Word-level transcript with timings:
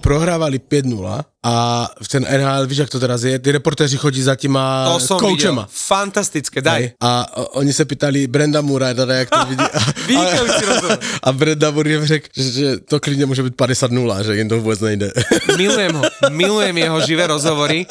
Prohrávali 0.00 0.58
5-0 0.58 0.96
a 1.40 1.54
v 2.02 2.08
ten 2.08 2.20
NHL, 2.28 2.66
víš, 2.68 2.78
jak 2.78 2.90
to 2.92 3.00
teraz 3.00 3.24
je, 3.24 3.38
ty 3.38 3.52
reportéři 3.52 3.96
chodí 3.96 4.20
za 4.22 4.36
těma 4.36 4.92
To 4.92 5.00
som 5.00 5.16
videl. 5.24 5.64
Fantastické, 5.72 6.60
daj. 6.60 6.80
Hej. 6.80 6.92
A 7.00 7.24
oni 7.56 7.72
se 7.72 7.84
pýtali 7.84 8.26
Brenda 8.28 8.60
Mura, 8.60 8.92
teda 8.94 9.14
jak 9.24 9.30
to 9.30 9.44
vidí. 9.48 9.64
A, 9.64 9.78
Vynikajúci 10.06 10.64
rozhovor. 10.68 10.98
a 11.22 11.32
Brenda 11.32 11.70
Moore 11.70 11.90
jim 11.90 12.04
řekl, 12.06 12.26
že, 12.36 12.42
že 12.52 12.68
to 12.84 13.00
klidně 13.00 13.26
může 13.26 13.42
být 13.42 13.56
50-0, 13.56 14.20
že 14.24 14.36
jim 14.36 14.48
to 14.48 14.60
vůbec 14.60 14.80
nejde. 14.80 15.12
Milujem 15.56 15.94
ho. 15.96 16.02
Milujem 16.30 16.78
jeho 16.78 17.00
živé 17.06 17.26
rozhovory. 17.26 17.86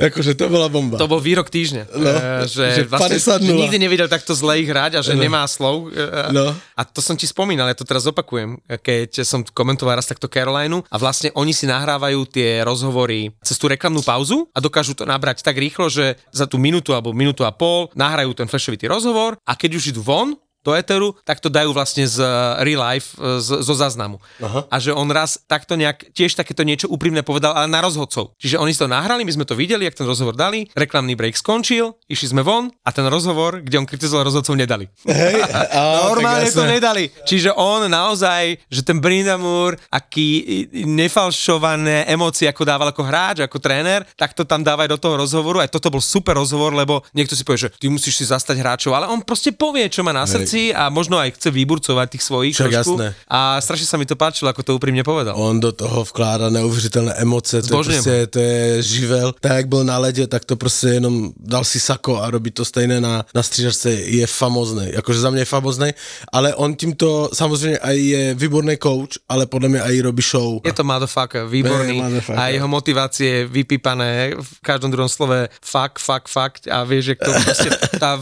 Jakože 0.00 0.34
to 0.34 0.48
byla 0.48 0.68
bomba. 0.68 0.98
To 0.98 1.08
bol 1.08 1.20
výrok 1.20 1.50
týždňa. 1.52 1.84
No, 1.96 2.10
Eh, 2.10 2.48
že, 2.48 2.64
že 2.74 2.82
vlastne, 2.88 3.16
50-0. 3.16 3.44
že 3.44 3.52
nikdy 3.52 3.76
nevidel 3.78 4.08
takto 4.08 4.32
zle 4.34 4.60
ich 4.60 4.68
hrať 4.68 4.98
a 4.98 5.00
že 5.04 5.12
No. 5.14 5.20
nemá 5.22 5.44
slov. 5.48 5.92
Eh, 5.92 6.32
No. 6.32 6.56
A 6.76 6.82
to 6.84 7.00
som 7.04 7.16
ti 7.16 7.28
spomínal, 7.28 7.68
ja 7.68 7.76
to 7.76 7.84
teraz 7.84 8.08
opakujem, 8.08 8.56
keď 8.80 9.20
som 9.24 9.44
komentoval 9.44 10.00
raz 10.00 10.08
takto 10.08 10.28
Carolineu 10.32 10.80
a 10.88 10.96
vlastne 10.98 11.30
oni 11.38 11.54
si 11.54 11.64
nahrávajú 11.64 12.26
tie 12.28 12.60
rozhovory 12.66 13.32
cez 13.40 13.56
tú 13.56 13.70
reklamnú 13.70 14.02
pauzu 14.02 14.50
a 14.52 14.58
dokážu 14.58 14.92
to 14.98 15.06
nabrať 15.06 15.40
tak 15.46 15.56
rýchlo, 15.56 15.88
že 15.88 16.18
za 16.34 16.44
tú 16.44 16.58
minútu 16.58 16.92
alebo 16.92 17.14
minútu 17.14 17.46
a 17.46 17.54
pol 17.54 17.88
nahrajú 17.94 18.34
ten 18.34 18.50
flashovitý 18.50 18.90
rozhovor 18.90 19.38
a 19.46 19.52
keď 19.54 19.70
už 19.78 19.94
idú 19.94 20.02
von, 20.02 20.34
do 20.68 20.76
Eteru, 20.76 21.16
tak 21.24 21.40
to 21.40 21.48
dajú 21.48 21.72
vlastne 21.72 22.04
z 22.04 22.20
eh, 22.20 22.28
real 22.60 22.84
life, 22.84 23.16
eh, 23.16 23.40
z, 23.40 23.64
zo 23.64 23.74
záznamu. 23.74 24.20
Aha. 24.44 24.68
A 24.68 24.76
že 24.76 24.92
on 24.92 25.08
raz 25.08 25.40
takto 25.48 25.80
nejak, 25.80 26.12
tiež 26.12 26.36
takéto 26.36 26.60
niečo 26.68 26.92
úprimné 26.92 27.24
povedal, 27.24 27.56
ale 27.56 27.72
na 27.72 27.80
rozhodcov. 27.80 28.36
Čiže 28.36 28.60
oni 28.60 28.76
si 28.76 28.80
to 28.84 28.88
nahrali, 28.90 29.24
my 29.24 29.32
sme 29.32 29.48
to 29.48 29.56
videli, 29.56 29.88
jak 29.88 29.96
ten 29.96 30.04
rozhovor 30.04 30.36
dali, 30.36 30.68
reklamný 30.76 31.16
break 31.16 31.40
skončil, 31.40 31.96
išli 32.12 32.36
sme 32.36 32.44
von 32.44 32.68
a 32.84 32.92
ten 32.92 33.08
rozhovor, 33.08 33.64
kde 33.64 33.80
on 33.80 33.88
kritizoval 33.88 34.28
rozhodcov, 34.28 34.52
nedali. 34.52 34.92
Hej, 35.08 35.40
a, 35.56 36.12
Normálne 36.12 36.52
to 36.52 36.68
nedali. 36.68 37.08
Čiže 37.24 37.56
on 37.56 37.88
naozaj, 37.88 38.60
že 38.68 38.84
ten 38.84 39.00
Brindamur, 39.00 39.80
aký 39.88 40.66
nefalšované 40.84 42.10
emócie, 42.10 42.50
ako 42.50 42.62
dával 42.66 42.90
ako 42.90 43.02
hráč, 43.06 43.36
ako 43.40 43.56
tréner, 43.62 44.04
tak 44.18 44.34
to 44.34 44.42
tam 44.44 44.60
dávaj 44.60 44.90
do 44.90 44.98
toho 44.98 45.16
rozhovoru. 45.16 45.62
Aj 45.62 45.70
toto 45.70 45.88
bol 45.88 46.02
super 46.02 46.36
rozhovor, 46.36 46.74
lebo 46.74 47.00
niekto 47.14 47.38
si 47.38 47.46
povie, 47.46 47.68
že 47.68 47.72
ty 47.78 47.86
musíš 47.86 48.18
si 48.18 48.24
zastať 48.26 48.58
hráčov, 48.58 48.92
ale 48.92 49.06
on 49.06 49.22
proste 49.22 49.54
povie, 49.54 49.86
čo 49.86 50.02
má 50.02 50.10
na 50.10 50.26
srdci 50.26 50.57
a 50.74 50.88
možno 50.92 51.18
aj 51.18 51.34
chce 51.38 51.48
vyburcovať 51.50 52.06
tých 52.10 52.24
svojich 52.24 52.54
Však 52.54 52.70
trošku. 52.70 52.94
jasné. 52.98 53.06
A 53.28 53.60
strašne 53.62 53.86
sa 53.86 53.96
mi 53.96 54.06
to 54.06 54.16
páčilo, 54.18 54.50
ako 54.50 54.62
to 54.62 54.72
úprimne 54.76 55.02
povedal. 55.06 55.34
On 55.38 55.56
do 55.60 55.72
toho 55.72 56.04
vkládá 56.04 56.50
neuvěřitelné 56.50 57.12
emoce, 57.22 57.62
to 57.62 57.66
je, 57.66 57.84
prostě, 57.84 58.26
to 58.26 58.38
je 58.38 58.82
živel. 58.82 59.34
Tak 59.40 59.52
jak 59.52 59.68
byl 59.68 59.84
na 59.84 59.98
ledě, 59.98 60.26
tak 60.26 60.44
to 60.44 60.56
prostě 60.56 60.86
jenom 60.88 61.32
dal 61.36 61.64
si 61.64 61.80
sako 61.80 62.22
a 62.22 62.30
robí 62.30 62.50
to 62.50 62.64
stejné 62.64 63.00
na, 63.00 63.24
na 63.34 63.42
střížačce, 63.42 63.90
je 63.92 64.26
famozný. 64.26 64.86
Jakože 64.92 65.20
za 65.20 65.30
mě 65.30 65.40
je 65.40 65.44
famozný, 65.44 65.90
ale 66.32 66.54
on 66.54 66.74
tímto 66.74 67.30
samozřejmě 67.32 67.78
aj 67.78 67.96
je 67.98 68.34
výborný 68.34 68.76
coach, 68.82 69.18
ale 69.28 69.46
podle 69.46 69.68
mě 69.68 69.80
aj 69.82 70.00
robí 70.00 70.22
show. 70.22 70.60
Je 70.64 70.72
to 70.72 70.84
motherfucker, 70.84 71.46
výborný. 71.46 71.96
Je 71.96 72.02
motherfucker. 72.02 72.38
A 72.38 72.48
jeho 72.48 72.68
motivácie 72.68 73.46
vypípané 73.46 74.34
v 74.40 74.60
každom 74.62 74.90
druhom 74.90 75.08
slove 75.08 75.48
fuck, 75.62 75.98
fuck, 75.98 76.28
fuck 76.28 76.52
a 76.70 76.84
vieš, 76.84 77.04
že 77.04 77.14
to 77.14 77.30
proste, 77.44 77.68
tá 77.98 78.18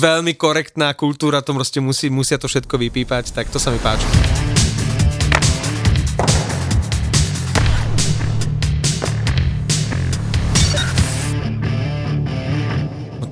veľmi 0.00 0.34
korektná 0.34 0.94
kultúra 0.94 1.40
to 1.42 1.54
proste 1.54 1.77
musí, 1.80 2.10
musia 2.10 2.40
to 2.40 2.50
všetko 2.50 2.74
vypípať, 2.76 3.32
tak 3.34 3.50
to 3.52 3.58
sa 3.60 3.70
mi 3.70 3.78
páči. 3.78 4.47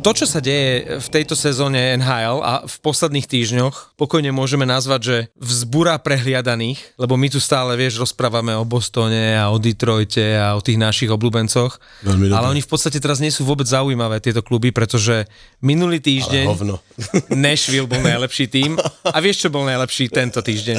To, 0.06 0.14
čo 0.14 0.22
sa 0.22 0.38
deje 0.38 1.02
v 1.02 1.08
tejto 1.10 1.34
sezóne 1.34 1.98
NHL 1.98 2.38
a 2.38 2.62
v 2.62 2.76
posledných 2.78 3.26
týždňoch, 3.26 3.98
pokojne 3.98 4.30
môžeme 4.30 4.62
nazvať, 4.62 5.00
že 5.02 5.16
vzbúra 5.34 5.98
prehliadaných, 5.98 6.78
lebo 6.94 7.18
my 7.18 7.26
tu 7.26 7.42
stále, 7.42 7.74
vieš, 7.74 7.98
rozprávame 7.98 8.54
o 8.54 8.62
Bostone 8.62 9.34
a 9.34 9.50
o 9.50 9.58
Detroite 9.58 10.38
a 10.38 10.54
o 10.54 10.62
tých 10.62 10.78
našich 10.78 11.10
obľúbencoch, 11.10 12.06
Veľmi 12.06 12.30
ale 12.30 12.54
oni 12.54 12.62
v 12.62 12.70
podstate 12.70 13.02
teraz 13.02 13.18
nie 13.18 13.34
sú 13.34 13.42
vôbec 13.42 13.66
zaujímavé, 13.66 14.22
tieto 14.22 14.46
kluby, 14.46 14.70
pretože 14.70 15.26
minulý 15.58 15.98
týždeň. 15.98 16.54
Nashville 17.34 17.90
bol 17.90 17.98
najlepší 17.98 18.46
tým. 18.46 18.78
A 19.10 19.18
vieš, 19.18 19.42
čo 19.42 19.48
bol 19.50 19.66
najlepší 19.66 20.06
tento 20.06 20.38
týždeň? 20.38 20.76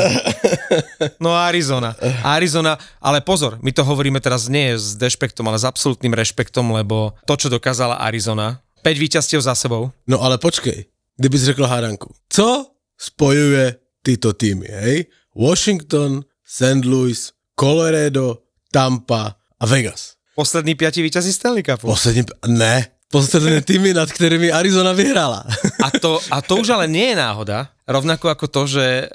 No 1.19 1.35
Arizona. 1.35 1.99
Arizona, 2.23 2.79
ale 3.03 3.19
pozor, 3.19 3.59
my 3.59 3.75
to 3.75 3.83
hovoríme 3.83 4.23
teraz 4.23 4.47
nie 4.47 4.79
s 4.79 4.95
dešpektom, 4.95 5.43
ale 5.51 5.59
s 5.59 5.67
absolútnym 5.67 6.15
rešpektom, 6.15 6.71
lebo 6.71 7.11
to, 7.27 7.35
čo 7.35 7.51
dokázala 7.51 7.99
Arizona, 7.99 8.63
5 8.87 9.03
víťazstiev 9.03 9.43
za 9.43 9.51
sebou, 9.51 9.91
No 10.07 10.23
ale 10.23 10.39
počkej, 10.39 10.87
kdybys 11.19 11.43
řekl 11.43 11.67
hádanku, 11.67 12.07
co 12.31 12.71
spojuje 12.95 13.75
tyto 13.99 14.31
týmy, 14.31 14.67
hej? 14.71 15.11
Washington, 15.35 16.23
St. 16.47 16.87
Louis, 16.87 17.19
Colorado, 17.59 18.47
Tampa 18.71 19.35
a 19.59 19.65
Vegas. 19.67 20.15
poslední 20.35 20.75
piati 20.75 21.01
víťazí 21.01 21.33
Stanley 21.33 21.63
Cupu. 21.63 21.87
Poslední, 21.87 22.23
ne, 22.47 22.87
posledné 23.11 23.61
týmy, 23.67 23.93
nad 23.93 24.07
kterými 24.11 24.51
Arizona 24.55 24.93
vyhrala. 24.95 25.43
A 25.83 25.91
to, 25.99 26.19
a 26.31 26.41
to 26.41 26.55
už 26.55 26.69
ale 26.69 26.87
nie 26.87 27.11
je 27.11 27.15
náhoda. 27.15 27.67
Rovnako 27.87 28.29
ako 28.29 28.47
to, 28.47 28.61
že 28.67 28.85
e, 28.85 29.05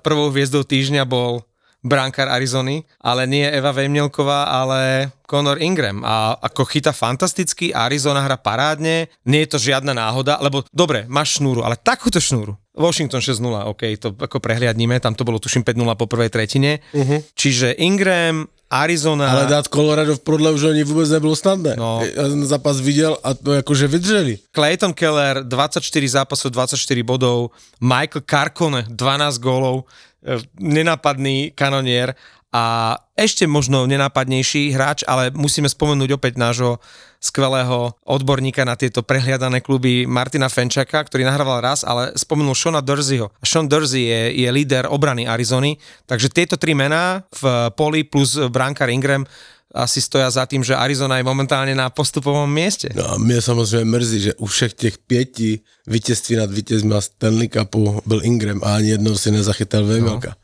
prvou 0.00 0.32
hviezdou 0.32 0.64
týždňa 0.64 1.04
bol 1.04 1.44
brankár 1.84 2.28
Arizony, 2.28 2.84
ale 3.00 3.24
nie 3.28 3.44
Eva 3.44 3.72
Vejmielková, 3.72 4.44
ale 4.50 5.08
Conor 5.28 5.60
Ingram. 5.60 6.00
A 6.00 6.40
ako 6.40 6.64
chyta 6.64 6.96
fantasticky, 6.96 7.76
Arizona 7.76 8.24
hra 8.24 8.40
parádne, 8.40 9.12
nie 9.28 9.44
je 9.44 9.52
to 9.52 9.58
žiadna 9.60 9.92
náhoda, 9.92 10.40
lebo 10.40 10.64
dobre, 10.72 11.04
máš 11.04 11.36
šnúru, 11.36 11.60
ale 11.60 11.76
takúto 11.76 12.16
šnúru. 12.16 12.56
Washington 12.72 13.20
6-0, 13.20 13.68
OK, 13.68 13.82
to 14.00 14.16
ako 14.16 14.40
prehliadnime, 14.40 14.96
tam 15.02 15.12
to 15.12 15.26
bolo 15.28 15.36
tuším 15.36 15.66
5-0 15.66 15.84
po 15.98 16.06
prvej 16.08 16.30
tretine. 16.32 16.80
Uh-huh. 16.94 17.20
Čiže 17.36 17.74
Ingram, 17.76 18.46
Arizona... 18.70 19.32
Ale 19.32 19.46
dát 19.46 19.68
Colorado 19.68 20.16
v 20.16 20.20
prodloužení 20.20 20.84
vůbec 20.84 21.10
nebylo 21.10 21.36
snadné. 21.36 21.74
No. 21.76 22.00
Já 22.14 22.28
ten 22.28 22.46
zápas 22.46 22.80
viděl 22.80 23.18
a 23.24 23.34
to 23.34 23.52
jakože 23.52 23.88
vydrželi. 23.88 24.38
Clayton 24.54 24.92
Keller 24.92 25.42
24 25.42 26.08
zápasov, 26.08 26.52
24 26.52 27.02
bodov, 27.02 27.50
Michael 27.80 28.22
Carcone 28.30 28.84
12 28.88 29.38
gólov, 29.38 29.84
e, 30.26 30.38
nenápadný 30.60 31.52
kanonier 31.54 32.14
a 32.48 32.96
ešte 33.12 33.44
možno 33.44 33.84
nenápadnejší 33.84 34.72
hráč, 34.72 35.04
ale 35.04 35.28
musíme 35.36 35.68
spomenúť 35.68 36.16
opäť 36.16 36.40
nášho 36.40 36.80
skvelého 37.20 37.92
odborníka 38.06 38.64
na 38.64 38.78
tieto 38.78 39.04
prehliadané 39.04 39.60
kluby 39.60 40.08
Martina 40.08 40.48
Fenčaka, 40.48 41.04
ktorý 41.04 41.28
nahrával 41.28 41.60
raz, 41.60 41.84
ale 41.84 42.14
spomenul 42.16 42.56
Shona 42.56 42.80
Durseyho. 42.80 43.28
A 43.28 43.44
Sean 43.44 43.68
Dursey 43.68 44.08
je, 44.08 44.22
je 44.46 44.48
líder 44.48 44.88
obrany 44.88 45.28
Arizony, 45.28 45.76
takže 46.08 46.32
tieto 46.32 46.56
tri 46.56 46.72
mená 46.72 47.26
v 47.36 47.68
poli 47.76 48.06
plus 48.06 48.38
brankár 48.48 48.88
Ingram 48.88 49.28
asi 49.68 50.00
stoja 50.00 50.30
za 50.30 50.46
tým, 50.46 50.64
že 50.64 50.72
Arizona 50.72 51.20
je 51.20 51.28
momentálne 51.28 51.76
na 51.76 51.92
postupovom 51.92 52.48
mieste. 52.48 52.88
No 52.96 53.04
a 53.04 53.18
mě 53.18 53.42
samozřejmě 53.42 53.84
mrzí, 53.84 54.20
že 54.20 54.34
u 54.34 54.46
všech 54.46 54.72
těch 54.74 54.98
pěti 54.98 55.60
vítězství 55.86 56.36
nad 56.36 56.50
vítězmi 56.52 56.94
a 56.94 57.00
Stanley 57.00 57.48
Cupu 57.48 58.00
byl 58.06 58.20
Ingram 58.24 58.60
a 58.64 58.76
ani 58.76 58.88
jednou 58.88 59.16
si 59.16 59.30
nezachytal 59.30 59.84
Vejmelka. 59.84 60.28
No. 60.28 60.34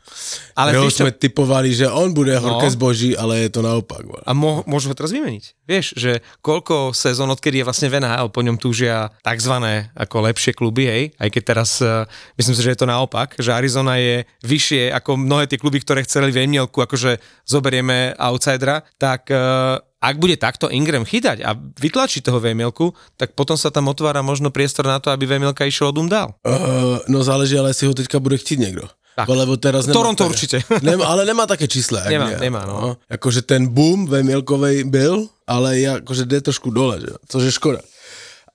Ale 0.55 0.71
Jeho 0.71 0.83
vieš 0.83 0.93
čo- 0.95 1.11
typovali, 1.11 1.69
že 1.75 1.89
on 1.89 2.13
bude 2.13 2.33
horké 2.37 2.65
No. 2.65 2.71
zboží, 2.73 3.17
ale 3.17 3.39
je 3.45 3.49
to 3.49 3.61
naopak. 3.61 4.01
A 4.25 4.33
mo- 4.33 4.63
môžu 4.65 4.89
ho 4.89 4.95
teraz 4.97 5.11
vymeniť. 5.13 5.43
Vieš, 5.67 5.85
že 5.97 6.11
koľko 6.41 6.93
sezón, 6.97 7.29
odkedy 7.29 7.61
je 7.61 7.67
vlastne 7.67 7.89
v 7.89 7.97
NHL, 8.01 8.29
po 8.29 8.41
ňom 8.41 8.57
túžia 8.57 9.09
takzvané 9.21 9.89
ako 9.93 10.21
lepšie 10.25 10.53
kluby, 10.53 10.85
hej, 10.85 11.03
aj 11.19 11.29
keď 11.29 11.43
teraz 11.45 11.69
uh, 11.81 12.05
myslím 12.37 12.55
si, 12.55 12.61
že 12.63 12.71
je 12.73 12.79
to 12.81 12.89
naopak, 12.89 13.35
že 13.37 13.53
Arizona 13.53 13.97
je 13.97 14.23
vyššie 14.41 14.93
ako 14.93 15.17
mnohé 15.17 15.45
tie 15.45 15.57
kluby, 15.61 15.77
ktoré 15.81 16.01
chceli 16.05 16.31
Vejmielku, 16.31 16.81
akože 16.81 17.17
zoberieme 17.45 18.13
outsidera, 18.17 18.81
tak 18.97 19.14
uh, 19.31 19.79
ak 20.01 20.15
bude 20.21 20.37
takto 20.37 20.69
Ingram 20.69 21.07
chytať 21.07 21.41
a 21.41 21.57
vytlačí 21.57 22.21
toho 22.21 22.37
Vejmielku, 22.37 22.93
tak 23.17 23.33
potom 23.33 23.57
sa 23.57 23.71
tam 23.73 23.89
otvára 23.89 24.21
možno 24.21 24.53
priestor 24.53 24.85
na 24.85 25.01
to, 25.01 25.09
aby 25.09 25.25
Vejmielka 25.25 25.65
išiel 25.65 25.89
odum 25.89 26.05
dál. 26.11 26.35
Uh, 26.45 27.01
no 27.07 27.23
záleží, 27.23 27.57
ale 27.57 27.73
jestli 27.73 27.87
ho 27.87 27.93
teďka 27.93 28.19
bude 28.19 28.37
chtít 28.37 28.59
někdo. 28.59 28.85
Tak. 29.15 29.31
Lebo 29.31 29.55
teraz 29.55 29.87
nemá 29.87 29.95
Toronto 29.95 30.23
také- 30.27 30.31
určite. 30.35 30.57
Nemá, 30.83 31.07
ale 31.07 31.23
nemá 31.23 31.47
také 31.47 31.71
čísla. 31.71 32.03
Nemá, 32.03 32.35
my, 32.35 32.35
nemá, 32.35 32.61
no. 32.67 32.99
Akože 33.07 33.47
ten 33.47 33.71
boom 33.71 34.11
ve 34.11 34.23
Mielkovej 34.23 34.83
byl, 34.91 35.31
ale 35.47 35.79
je 35.79 35.89
akože 36.03 36.25
jde 36.27 36.51
trošku 36.51 36.67
dole, 36.69 36.99
že? 36.99 37.15
což 37.27 37.43
je 37.43 37.51
škoda. 37.51 37.79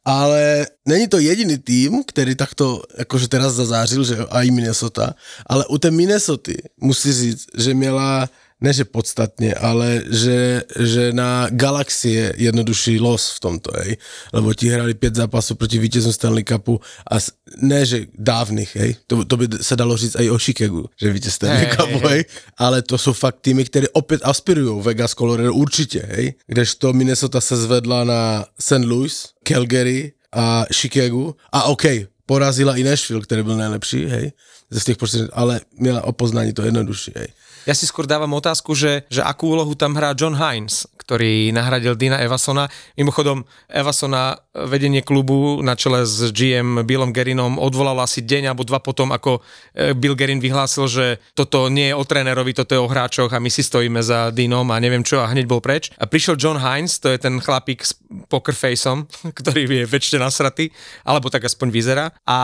Ale 0.05 0.67
není 0.89 1.09
to 1.09 1.19
jediný 1.19 1.59
tým, 1.59 2.05
který 2.05 2.35
takto 2.35 2.83
akože 2.99 3.29
teraz 3.29 3.53
zazářil, 3.53 4.05
že 4.05 4.17
a 4.31 4.43
i 4.43 4.51
Minnesota, 4.51 5.17
ale 5.47 5.67
u 5.67 5.79
té 5.79 5.91
Minnesoty 5.91 6.57
musí 6.81 7.13
říct, 7.13 7.47
že 7.57 7.75
měla 7.75 8.29
ne 8.61 8.73
že 8.73 8.85
podstatně, 8.85 9.55
ale 9.55 10.03
že, 10.11 10.63
že 10.79 11.13
na 11.13 11.47
Galaxie 11.51 12.33
jednodušší 12.37 13.01
los 13.01 13.31
v 13.37 13.41
tomto, 13.41 13.71
hej. 13.79 13.97
Lebo 14.33 14.55
ti 14.55 14.69
hrali 14.69 14.95
pět 14.95 15.15
zápasů 15.15 15.55
proti 15.55 15.79
vítězům 15.79 16.13
Stanley 16.13 16.45
Cupu 16.45 16.81
a 17.07 17.21
s- 17.21 17.33
ne, 17.63 17.87
že 17.87 18.07
dávnych, 18.19 18.77
hej. 18.77 18.97
To, 19.07 19.25
to 19.25 19.37
by 19.37 19.49
se 19.61 19.77
dalo 19.77 19.97
říct 19.97 20.17
i 20.21 20.31
o 20.31 20.39
Chicagu, 20.39 20.85
že 21.01 21.13
vítěz 21.13 21.35
Stanley 21.35 21.67
Cupu, 21.77 22.09
hej. 22.09 22.25
Ale 22.59 22.83
to 22.83 22.99
jsou 22.99 23.13
fakt 23.13 23.37
týmy, 23.41 23.65
které 23.65 23.89
opět 23.93 24.21
aspirují. 24.25 24.83
Vegas, 24.83 25.15
Colorado 25.15 25.55
určitě, 25.55 26.07
hej. 26.11 26.35
Kdežto 26.47 26.93
Minnesota 26.93 27.41
se 27.41 27.57
zvedla 27.57 28.05
na 28.05 28.45
St. 28.61 28.85
Louis, 28.85 29.25
Calgary 29.49 30.13
a 30.33 30.65
Chicago. 30.75 31.35
A 31.53 31.63
OK, 31.65 31.83
porazila 32.27 32.77
i 32.77 32.85
Nashville, 32.85 33.23
který 33.23 33.43
byl 33.43 33.57
nejlepší, 33.57 34.05
hej. 34.07 34.33
Ze 34.71 34.81
z 34.81 34.85
těch 34.85 34.97
počtů, 34.97 35.19
ale 35.33 35.61
měla 35.79 36.05
o 36.05 36.13
poznání 36.13 36.53
to 36.53 36.63
jednodušší, 36.63 37.13
hej. 37.17 37.27
Ja 37.69 37.75
si 37.77 37.85
skôr 37.85 38.09
dávam 38.09 38.33
otázku, 38.37 38.73
že, 38.73 39.05
že 39.13 39.21
akú 39.21 39.53
úlohu 39.53 39.77
tam 39.77 39.97
hrá 39.97 40.17
John 40.17 40.37
Hines, 40.37 40.89
ktorý 40.97 41.51
nahradil 41.51 41.99
Dina 41.99 42.23
Evasona. 42.23 42.71
Mimochodom, 42.95 43.43
Evasona 43.67 44.39
vedenie 44.51 44.99
klubu 45.07 45.63
na 45.63 45.79
čele 45.79 46.03
s 46.03 46.35
GM 46.35 46.83
Billom 46.83 47.15
Gerinom 47.15 47.55
odvolal 47.63 48.03
asi 48.03 48.19
deň 48.27 48.51
alebo 48.51 48.67
dva 48.67 48.83
potom, 48.83 49.15
ako 49.15 49.39
e, 49.71 49.95
Bill 49.95 50.19
Gerin 50.19 50.43
vyhlásil, 50.43 50.91
že 50.91 51.07
toto 51.39 51.71
nie 51.71 51.95
je 51.95 51.95
o 51.95 52.03
trénerovi, 52.03 52.51
toto 52.51 52.75
je 52.75 52.83
o 52.83 52.91
hráčoch 52.91 53.31
a 53.31 53.39
my 53.39 53.47
si 53.47 53.63
stojíme 53.63 54.03
za 54.03 54.35
Dinom 54.35 54.67
a 54.75 54.83
neviem 54.83 55.07
čo 55.07 55.23
a 55.23 55.31
hneď 55.31 55.47
bol 55.47 55.63
preč. 55.63 55.95
A 56.03 56.11
prišiel 56.11 56.35
John 56.35 56.59
Hines, 56.59 56.99
to 56.99 57.15
je 57.15 57.23
ten 57.23 57.39
chlapík 57.39 57.87
s 57.87 57.95
poker 58.27 58.55
ktorý 59.39 59.61
je 59.71 59.87
väčšie 59.87 60.19
nasratý, 60.19 60.75
alebo 61.07 61.31
tak 61.31 61.47
aspoň 61.47 61.69
vyzerá. 61.71 62.05
A 62.27 62.39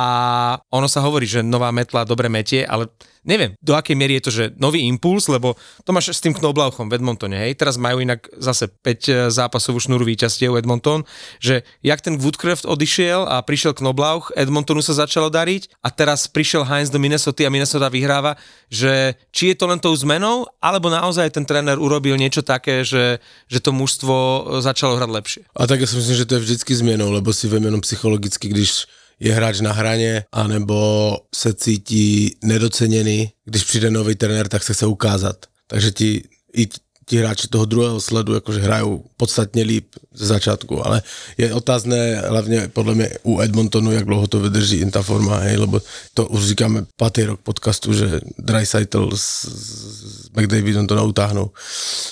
ono 0.70 0.86
sa 0.86 1.02
hovorí, 1.02 1.26
že 1.26 1.42
nová 1.42 1.74
metla 1.74 2.06
dobre 2.06 2.30
metie, 2.30 2.62
ale 2.62 2.86
neviem, 3.26 3.58
do 3.58 3.74
akej 3.74 3.98
miery 3.98 4.22
je 4.22 4.24
to, 4.24 4.30
že 4.30 4.44
nový 4.62 4.86
impuls, 4.86 5.26
lebo 5.26 5.58
to 5.82 5.90
máš 5.90 6.14
s 6.14 6.22
tým 6.22 6.32
Knoblauchom 6.32 6.86
v 6.86 7.02
Edmontone, 7.02 7.34
hej, 7.34 7.58
teraz 7.58 7.74
majú 7.74 7.98
inak 7.98 8.30
zase 8.38 8.70
5 8.70 9.34
zápasovú 9.34 9.82
šnúru 9.82 10.06
víťazstiev 10.06 10.54
Edmonton, 10.54 11.02
že 11.42 11.66
jak 11.96 12.04
ten 12.04 12.20
Woodcraft 12.20 12.68
odišiel 12.68 13.24
a 13.24 13.40
prišiel 13.40 13.72
Knoblauch, 13.72 14.28
Edmontonu 14.36 14.84
sa 14.84 14.92
začalo 14.92 15.32
dariť 15.32 15.80
a 15.80 15.88
teraz 15.88 16.28
prišiel 16.28 16.68
Heinz 16.68 16.92
do 16.92 17.00
Minnesota 17.00 17.48
a 17.48 17.50
Minnesota 17.50 17.88
vyhráva, 17.88 18.36
že 18.68 19.16
či 19.32 19.50
je 19.52 19.56
to 19.56 19.64
len 19.64 19.80
tou 19.80 19.96
zmenou, 19.96 20.44
alebo 20.60 20.92
naozaj 20.92 21.32
ten 21.32 21.48
tréner 21.48 21.80
urobil 21.80 22.20
niečo 22.20 22.44
také, 22.44 22.84
že, 22.84 23.24
že 23.48 23.58
to 23.64 23.72
mužstvo 23.72 24.14
začalo 24.60 25.00
hrať 25.00 25.10
lepšie. 25.10 25.42
A 25.56 25.64
tak 25.64 25.80
já 25.80 25.86
si 25.88 25.96
myslím, 25.96 26.16
že 26.16 26.28
to 26.28 26.34
je 26.36 26.40
vždycky 26.40 26.72
změnou, 26.76 27.08
lebo 27.08 27.32
si 27.32 27.48
jenom 27.48 27.80
psychologicky, 27.80 28.48
když 28.48 28.84
je 29.20 29.32
hráč 29.32 29.60
na 29.60 29.72
hraně, 29.72 30.24
anebo 30.32 31.16
se 31.34 31.54
cítí 31.54 32.36
nedoceněný, 32.44 33.32
když 33.44 33.64
přijde 33.64 33.90
nový 33.90 34.14
trenér, 34.14 34.48
tak 34.48 34.62
se 34.62 34.74
chce 34.74 34.86
ukázat. 34.86 35.36
Takže 35.66 35.90
ti, 35.90 36.22
i 36.56 36.68
ti- 37.08 37.16
hráči 37.18 37.48
toho 37.48 37.64
druhého 37.64 38.00
sledu 38.00 38.34
jakože 38.34 38.60
hrajou 38.60 39.04
podstatně 39.16 39.62
líp 39.62 39.86
ze 40.14 40.26
začátku, 40.26 40.86
ale 40.86 41.02
je 41.38 41.54
otázné 41.54 42.20
hlavně 42.28 42.68
podle 42.72 42.94
mě 42.94 43.10
u 43.22 43.40
Edmontonu, 43.40 43.92
jak 43.92 44.04
dlouho 44.04 44.26
to 44.26 44.40
vydrží 44.40 44.76
in 44.76 44.90
ta 44.90 45.02
forma, 45.02 45.36
hej, 45.36 45.56
lebo 45.56 45.80
to 46.14 46.26
už 46.26 46.44
říkáme 46.44 46.84
pátý 46.96 47.22
rok 47.22 47.40
podcastu, 47.40 47.92
že 47.94 48.20
Dreisaitl 48.38 49.10
s, 49.16 49.44
s 49.44 50.28
McDavidom 50.36 50.86
to. 50.86 50.96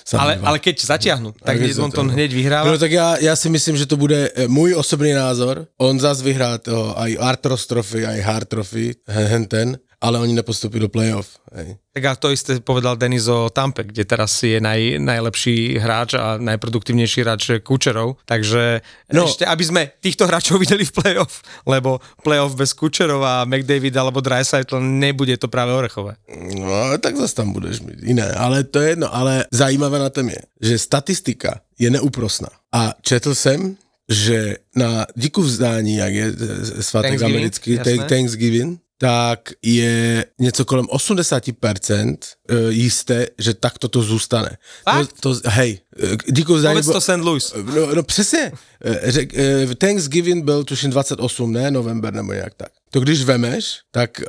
Sami 0.04 0.20
Ale, 0.22 0.32
ale 0.42 0.58
keď 0.58 0.84
zatiahnu, 0.84 1.34
tak 1.44 1.60
Edmonton 1.60 2.06
to- 2.08 2.12
hneď 2.12 2.32
vyhráva. 2.32 2.70
No 2.70 2.78
tak 2.78 2.92
já, 2.92 3.16
já 3.18 3.36
si 3.36 3.48
myslím, 3.48 3.76
že 3.76 3.86
to 3.86 3.96
bude 3.96 4.30
eh, 4.34 4.48
můj 4.48 4.74
osobný 4.74 5.12
názor. 5.12 5.66
On 5.78 6.00
zas 6.00 6.22
vyhrá 6.22 6.58
toho 6.58 6.98
aj 7.00 7.16
Artros 7.20 7.66
Trophy, 7.66 8.06
aj 8.06 8.20
Hard 8.20 8.48
Trophy, 8.48 8.94
hen 9.06 9.46
ten, 9.46 9.78
ale 10.00 10.18
oni 10.18 10.32
nepostupí 10.32 10.78
do 10.78 10.88
playoff. 10.88 11.38
Hej. 11.54 11.78
Tak 11.94 12.04
a 12.04 12.12
to 12.18 12.34
isté 12.34 12.58
povedal 12.58 12.98
Denis 12.98 13.30
o 13.30 13.46
Tampe, 13.54 13.86
kde 13.86 14.02
teraz 14.02 14.42
je 14.42 14.58
naj, 14.58 14.98
najlepší 14.98 15.78
hráč 15.78 16.18
a 16.18 16.42
najproduktívnejší 16.42 17.22
hráč 17.22 17.62
Kučerov. 17.62 18.18
Takže 18.26 18.82
no. 19.14 19.30
Ešte, 19.30 19.46
aby 19.46 19.64
sme 19.64 19.82
týchto 20.02 20.26
hráčov 20.26 20.58
videli 20.58 20.82
v 20.82 20.90
playoff, 20.90 21.46
lebo 21.62 22.02
playoff 22.26 22.58
bez 22.58 22.74
Kučerova, 22.74 23.46
McDavid 23.46 23.94
alebo 23.94 24.18
Dreisaitl 24.18 24.82
nebude 24.82 25.38
to 25.38 25.46
práve 25.46 25.70
orechové. 25.70 26.18
No, 26.58 26.98
tak 26.98 27.14
zase 27.14 27.34
tam 27.38 27.54
budeš 27.54 27.86
mít 27.86 28.02
jiné, 28.02 28.26
ale 28.34 28.66
to 28.66 28.82
je 28.82 28.98
jedno. 28.98 29.06
Ale 29.14 29.46
zajímavé 29.54 29.98
na 29.98 30.10
tom 30.10 30.28
je, 30.28 30.42
že 30.60 30.82
statistika 30.82 31.62
je 31.78 31.90
neúprosná. 31.90 32.50
A 32.74 32.98
četl 33.02 33.34
jsem, 33.34 33.76
že 34.08 34.56
na 34.76 35.06
díku 35.16 35.42
vzdání, 35.42 35.96
jak 35.96 36.12
je 36.12 36.26
eh, 36.26 36.82
svátek 36.82 37.22
americký, 37.22 37.72
jasné. 37.72 38.04
Thanksgiving, 38.04 38.80
tak 38.98 39.52
je 39.62 40.26
něco 40.38 40.64
kolem 40.64 40.84
80% 40.84 42.16
eh, 42.50 42.72
jisté, 42.72 43.26
že 43.38 43.54
takto 43.54 43.88
to 43.88 44.02
zůstane. 44.02 44.56
Fakt? 44.84 45.20
To, 45.20 45.40
to, 45.40 45.50
hej, 45.50 45.78
eh, 46.02 46.16
díku 46.32 46.54
vzdání... 46.54 46.82
Povedz 46.82 46.92
to 46.92 47.00
St. 47.00 47.24
Louis. 47.24 47.54
No, 47.74 47.94
no 47.94 48.02
přesně. 48.02 48.52
Eh, 48.84 49.12
Řek, 49.12 49.34
eh, 49.34 49.74
Thanksgiving 49.74 50.44
byl 50.44 50.64
tuším 50.64 50.90
28, 50.90 51.52
ne? 51.52 51.70
November 51.70 52.14
nebo 52.14 52.32
nějak 52.32 52.54
tak. 52.54 52.68
To 52.90 53.00
když 53.00 53.24
vemeš, 53.24 53.80
tak 53.90 54.20
eh, 54.20 54.24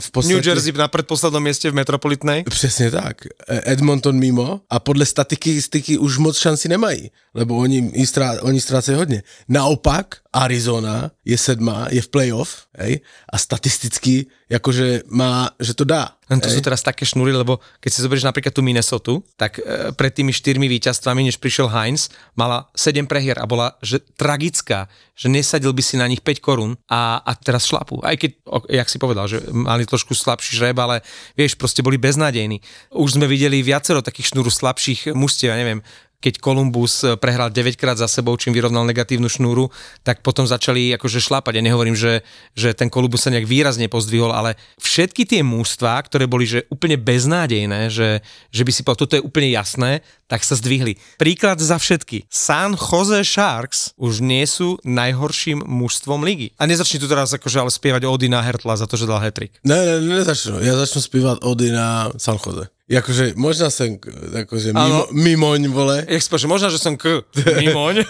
v 0.00 0.10
podstatě... 0.10 0.34
New 0.34 0.46
Jersey 0.46 0.72
na 0.72 0.88
predposlednom 0.88 1.42
mieste 1.42 1.70
v 1.70 1.74
Metropolitnej. 1.74 2.44
Přesně 2.44 2.90
tak. 2.90 3.16
Edmonton 3.48 4.16
mimo 4.16 4.60
a 4.70 4.80
podle 4.80 5.06
statistiky 5.06 5.98
už 5.98 6.18
moc 6.18 6.38
šanci 6.38 6.68
nemají, 6.68 7.10
lebo 7.34 7.56
oni, 7.56 8.06
strá, 8.06 8.42
oni 8.42 8.60
ztrácejí 8.60 8.98
hodně. 8.98 9.22
Naopak 9.48 10.16
Arizona 10.32 11.10
je 11.24 11.38
sedmá, 11.38 11.86
je 11.90 12.02
v 12.02 12.08
playoff 12.08 12.56
hej, 12.78 13.00
a 13.32 13.38
statisticky 13.38 14.26
jakože 14.50 15.02
má, 15.10 15.50
že 15.60 15.74
to 15.74 15.84
dá. 15.84 16.16
Len 16.30 16.40
to 16.40 16.48
hej. 16.50 16.58
sú 16.58 16.60
teraz 16.62 16.82
také 16.82 17.06
šnúry, 17.06 17.30
lebo 17.30 17.55
keď 17.80 17.90
si 17.90 18.02
zoberieš 18.04 18.28
napríklad 18.28 18.54
tú 18.54 18.62
Minnesota, 18.64 19.20
tak 19.36 19.58
e, 19.58 19.92
pred 19.94 20.12
tými 20.12 20.32
štyrmi 20.32 20.66
víťazstvami, 20.66 21.26
než 21.26 21.40
prišiel 21.40 21.70
Heinz, 21.70 22.08
mala 22.38 22.68
7 22.76 23.04
prehier 23.04 23.36
a 23.40 23.46
bola 23.48 23.76
že 23.84 24.00
tragická, 24.16 24.88
že 25.16 25.32
nesadil 25.32 25.72
by 25.72 25.82
si 25.82 25.96
na 25.96 26.04
nich 26.06 26.20
5 26.20 26.44
korún 26.44 26.76
a, 26.92 27.24
a 27.24 27.32
teraz 27.34 27.64
šlapu. 27.64 28.04
Aj 28.04 28.14
keď, 28.14 28.36
o, 28.44 28.60
jak 28.68 28.88
si 28.92 29.00
povedal, 29.00 29.24
že 29.26 29.40
mali 29.48 29.88
trošku 29.88 30.12
slabší 30.12 30.60
žreb, 30.60 30.76
ale 30.76 31.00
vieš, 31.34 31.56
proste 31.56 31.80
boli 31.80 31.96
beznádejní. 31.96 32.60
Už 32.92 33.16
sme 33.16 33.24
videli 33.24 33.64
viacero 33.64 34.04
takých 34.04 34.36
šnúru 34.36 34.52
slabších 34.52 35.16
mužstiev, 35.16 35.52
ja 35.52 35.58
neviem, 35.58 35.80
keď 36.20 36.40
Columbus 36.40 37.04
eh, 37.04 37.14
prehral 37.16 37.52
9 37.52 37.76
krát 37.76 37.98
za 37.98 38.08
sebou, 38.08 38.34
čím 38.36 38.56
vyrovnal 38.56 38.84
negatívnu 38.88 39.28
šnúru, 39.28 39.68
tak 40.02 40.20
potom 40.20 40.46
začali 40.48 40.94
akože 40.96 41.22
šlápať. 41.22 41.60
Ja 41.60 41.66
nehovorím, 41.66 41.94
že, 41.94 42.24
že 42.56 42.72
ten 42.72 42.90
Columbus 42.90 43.24
sa 43.24 43.32
nejak 43.32 43.48
výrazne 43.48 43.86
pozdvihol, 43.86 44.32
ale 44.32 44.58
všetky 44.80 45.28
tie 45.28 45.40
mústva, 45.44 45.98
ktoré 46.02 46.24
boli 46.26 46.46
že 46.46 46.66
úplne 46.70 46.94
beznádejné, 46.96 47.90
že, 47.90 48.22
že 48.54 48.62
by 48.62 48.70
si 48.70 48.82
povedal, 48.86 49.02
toto 49.06 49.16
je 49.18 49.26
úplne 49.26 49.50
jasné, 49.50 50.00
tak 50.26 50.42
sa 50.42 50.58
zdvihli. 50.58 50.98
Príklad 51.18 51.62
za 51.62 51.78
všetky. 51.78 52.26
San 52.26 52.74
Jose 52.74 53.22
Sharks 53.22 53.94
už 53.94 54.22
nie 54.22 54.42
sú 54.46 54.78
najhorším 54.82 55.62
mužstvom 55.62 56.26
ligy. 56.26 56.50
A 56.58 56.66
nezačni 56.66 56.98
tu 56.98 57.06
teraz 57.06 57.30
akože 57.34 57.62
ale 57.62 57.70
spievať 57.70 58.06
Odina 58.06 58.42
Hertla 58.42 58.74
za 58.78 58.86
to, 58.90 58.98
že 58.98 59.06
dal 59.06 59.22
hetrik. 59.22 59.54
Ne, 59.62 59.78
ne, 59.78 59.94
ne, 60.02 60.22
nezačnu. 60.22 60.62
Já 60.62 60.76
začnu 60.76 61.00
zpívat 61.02 61.38
Ody 61.42 61.70
na 61.70 62.10
San 62.16 62.38
Jose. 62.46 62.75
Jakože 62.88 63.32
možná 63.36 63.70
jsem 63.70 63.98
k- 63.98 64.14
jakože 64.32 64.70
mimo, 64.72 65.06
mimoň, 65.12 65.60
vole. 65.74 66.06
Jak 66.06 66.22
že 66.22 66.46
možno, 66.46 66.70
že 66.70 66.78
som 66.78 66.94
k 66.96 67.18
mimoň. 67.58 68.06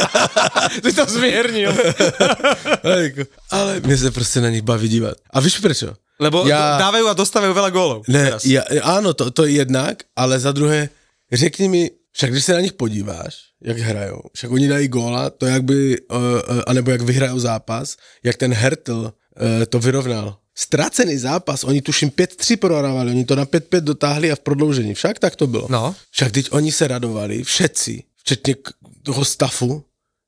Ty 0.84 0.92
to 0.92 1.04
zmiernil. 1.08 1.72
Ale 3.50 3.80
mě 3.80 3.96
se 3.96 4.10
prostě 4.10 4.40
na 4.40 4.50
nich 4.50 4.62
baví 4.62 4.88
dívat. 4.88 5.14
A 5.32 5.40
víš 5.40 5.58
prečo? 5.58 5.96
Lebo 6.20 6.44
Ja- 6.46 6.78
dávajú 6.78 7.08
a 7.10 7.18
dostávajú 7.18 7.50
veľa 7.50 7.70
gólov. 7.74 8.00
Ne, 8.06 8.30
teraz. 8.30 8.46
ja, 8.46 8.62
áno, 8.86 9.10
to, 9.10 9.32
to 9.34 9.42
je 9.42 9.58
jednak, 9.58 10.06
ale 10.14 10.38
za 10.38 10.52
druhé, 10.54 10.86
řekni 11.32 11.66
mi, 11.68 11.82
však 12.14 12.30
když 12.30 12.44
se 12.44 12.52
na 12.54 12.60
nich 12.60 12.72
podíváš, 12.78 13.34
jak 13.64 13.78
hrajou, 13.78 14.22
však 14.36 14.50
oni 14.50 14.68
dají 14.68 14.86
góla, 14.88 15.30
to 15.30 15.46
jak 15.46 15.62
by, 15.64 15.98
uh, 15.98 16.16
uh, 16.16 16.62
anebo 16.66 16.90
jak 16.90 17.02
vyhrajou 17.02 17.38
zápas, 17.38 17.96
jak 18.22 18.36
ten 18.36 18.52
Hertl 18.54 19.10
uh, 19.10 19.64
to 19.66 19.78
vyrovnal. 19.82 20.36
Ztracený 20.54 21.16
zápas, 21.18 21.64
oni 21.64 21.80
tuším 21.82 22.10
5-3 22.10 22.56
prohrávali, 22.56 23.10
oni 23.10 23.24
to 23.24 23.36
na 23.36 23.44
5-5 23.44 23.80
dotáhli 23.80 24.32
a 24.32 24.36
v 24.36 24.40
prodloužení, 24.40 24.94
však 24.94 25.18
tak 25.18 25.36
to 25.36 25.46
bylo. 25.46 25.66
No. 25.70 25.94
Však 26.10 26.32
teď 26.32 26.46
oni 26.52 26.72
se 26.72 26.88
radovali, 26.88 27.42
všetci, 27.42 28.02
včetně 28.20 28.56
toho 29.02 29.24
stafu, 29.24 29.84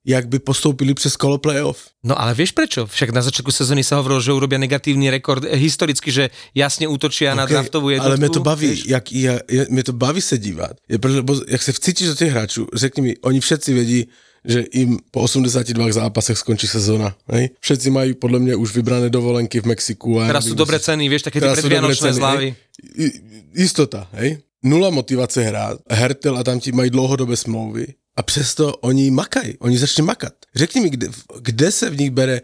jak 0.06 0.28
by 0.28 0.38
postoupili 0.38 0.94
přes 0.94 1.16
kolo 1.16 1.38
playoff. 1.38 1.88
No 2.04 2.20
ale 2.20 2.34
vieš 2.36 2.52
prečo? 2.52 2.84
Však 2.86 3.08
na 3.16 3.24
začiatku 3.24 3.48
sezóny 3.48 3.80
sa 3.80 3.96
hovorilo, 3.96 4.20
že 4.20 4.36
urobia 4.36 4.60
negatívny 4.60 5.08
rekord 5.08 5.44
eh, 5.48 5.56
historicky, 5.56 6.12
že 6.12 6.28
jasne 6.52 6.84
útočia 6.84 7.32
na 7.32 7.48
Okay, 7.48 7.56
draftovú 7.56 7.88
jednotku. 7.88 8.12
ale 8.12 8.20
mě 8.20 8.28
to 8.28 8.40
baví, 8.44 8.66
vieš? 8.68 8.84
jak, 8.84 9.04
jak, 9.12 9.40
je, 9.48 9.66
mě 9.72 9.82
to 9.84 9.92
baví 9.96 10.20
se 10.20 10.36
dívat. 10.38 10.76
Je, 10.88 10.98
protože, 11.00 11.22
bo- 11.24 11.44
jak 11.48 11.62
se 11.62 11.72
vcítíš 11.72 12.06
do 12.08 12.14
těch 12.14 12.30
hráčů, 12.30 12.68
řekni 12.74 13.00
mi, 13.02 13.12
oni 13.24 13.40
všetci 13.40 13.72
vědí, 13.74 14.00
že 14.44 14.60
im 14.76 15.00
po 15.08 15.24
82 15.24 15.72
zápasech 15.92 16.36
skončí 16.36 16.68
sezóna. 16.68 17.16
Hej? 17.32 17.56
Všetci 17.64 17.88
majú 17.88 18.12
podľa 18.20 18.40
mňa 18.44 18.54
už 18.60 18.76
vybrané 18.76 19.08
dovolenky 19.08 19.64
v 19.64 19.72
Mexiku. 19.72 20.20
A 20.20 20.28
Teraz 20.28 20.44
sú 20.44 20.54
dobré 20.54 20.76
ceny, 20.76 21.08
vieš, 21.08 21.32
také 21.32 21.40
tie 21.40 21.48
predvianočné 21.48 22.12
zľavy. 22.12 22.52
Istota, 23.56 24.06
hej? 24.20 24.44
Nula 24.64 24.92
motivace 24.92 25.44
hrát. 25.44 25.80
Hertel 25.88 26.36
a 26.36 26.44
tam 26.44 26.60
ti 26.60 26.72
mají 26.72 26.90
dlouhodobé 26.90 27.36
smlouvy. 27.36 27.86
A 28.16 28.22
přesto 28.22 28.76
oni 28.76 29.10
makají, 29.10 29.58
oni 29.58 29.78
začali 29.78 30.06
makat. 30.06 30.32
Řekni 30.54 30.80
mi, 30.80 30.90
kde, 30.90 31.08
kde 31.40 31.72
se 31.72 31.90
v 31.90 31.98
nich 31.98 32.10
bere 32.10 32.40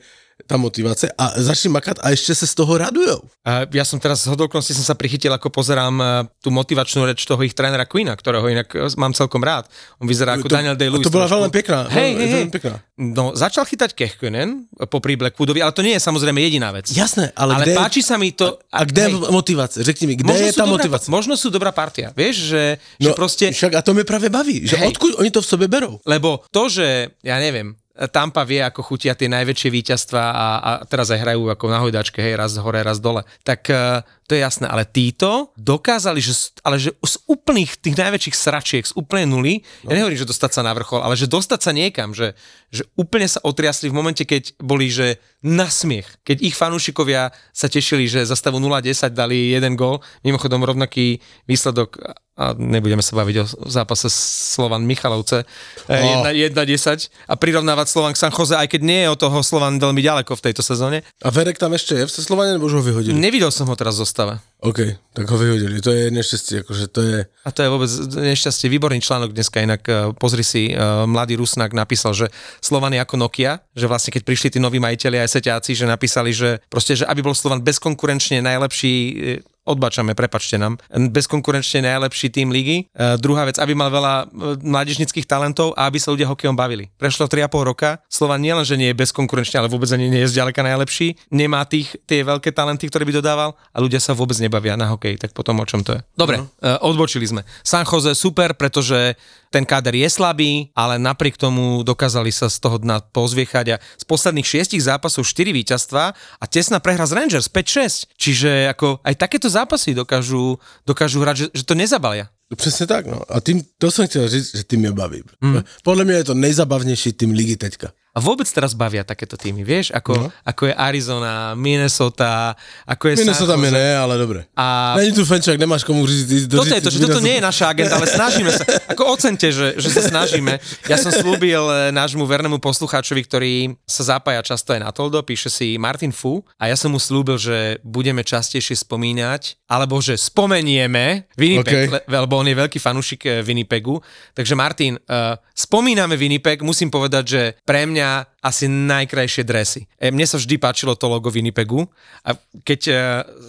tá 0.51 0.59
motivace 0.59 1.07
a 1.15 1.39
začali 1.39 1.71
makat 1.71 2.03
a 2.03 2.11
ešte 2.11 2.35
sa 2.35 2.43
z 2.43 2.59
toho 2.59 2.75
radujou. 2.75 3.23
A 3.47 3.71
ja 3.71 3.87
som 3.87 4.03
teraz 4.03 4.27
z 4.27 4.35
hodokonosti 4.35 4.75
som 4.75 4.83
sa 4.83 4.99
prichytil, 4.99 5.31
ako 5.31 5.47
pozerám 5.55 5.95
e, 5.95 6.07
tú 6.43 6.51
motivačnú 6.51 7.07
reč 7.07 7.23
toho 7.23 7.39
ich 7.47 7.55
trénera 7.55 7.87
Queena, 7.87 8.19
ktorého 8.19 8.43
inak 8.51 8.67
e, 8.75 8.91
mám 8.99 9.15
celkom 9.15 9.39
rád. 9.39 9.71
On 10.03 10.11
vyzerá 10.11 10.35
ako 10.35 10.51
To- 10.51 10.55
Daniel 10.59 10.75
a 10.75 10.79
Day-Lewis. 10.83 11.07
to 11.07 11.15
bola 11.15 11.31
veľmi 11.31 11.55
pekná, 11.55 11.87
Hej, 11.87 12.11
hej, 12.19 12.29
hej. 12.35 12.45
pekná. 12.51 12.83
No, 12.99 13.39
začal 13.39 13.63
chytať 13.63 13.95
Kehkönen 13.95 14.67
popri 14.91 15.15
Blackwoodovi, 15.15 15.63
ale 15.63 15.71
to 15.71 15.87
nie 15.87 15.95
je 15.95 16.03
samozrejme 16.03 16.43
jediná 16.43 16.75
vec. 16.75 16.91
Jasné, 16.91 17.31
ale, 17.39 17.55
ale 17.55 17.65
kde 17.71 17.73
páči 17.79 18.03
sa 18.03 18.19
mi 18.19 18.35
to... 18.35 18.59
A 18.75 18.83
kde 18.83 19.07
hej, 19.07 19.15
je 19.15 19.31
motivace? 19.31 19.79
Řekni 19.87 20.05
mi, 20.11 20.15
kde 20.19 20.35
je 20.35 20.51
sú 20.51 20.61
tá 20.61 20.67
dobrá, 20.67 20.75
motivace? 20.83 21.07
Možno 21.09 21.39
sú 21.39 21.49
dobrá 21.49 21.71
partia, 21.71 22.11
vieš, 22.11 22.51
že, 22.51 22.83
že 22.99 23.11
proste... 23.15 23.55
Však 23.55 23.79
a 23.79 23.81
to 23.87 23.95
mi 23.95 24.03
práve 24.03 24.27
baví, 24.27 24.67
že 24.67 24.77
Hej. 24.77 24.93
odkud 24.93 25.15
oni 25.17 25.31
to 25.31 25.41
v 25.41 25.47
sebe 25.47 25.65
berou. 25.71 26.03
Lebo 26.03 26.43
to, 26.51 26.69
že, 26.69 27.15
ja 27.23 27.39
neviem, 27.39 27.79
Tampa 28.09 28.49
vie, 28.49 28.65
ako 28.65 28.81
chutia 28.81 29.13
tie 29.13 29.29
najväčšie 29.29 29.69
víťazstva 29.69 30.23
a, 30.33 30.47
a 30.57 30.71
teraz 30.89 31.13
aj 31.13 31.21
hrajú 31.21 31.53
ako 31.53 31.65
na 31.69 31.85
hojdačke, 31.85 32.25
hej, 32.25 32.41
raz 32.41 32.57
hore, 32.57 32.81
raz 32.81 32.97
dole. 32.97 33.29
Tak 33.45 33.61
uh, 33.69 34.01
to 34.31 34.39
je 34.39 34.47
jasné, 34.47 34.71
ale 34.71 34.87
títo 34.87 35.51
dokázali, 35.59 36.23
že, 36.23 36.55
ale 36.63 36.79
že 36.79 36.95
z 36.95 37.19
úplných 37.27 37.83
tých 37.83 37.99
najväčších 37.99 38.37
sračiek, 38.39 38.87
z 38.87 38.95
úplnej 38.95 39.27
nuly, 39.27 39.67
no. 39.83 39.91
ja 39.91 39.99
nehovorím, 39.99 40.23
že 40.23 40.31
dostať 40.31 40.51
sa 40.55 40.63
na 40.63 40.71
vrchol, 40.71 41.03
ale 41.03 41.19
že 41.19 41.27
dostať 41.27 41.59
sa 41.59 41.75
niekam, 41.75 42.15
že, 42.15 42.39
že 42.71 42.87
úplne 42.95 43.27
sa 43.27 43.43
otriasli 43.43 43.91
v 43.91 43.99
momente, 43.99 44.23
keď 44.23 44.55
boli, 44.63 44.87
že 44.87 45.19
na 45.43 45.67
smiech. 45.67 46.07
Keď 46.23 46.47
ich 46.47 46.55
fanúšikovia 46.55 47.35
sa 47.51 47.67
tešili, 47.67 48.07
že 48.07 48.23
za 48.23 48.39
stavu 48.39 48.63
0-10 48.63 49.11
dali 49.11 49.51
jeden 49.51 49.75
gól, 49.75 49.99
mimochodom 50.23 50.63
rovnaký 50.63 51.19
výsledok 51.51 51.99
a 52.41 52.57
nebudeme 52.57 53.05
sa 53.05 53.21
baviť 53.21 53.37
o 53.43 53.45
zápase 53.69 54.09
Slovan 54.09 54.89
Michalovce 54.89 55.45
Oh. 55.91 56.23
1-10 56.23 57.11
a 57.27 57.35
prirovnávať 57.35 57.87
Slovan 57.91 58.15
k 58.15 58.23
San 58.23 58.31
Jose, 58.31 58.55
aj 58.55 58.71
keď 58.71 58.81
nie 58.87 59.01
je 59.03 59.09
od 59.11 59.19
toho 59.19 59.43
Slovan 59.43 59.83
veľmi 59.83 59.99
ďaleko 59.99 60.39
v 60.39 60.45
tejto 60.47 60.63
sezóne. 60.63 61.03
A 61.25 61.29
Verek 61.35 61.59
tam 61.59 61.75
ešte 61.75 61.99
je 61.99 62.07
v 62.07 62.13
Slovane, 62.13 62.55
nebo 62.55 62.71
už 62.71 62.79
ho 62.79 62.83
vyhodili? 62.85 63.19
Nevidel 63.19 63.51
som 63.51 63.67
ho 63.67 63.75
teraz 63.75 63.99
v 63.99 64.07
zostave. 64.21 64.51
OK, 64.61 64.79
tak 65.17 65.25
ho 65.25 65.37
vyhodili. 65.41 65.81
To 65.81 65.89
je 65.89 66.13
nešťastie, 66.13 66.61
akože 66.61 66.85
to 66.93 67.01
je... 67.01 67.19
A 67.25 67.49
to 67.49 67.65
je 67.65 67.73
vôbec 67.73 67.89
nešťastie. 68.13 68.69
Výborný 68.69 69.01
článok 69.01 69.33
dneska, 69.33 69.65
inak 69.65 69.83
eh, 69.89 70.13
pozri 70.13 70.45
si, 70.45 70.69
eh, 70.69 70.77
mladý 71.09 71.41
Rusnak 71.41 71.73
napísal, 71.73 72.13
že 72.13 72.29
Slovan 72.61 72.93
je 72.93 73.01
ako 73.01 73.17
Nokia, 73.17 73.65
že 73.73 73.89
vlastne 73.89 74.13
keď 74.13 74.23
prišli 74.29 74.49
tí 74.53 74.59
noví 74.61 74.77
majiteľi 74.77 75.25
aj 75.25 75.33
seťáci, 75.33 75.73
že 75.73 75.89
napísali, 75.89 76.37
že 76.37 76.61
proste, 76.69 76.93
že 76.93 77.09
aby 77.09 77.25
bol 77.25 77.33
Slovan 77.33 77.65
bezkonkurenčne 77.65 78.45
najlepší 78.45 78.95
eh, 78.95 79.41
odbačame, 79.65 80.17
prepačte 80.17 80.57
nám, 80.57 80.81
bezkonkurenčne 80.91 81.85
najlepší 81.85 82.33
tým 82.33 82.49
ligy. 82.49 82.89
E, 82.91 83.17
druhá 83.21 83.45
vec, 83.45 83.61
aby 83.61 83.77
mal 83.77 83.93
veľa 83.93 84.15
e, 84.25 84.65
mládežnických 84.65 85.29
talentov 85.29 85.77
a 85.77 85.87
aby 85.87 86.01
sa 86.01 86.11
ľudia 86.11 86.29
hokejom 86.29 86.57
bavili. 86.57 86.89
Prešlo 86.97 87.29
3,5 87.29 87.71
roka, 87.71 88.01
Slovan 88.09 88.41
nielen, 88.41 88.65
že 88.65 88.81
nie 88.81 88.91
je 88.91 88.97
bezkonkurenčne, 88.97 89.61
ale 89.61 89.69
vôbec 89.69 89.89
ani 89.93 90.09
nie 90.09 90.25
je 90.25 90.33
zďaleka 90.33 90.65
najlepší, 90.65 91.17
nemá 91.29 91.63
tých, 91.69 91.93
tie 92.09 92.25
veľké 92.25 92.51
talenty, 92.57 92.89
ktoré 92.89 93.05
by 93.05 93.21
dodával 93.21 93.55
a 93.71 93.79
ľudia 93.79 94.01
sa 94.01 94.17
vôbec 94.17 94.41
nebavia 94.41 94.75
na 94.81 94.89
hokej, 94.89 95.21
tak 95.21 95.37
potom 95.37 95.61
o 95.61 95.67
čom 95.69 95.85
to 95.85 95.95
je. 95.97 96.01
Dobre, 96.17 96.41
no. 96.41 96.49
odbočili 96.81 97.29
sme. 97.29 97.45
San 97.61 97.85
Jose 97.85 98.17
super, 98.17 98.57
pretože 98.57 99.15
ten 99.51 99.67
káder 99.67 99.99
je 99.99 100.07
slabý, 100.07 100.71
ale 100.79 100.95
napriek 100.97 101.35
tomu 101.35 101.83
dokázali 101.83 102.31
sa 102.31 102.47
z 102.47 102.63
toho 102.63 102.79
dna 102.79 103.03
pozviechať 103.11 103.67
a 103.75 103.77
z 103.83 104.05
posledných 104.07 104.47
šiestich 104.47 104.79
zápasov 104.87 105.27
4 105.27 105.51
víťazstva 105.51 106.15
a 106.15 106.45
tesná 106.47 106.79
prehra 106.79 107.03
z 107.03 107.19
Rangers 107.19 107.51
5-6. 107.51 108.15
Čiže 108.15 108.71
ako 108.71 109.03
aj 109.03 109.15
takéto 109.19 109.51
zápasy 109.61 109.95
dokážu, 109.95 110.59
dokážu 110.87 111.21
hrať, 111.21 111.37
že, 111.37 111.47
že 111.55 111.65
to 111.65 111.75
nezabalia. 111.75 112.27
Přesně 112.57 112.87
tak, 112.87 113.07
no. 113.07 113.21
A 113.29 113.41
tým, 113.41 113.63
to 113.79 113.91
jsem 113.91 114.09
chtěl 114.09 114.29
říct, 114.29 114.57
že 114.57 114.65
tým 114.65 114.81
mě 114.81 114.93
baví. 114.93 115.23
Hmm. 115.43 115.63
Podle 115.85 116.05
mě 116.05 116.15
je 116.15 116.25
to 116.25 116.35
nejzabavnější 116.35 117.13
tým 117.13 117.31
ligy 117.31 117.57
teďka. 117.57 117.93
A 118.11 118.19
vôbec 118.19 118.47
teraz 118.51 118.75
bavia 118.75 119.07
takéto 119.07 119.39
týmy, 119.39 119.63
vieš, 119.63 119.95
ako, 119.95 120.13
no. 120.19 120.27
ako 120.43 120.67
je 120.67 120.75
Arizona, 120.75 121.55
Minnesota, 121.55 122.59
ako 122.83 123.05
je 123.07 123.15
Minnesota 123.23 123.55
mi 123.55 123.71
ne, 123.71 123.95
ale 123.95 124.19
dobre. 124.19 124.51
A- 124.59 124.99
Není 124.99 125.15
tu 125.15 125.23
fenčák, 125.23 125.55
nemáš 125.55 125.87
komu 125.87 126.03
říct. 126.07 126.51
Toto 126.51 126.75
je 126.75 126.83
to, 126.83 126.91
že 126.91 126.99
toto 127.07 127.23
nie 127.23 127.39
je 127.39 127.43
naša 127.47 127.71
agenda, 127.71 127.95
ale 127.95 128.11
snažíme 128.11 128.51
sa. 128.51 128.67
Ako 128.93 129.15
ocente, 129.15 129.55
že, 129.55 129.79
že 129.79 129.95
sa 129.95 130.03
snažíme. 130.03 130.59
Ja 130.91 130.99
som 130.99 131.15
slúbil 131.15 131.63
eh, 131.71 131.95
nášmu 131.95 132.27
vernému 132.27 132.59
poslucháčovi, 132.59 133.23
ktorý 133.31 133.53
sa 133.87 134.19
zapája 134.19 134.43
často 134.43 134.75
aj 134.75 134.83
na 134.83 134.91
Toldo, 134.91 135.23
píše 135.23 135.47
si 135.47 135.79
Martin 135.79 136.11
Fu 136.11 136.43
a 136.59 136.67
ja 136.67 136.75
som 136.75 136.91
mu 136.91 136.99
slúbil, 136.99 137.39
že 137.39 137.79
budeme 137.87 138.27
častejšie 138.27 138.75
spomínať, 138.75 139.71
alebo 139.71 140.03
že 140.03 140.19
spomenieme 140.19 141.31
Winnipeg, 141.39 141.95
OK. 141.95 142.03
okay. 142.03 142.11
lebo 142.11 142.35
on 142.43 142.51
je 142.51 142.59
veľký 142.59 142.79
fanúšik 142.83 143.23
eh, 143.31 143.33
Winnipegu. 143.47 144.03
Takže 144.35 144.59
Martin, 144.59 144.99
uh, 144.99 145.37
spomíname 145.55 146.19
Winnipeg, 146.19 146.65
musím 146.67 146.89
povedať, 146.91 147.25
že 147.27 147.43
pre 147.63 147.85
mňa 147.85 148.00
家 148.01 148.27
asi 148.41 148.69
najkrajšie 148.69 149.45
dresy. 149.45 149.85
E, 150.01 150.09
Mne 150.09 150.25
sa 150.25 150.41
vždy 150.41 150.57
páčilo 150.57 150.97
to 150.97 151.07
logo 151.09 151.29
Winnipegu 151.29 151.85
a 152.25 152.33
keď 152.65 152.81
e, 152.89 152.93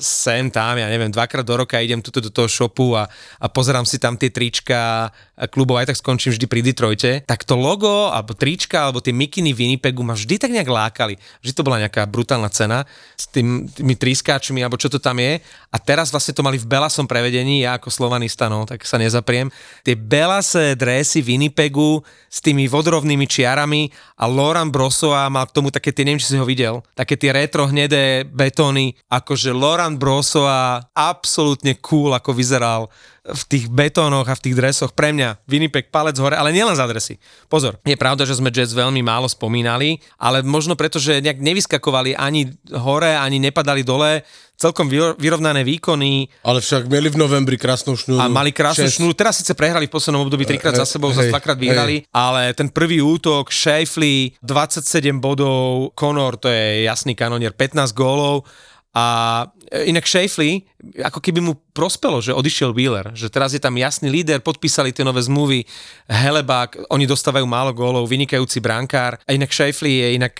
sem 0.03 0.51
tam, 0.51 0.75
ja 0.75 0.91
neviem, 0.91 1.07
dvakrát 1.07 1.47
do 1.47 1.55
roka 1.55 1.79
idem 1.79 2.03
tuto 2.03 2.19
do 2.19 2.27
toho 2.27 2.51
shopu 2.51 2.95
a, 2.99 3.07
a 3.39 3.45
pozerám 3.47 3.87
si 3.87 3.97
tam 3.97 4.19
tie 4.19 4.27
trička 4.27 5.11
klubov, 5.49 5.81
aj 5.81 5.89
tak 5.89 5.97
skončím 5.97 6.35
vždy 6.35 6.45
pri 6.45 6.61
Detroite, 6.61 7.11
tak 7.25 7.47
to 7.47 7.57
logo, 7.57 8.13
alebo 8.13 8.37
trička, 8.37 8.85
alebo 8.85 9.01
tie 9.01 9.15
mikiny 9.15 9.55
Winnipegu 9.55 10.05
ma 10.05 10.13
vždy 10.13 10.37
tak 10.37 10.53
nejak 10.53 10.69
lákali. 10.69 11.17
Vždy 11.41 11.53
to 11.55 11.65
bola 11.65 11.81
nejaká 11.81 12.05
brutálna 12.05 12.51
cena 12.53 12.85
s 13.17 13.25
tým, 13.25 13.65
tými 13.65 13.97
trískáčmi, 13.97 14.61
alebo 14.61 14.77
čo 14.77 14.91
to 14.91 15.01
tam 15.01 15.17
je. 15.17 15.41
A 15.73 15.77
teraz 15.81 16.13
vlastne 16.13 16.37
to 16.37 16.45
mali 16.45 16.61
v 16.61 16.69
belasom 16.69 17.09
prevedení, 17.09 17.65
ja 17.65 17.79
ako 17.79 17.89
slovanista, 17.89 18.51
no, 18.51 18.69
tak 18.69 18.85
sa 18.85 19.01
nezapriem. 19.01 19.49
Tie 19.81 19.97
belasé 19.97 20.77
dresy 20.77 21.25
Winnipegu 21.25 22.05
s 22.29 22.37
tými 22.43 22.69
vodorovnými 22.69 23.25
čiarami 23.25 23.89
a 24.21 24.29
Loran 24.29 24.69
Brosoa 24.81 25.29
mal 25.29 25.45
k 25.45 25.53
tomu 25.53 25.69
také 25.69 25.93
tie, 25.93 26.01
neviem, 26.01 26.17
či 26.17 26.33
si 26.33 26.41
ho 26.41 26.41
videl, 26.41 26.81
také 26.97 27.13
tie 27.13 27.29
retro 27.29 27.69
hnedé 27.69 28.25
betóny, 28.25 28.97
akože 29.13 29.53
Loran 29.53 30.01
Brosoa 30.01 30.89
absolútne 30.97 31.77
cool, 31.85 32.17
ako 32.17 32.33
vyzeral 32.33 32.89
v 33.21 33.43
tých 33.45 33.69
betónoch 33.69 34.25
a 34.25 34.33
v 34.33 34.43
tých 34.49 34.57
dresoch. 34.57 34.97
Pre 34.97 35.13
mňa 35.13 35.45
Winnipeg 35.45 35.93
palec 35.93 36.17
hore, 36.17 36.33
ale 36.33 36.49
nielen 36.49 36.73
za 36.73 36.89
dresy. 36.89 37.21
Pozor, 37.45 37.77
je 37.85 37.93
pravda, 37.93 38.25
že 38.25 38.33
sme 38.33 38.49
Jets 38.49 38.73
veľmi 38.73 39.05
málo 39.05 39.29
spomínali, 39.29 40.01
ale 40.17 40.41
možno 40.41 40.73
preto, 40.73 40.97
že 40.97 41.21
nejak 41.21 41.37
nevyskakovali 41.37 42.17
ani 42.17 42.49
hore, 42.73 43.13
ani 43.13 43.37
nepadali 43.37 43.85
dole, 43.85 44.25
celkom 44.57 44.85
vyro- 44.85 45.17
vyrovnané 45.17 45.65
výkony 45.65 46.29
Ale 46.45 46.61
však 46.61 46.85
měli 46.85 47.09
v 47.09 47.17
novembri 47.17 47.57
krásnou 47.57 47.97
šnúru. 47.97 48.21
a 48.21 48.29
mali 48.29 48.53
krásnu 48.53 48.85
Šesť. 48.85 48.95
šnúru. 49.01 49.13
Teraz 49.17 49.41
síce 49.41 49.57
prehrali 49.57 49.89
v 49.89 49.93
poslednom 49.97 50.21
období 50.21 50.45
trikrát 50.45 50.77
za 50.77 50.85
hej, 50.85 50.93
sebou, 50.97 51.09
zase 51.09 51.29
hej, 51.29 51.33
dvakrát 51.33 51.57
vyhrali, 51.57 52.05
ale 52.13 52.53
ten 52.53 52.69
prvý 52.69 53.01
útok, 53.01 53.49
Shafley, 53.49 54.37
27 54.45 55.17
bodov, 55.17 55.93
Conor, 55.97 56.37
to 56.37 56.45
je 56.49 56.85
jasný 56.85 57.17
kanonier, 57.17 57.57
15 57.57 57.89
gólov 57.97 58.45
a 58.91 59.47
inak 59.87 60.03
Shafley, 60.03 60.67
ako 60.99 61.23
keby 61.23 61.39
mu 61.39 61.55
prospelo, 61.71 62.19
že 62.19 62.35
odišiel 62.35 62.75
Wheeler, 62.75 63.15
že 63.15 63.31
teraz 63.31 63.55
je 63.55 63.61
tam 63.63 63.79
jasný 63.79 64.11
líder, 64.11 64.43
podpísali 64.43 64.91
tie 64.91 65.07
nové 65.07 65.23
zmluvy, 65.23 65.63
Helebák, 66.11 66.91
oni 66.91 67.07
dostávajú 67.07 67.47
málo 67.47 67.71
gólov, 67.71 68.11
vynikajúci 68.11 68.59
brankár. 68.59 69.15
A 69.23 69.31
inak 69.31 69.55
Shafley 69.55 70.03
je 70.03 70.07
inak 70.19 70.33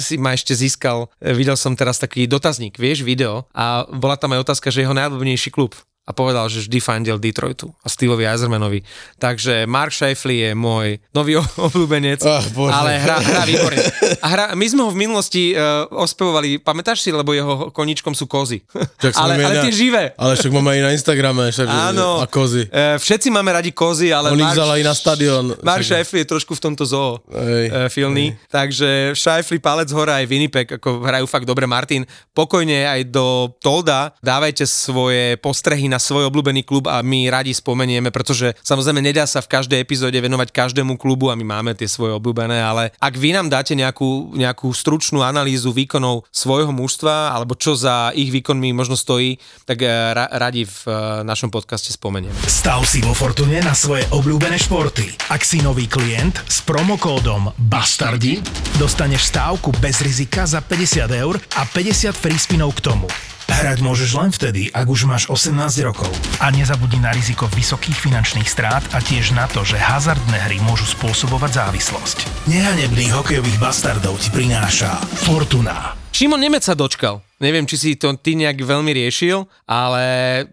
si 0.00 0.16
ma 0.16 0.32
ešte 0.32 0.56
získal, 0.56 1.12
videl 1.20 1.60
som 1.60 1.76
teraz 1.76 2.00
taký 2.00 2.24
dotazník, 2.24 2.80
vieš, 2.80 3.04
video 3.04 3.44
a 3.52 3.84
bola 3.84 4.16
tam 4.16 4.32
aj 4.32 4.48
otázka, 4.48 4.72
že 4.72 4.88
jeho 4.88 4.96
najobľúbenejší 4.96 5.52
klub 5.52 5.76
a 6.08 6.16
povedal, 6.16 6.48
že 6.48 6.64
vždy 6.64 6.78
fandil 6.80 7.20
Detroitu 7.20 7.68
a 7.84 7.92
Steveovi 7.92 8.24
Eisermanovi. 8.24 8.80
Takže 9.20 9.68
Mark 9.68 9.92
Shifley 9.92 10.40
je 10.40 10.50
môj 10.56 10.96
nový 11.12 11.36
obľúbenec, 11.68 12.24
Bože. 12.56 12.72
ale 12.72 12.96
hra, 12.96 13.20
hra 13.20 13.42
výborne. 13.44 13.84
A 14.24 14.26
hra, 14.32 14.44
my 14.56 14.64
sme 14.64 14.80
ho 14.88 14.90
v 14.90 14.98
minulosti 15.04 15.52
uh, 15.52 15.84
ospevovali, 15.92 16.64
pamätáš 16.64 17.04
si, 17.04 17.12
lebo 17.12 17.36
jeho 17.36 17.68
koníčkom 17.68 18.16
sú 18.16 18.24
kozy. 18.24 18.64
Však 19.04 19.12
ale, 19.20 19.36
ale 19.36 19.54
na- 19.60 19.64
tie 19.68 19.74
živé. 19.76 20.16
Ale 20.16 20.32
však 20.34 20.50
máme 20.50 20.74
aj 20.74 20.80
na 20.80 20.90
Instagrame, 20.96 21.44
však, 21.52 21.66
Áno. 21.68 22.24
a 22.24 22.26
kozy. 22.26 22.66
E, 22.66 22.96
všetci 22.98 23.28
máme 23.28 23.52
radi 23.52 23.70
kozy, 23.70 24.10
ale 24.10 24.32
On 24.32 24.40
Mark, 24.40 24.56
aj 24.56 24.82
na 24.82 24.94
stadion. 24.96 25.44
Mark 25.60 25.84
Však- 25.84 26.02
Shifley 26.08 26.24
je 26.24 26.28
trošku 26.32 26.52
v 26.56 26.60
tomto 26.62 26.82
zoo 26.88 27.20
Hej, 27.28 27.66
e, 27.68 27.86
filný. 27.92 28.34
Takže 28.48 29.12
Shifley, 29.14 29.60
palec 29.60 29.90
hore 29.92 30.10
aj 30.14 30.24
Winnipeg, 30.26 30.66
ako 30.80 31.04
hrajú 31.04 31.26
fakt 31.28 31.44
dobre. 31.46 31.68
Martin, 31.68 32.02
pokojne 32.32 32.88
aj 32.88 33.00
do 33.12 33.52
Tolda 33.60 34.16
dávajte 34.24 34.64
svoje 34.64 35.36
postrehy 35.38 35.86
na 35.86 35.97
na 35.98 36.06
svoj 36.06 36.30
obľúbený 36.30 36.62
klub 36.62 36.86
a 36.86 37.02
my 37.02 37.26
radi 37.26 37.50
spomenieme, 37.50 38.14
pretože 38.14 38.54
samozrejme 38.62 39.02
nedá 39.02 39.26
sa 39.26 39.42
v 39.42 39.50
každej 39.50 39.82
epizóde 39.82 40.14
venovať 40.14 40.54
každému 40.54 40.94
klubu 40.94 41.26
a 41.26 41.34
my 41.34 41.42
máme 41.42 41.74
tie 41.74 41.90
svoje 41.90 42.14
obľúbené, 42.14 42.62
ale 42.62 42.94
ak 43.02 43.18
vy 43.18 43.34
nám 43.34 43.50
dáte 43.50 43.74
nejakú, 43.74 44.30
nejakú 44.38 44.70
stručnú 44.70 45.26
analýzu 45.26 45.74
výkonov 45.74 46.22
svojho 46.30 46.70
mužstva 46.70 47.34
alebo 47.34 47.58
čo 47.58 47.74
za 47.74 48.14
ich 48.14 48.30
výkonmi 48.30 48.70
možno 48.70 48.94
stojí, 48.94 49.42
tak 49.66 49.82
eh, 49.82 49.90
ra- 49.90 50.30
radi 50.38 50.70
v 50.70 50.78
eh, 50.86 50.94
našom 51.26 51.50
podcaste 51.50 51.90
spomeniem. 51.90 52.30
Stav 52.46 52.86
si 52.86 53.02
vo 53.02 53.10
Fortune 53.10 53.58
na 53.58 53.74
svoje 53.74 54.06
obľúbené 54.14 54.54
športy. 54.54 55.34
Ak 55.34 55.42
si 55.42 55.58
nový 55.66 55.90
klient 55.90 56.38
s 56.46 56.62
promokódom 56.62 57.50
BASTARDI, 57.58 58.38
dostaneš 58.78 59.34
stávku 59.34 59.74
bez 59.82 59.98
rizika 59.98 60.46
za 60.46 60.62
50 60.62 61.10
eur 61.10 61.34
a 61.58 61.66
50 61.66 62.14
free 62.14 62.38
spinov 62.38 62.78
k 62.78 62.86
tomu. 62.86 63.10
Hrať 63.58 63.82
môžeš 63.82 64.10
len 64.14 64.30
vtedy, 64.30 64.70
ak 64.70 64.86
už 64.86 65.10
máš 65.10 65.26
18 65.26 65.50
rokov. 65.82 66.06
A 66.38 66.54
nezabudni 66.54 67.02
na 67.02 67.10
riziko 67.10 67.50
vysokých 67.50 67.98
finančných 67.98 68.46
strát 68.46 68.86
a 68.94 69.02
tiež 69.02 69.34
na 69.34 69.50
to, 69.50 69.66
že 69.66 69.74
hazardné 69.74 70.46
hry 70.46 70.62
môžu 70.62 70.86
spôsobovať 70.86 71.66
závislosť. 71.66 72.46
Nehanebných 72.46 73.10
hokejových 73.18 73.58
bastardov 73.58 74.22
ti 74.22 74.30
prináša 74.30 75.02
Fortuna. 75.26 75.98
Šimon 76.18 76.42
Nemec 76.42 76.66
sa 76.66 76.74
dočkal. 76.74 77.22
Neviem, 77.38 77.62
či 77.62 77.78
si 77.78 77.90
to 77.94 78.10
ty 78.18 78.34
nejak 78.34 78.58
veľmi 78.58 78.90
riešil, 78.90 79.46
ale 79.70 80.02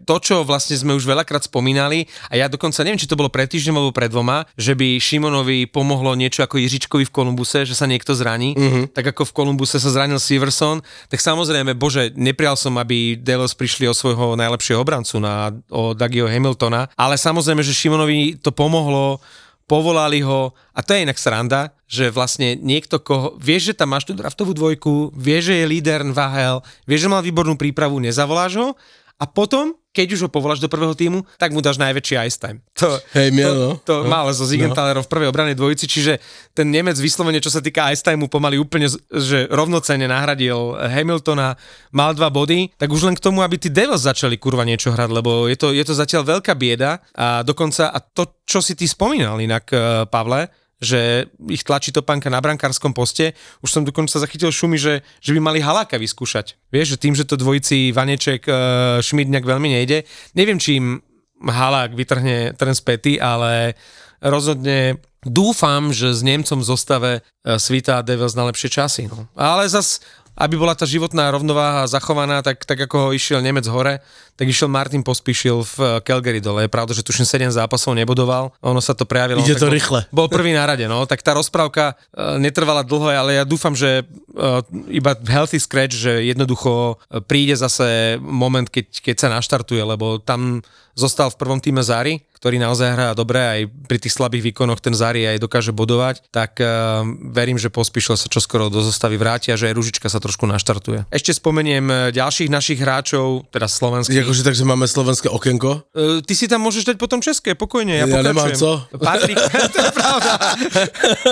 to, 0.06 0.22
čo 0.22 0.46
vlastne 0.46 0.78
sme 0.78 0.94
už 0.94 1.02
veľakrát 1.02 1.42
spomínali, 1.42 2.06
a 2.30 2.38
ja 2.38 2.46
dokonca 2.46 2.86
neviem, 2.86 3.02
či 3.02 3.10
to 3.10 3.18
bolo 3.18 3.26
pred 3.26 3.50
týždňom 3.50 3.74
alebo 3.74 3.90
pred 3.90 4.06
dvoma, 4.06 4.46
že 4.54 4.78
by 4.78 5.02
Šimonovi 5.02 5.66
pomohlo 5.66 6.14
niečo 6.14 6.46
ako 6.46 6.62
Jižičkovi 6.62 7.10
v 7.10 7.10
Kolumbuse, 7.10 7.66
že 7.66 7.74
sa 7.74 7.90
niekto 7.90 8.14
zraní, 8.14 8.54
mm-hmm. 8.54 8.94
tak 8.94 9.10
ako 9.10 9.26
v 9.26 9.34
Kolumbuse 9.42 9.82
sa 9.82 9.90
zranil 9.90 10.22
Severson, 10.22 10.86
tak 11.10 11.18
samozrejme, 11.18 11.74
bože, 11.74 12.14
neprijal 12.14 12.54
som, 12.54 12.78
aby 12.78 13.18
Delos 13.18 13.58
prišli 13.58 13.90
o 13.90 13.98
svojho 13.98 14.38
najlepšieho 14.38 14.78
obrancu 14.78 15.18
na, 15.18 15.50
o 15.66 15.98
Dagio 15.98 16.30
Hamiltona, 16.30 16.86
ale 16.94 17.18
samozrejme, 17.18 17.66
že 17.66 17.74
Šimonovi 17.74 18.38
to 18.38 18.54
pomohlo 18.54 19.18
povolali 19.66 20.22
ho. 20.22 20.54
A 20.72 20.80
to 20.80 20.94
je 20.94 21.02
inak 21.02 21.18
sranda, 21.18 21.74
že 21.86 22.10
vlastne 22.10 22.54
niekto, 22.58 23.02
koho, 23.02 23.34
vieš, 23.38 23.74
že 23.74 23.78
tam 23.78 23.94
máš 23.94 24.06
tú 24.06 24.14
draftovú 24.14 24.54
dvojku, 24.54 25.14
vieš, 25.14 25.52
že 25.52 25.62
je 25.62 25.70
líder 25.70 26.02
Vahel, 26.10 26.62
vieš, 26.86 27.06
že 27.06 27.12
mal 27.12 27.22
výbornú 27.22 27.58
prípravu, 27.58 27.98
nezavoláš 27.98 28.54
ho 28.58 28.68
a 29.16 29.24
potom, 29.24 29.72
keď 29.90 30.12
už 30.12 30.20
ho 30.24 30.30
povoláš 30.30 30.60
do 30.60 30.68
prvého 30.68 30.92
týmu, 30.92 31.24
tak 31.40 31.56
mu 31.56 31.64
dáš 31.64 31.80
najväčší 31.80 32.20
ice 32.20 32.36
time. 32.36 32.60
To, 32.76 33.00
Hej, 33.16 33.32
miel, 33.32 33.48
to, 33.48 33.56
no. 33.56 33.70
to 33.80 33.94
No. 34.04 34.12
mal 34.12 34.28
so 34.36 34.44
Zigenthalerom 34.44 35.00
v 35.00 35.08
prvej 35.08 35.28
obranej 35.32 35.56
dvojici, 35.56 35.88
čiže 35.88 36.20
ten 36.52 36.68
Nemec 36.68 37.00
vyslovene, 37.00 37.40
čo 37.40 37.48
sa 37.48 37.64
týka 37.64 37.88
ice 37.88 38.04
timeu, 38.04 38.28
pomaly 38.28 38.60
úplne, 38.60 38.92
že 39.08 39.48
rovnocene 39.48 40.04
nahradil 40.04 40.76
Hamiltona, 40.76 41.56
mal 41.96 42.12
dva 42.12 42.28
body, 42.28 42.76
tak 42.76 42.92
už 42.92 43.08
len 43.08 43.16
k 43.16 43.24
tomu, 43.24 43.40
aby 43.40 43.56
tí 43.56 43.72
Devils 43.72 44.04
začali 44.04 44.36
kurva 44.36 44.68
niečo 44.68 44.92
hrať, 44.92 45.08
lebo 45.08 45.48
je 45.48 45.56
to, 45.56 45.72
je 45.72 45.80
to 45.80 45.96
zatiaľ 45.96 46.36
veľká 46.36 46.52
bieda 46.52 47.00
a 47.16 47.40
dokonca, 47.40 47.88
a 47.88 47.98
to, 48.04 48.44
čo 48.44 48.60
si 48.60 48.76
ty 48.76 48.84
spomínal 48.84 49.40
inak, 49.40 49.64
eh, 49.72 49.80
Pavle, 50.12 50.52
že 50.76 51.32
ich 51.48 51.64
tlačí 51.64 51.88
topánka 51.88 52.28
na 52.28 52.40
brankárskom 52.44 52.92
poste. 52.92 53.32
Už 53.64 53.72
som 53.72 53.82
dokonca 53.84 54.20
zachytil 54.20 54.52
šumy, 54.52 54.76
že, 54.76 55.00
že 55.24 55.32
by 55.32 55.40
mali 55.40 55.58
Haláka 55.64 55.96
vyskúšať. 55.96 56.60
Vieš, 56.68 56.96
že 56.96 57.00
tým, 57.00 57.14
že 57.16 57.24
to 57.24 57.40
dvojici 57.40 57.96
Vaneček, 57.96 58.44
uh, 58.44 59.00
Šmid 59.00 59.32
nejak 59.32 59.48
veľmi 59.48 59.68
nejde. 59.72 60.04
Neviem, 60.36 60.60
či 60.60 60.76
im 60.76 61.00
Halák 61.40 61.96
vytrhne 61.96 62.52
ten 62.56 62.72
späty, 62.76 63.16
ale 63.16 63.76
rozhodne 64.20 65.00
dúfam, 65.24 65.92
že 65.92 66.12
s 66.12 66.20
Nemcom 66.20 66.60
v 66.60 66.68
zostave 66.68 67.10
uh, 67.20 67.56
svítá 67.56 68.04
Devils 68.04 68.36
na 68.36 68.44
lepšie 68.48 68.68
časy. 68.68 69.08
No. 69.08 69.28
Ale 69.32 69.64
zas 69.72 70.04
aby 70.36 70.54
bola 70.60 70.76
tá 70.76 70.84
životná 70.84 71.32
rovnováha 71.32 71.88
zachovaná, 71.88 72.44
tak, 72.44 72.62
tak 72.68 72.76
ako 72.84 73.08
ho 73.08 73.10
išiel 73.16 73.40
Nemec 73.40 73.64
hore, 73.72 74.04
tak 74.36 74.44
išiel 74.44 74.68
Martin 74.68 75.00
Pospíšil 75.00 75.64
v 75.64 75.76
eh, 75.80 75.88
Calgary 76.04 76.44
dole. 76.44 76.68
Je 76.68 76.70
pravda, 76.70 76.92
že 76.92 77.00
tuším 77.00 77.24
7 77.24 77.48
zápasov 77.56 77.96
nebudoval. 77.96 78.52
Ono 78.60 78.80
sa 78.84 78.92
to 78.92 79.08
prejavilo. 79.08 79.40
Ide 79.40 79.56
to 79.56 79.72
bol, 79.72 79.74
rýchle. 79.74 80.00
Bol 80.12 80.28
prvý 80.28 80.52
na 80.52 80.68
rade, 80.68 80.84
no. 80.84 81.08
Tak 81.08 81.24
tá 81.24 81.32
rozprávka 81.32 81.96
uh, 81.96 82.36
netrvala 82.36 82.84
dlho, 82.84 83.08
ale 83.08 83.40
ja 83.40 83.44
dúfam, 83.48 83.72
že 83.72 84.04
uh, 84.04 84.60
iba 84.92 85.16
healthy 85.24 85.56
scratch, 85.56 85.96
že 85.96 86.12
jednoducho 86.28 87.00
príde 87.24 87.56
zase 87.56 88.20
moment, 88.20 88.68
keď, 88.68 88.86
keď 89.00 89.16
sa 89.16 89.28
naštartuje, 89.32 89.80
lebo 89.80 90.20
tam 90.20 90.60
zostal 90.92 91.32
v 91.32 91.38
prvom 91.40 91.60
týme 91.60 91.80
Zari, 91.80 92.20
ktorý 92.36 92.60
naozaj 92.60 92.88
hrá 92.92 93.08
dobre, 93.16 93.40
aj 93.40 93.60
pri 93.88 93.98
tých 93.98 94.12
slabých 94.12 94.52
výkonoch 94.52 94.78
ten 94.78 94.92
Zari 94.92 95.24
aj 95.24 95.40
dokáže 95.40 95.72
bodovať, 95.72 96.28
tak 96.28 96.60
uh, 96.60 97.02
verím, 97.32 97.56
že 97.56 97.72
pospíšil 97.72 98.20
sa 98.20 98.28
čoskoro 98.28 98.68
do 98.68 98.84
zostavy 98.84 99.16
vrátia, 99.16 99.56
že 99.56 99.72
aj 99.72 99.74
Ružička 99.74 100.08
sa 100.12 100.20
trošku 100.20 100.44
naštartuje. 100.44 101.08
Ešte 101.08 101.32
spomeniem 101.32 101.84
eh, 101.88 101.96
ďalších 102.12 102.52
našich 102.52 102.78
hráčov, 102.80 103.48
teda 103.48 103.66
slovenských. 103.66 104.22
Akože 104.22 104.42
takže 104.44 104.64
máme 104.68 104.84
slovenské 104.84 105.32
okienko. 105.32 105.88
Uh, 105.96 106.20
ty 106.20 106.36
si 106.36 106.46
tam 106.46 106.62
môžeš 106.62 106.92
dať 106.92 106.96
potom 107.00 107.24
české, 107.24 107.56
pokojne, 107.56 107.96
ja, 107.96 108.06
Ja 108.06 108.20
nemám 108.20 108.52
pokračujem. 108.52 108.60
co. 108.60 108.70
Patrik, 109.00 109.36
to 109.74 109.78
je 109.80 109.90
pravda. 109.96 110.32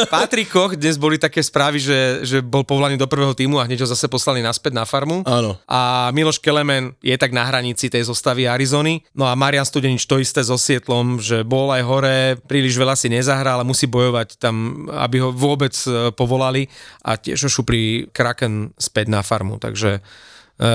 Patrik 0.09 0.49
Koch, 0.49 0.73
dnes 0.75 0.97
boli 0.97 1.21
také 1.21 1.45
správy, 1.45 1.79
že, 1.81 1.99
že 2.25 2.37
bol 2.41 2.65
povolaný 2.65 2.97
do 2.97 3.07
prvého 3.11 3.37
týmu 3.37 3.61
a 3.61 3.67
hneď 3.69 3.85
ho 3.85 3.89
zase 3.89 4.09
poslali 4.09 4.41
naspäť 4.41 4.73
na 4.73 4.85
farmu. 4.89 5.23
Áno. 5.29 5.61
A 5.69 6.09
Miloš 6.15 6.41
Kelemen 6.41 6.97
je 7.05 7.17
tak 7.21 7.35
na 7.35 7.45
hranici 7.45 7.93
tej 7.93 8.09
zostavy 8.09 8.49
Arizony. 8.49 9.05
No 9.13 9.29
a 9.29 9.37
Marian 9.37 9.67
Studenič 9.67 10.07
to 10.09 10.17
isté 10.17 10.41
so 10.41 10.57
Sietlom, 10.57 11.04
že 11.21 11.47
bol 11.47 11.71
aj 11.71 11.83
hore, 11.85 12.19
príliš 12.45 12.77
veľa 12.77 12.97
si 12.99 13.09
nezahral, 13.13 13.61
ale 13.61 13.69
musí 13.69 13.87
bojovať 13.87 14.41
tam, 14.41 14.87
aby 14.91 15.23
ho 15.23 15.31
vôbec 15.31 15.73
e, 15.85 16.11
povolali 16.13 16.67
a 17.05 17.17
tiež 17.17 17.47
ho 17.47 17.51
šupli 17.51 18.11
Kraken 18.11 18.75
späť 18.75 19.07
na 19.13 19.21
farmu. 19.21 19.61
Takže 19.61 19.99
e, 19.99 20.01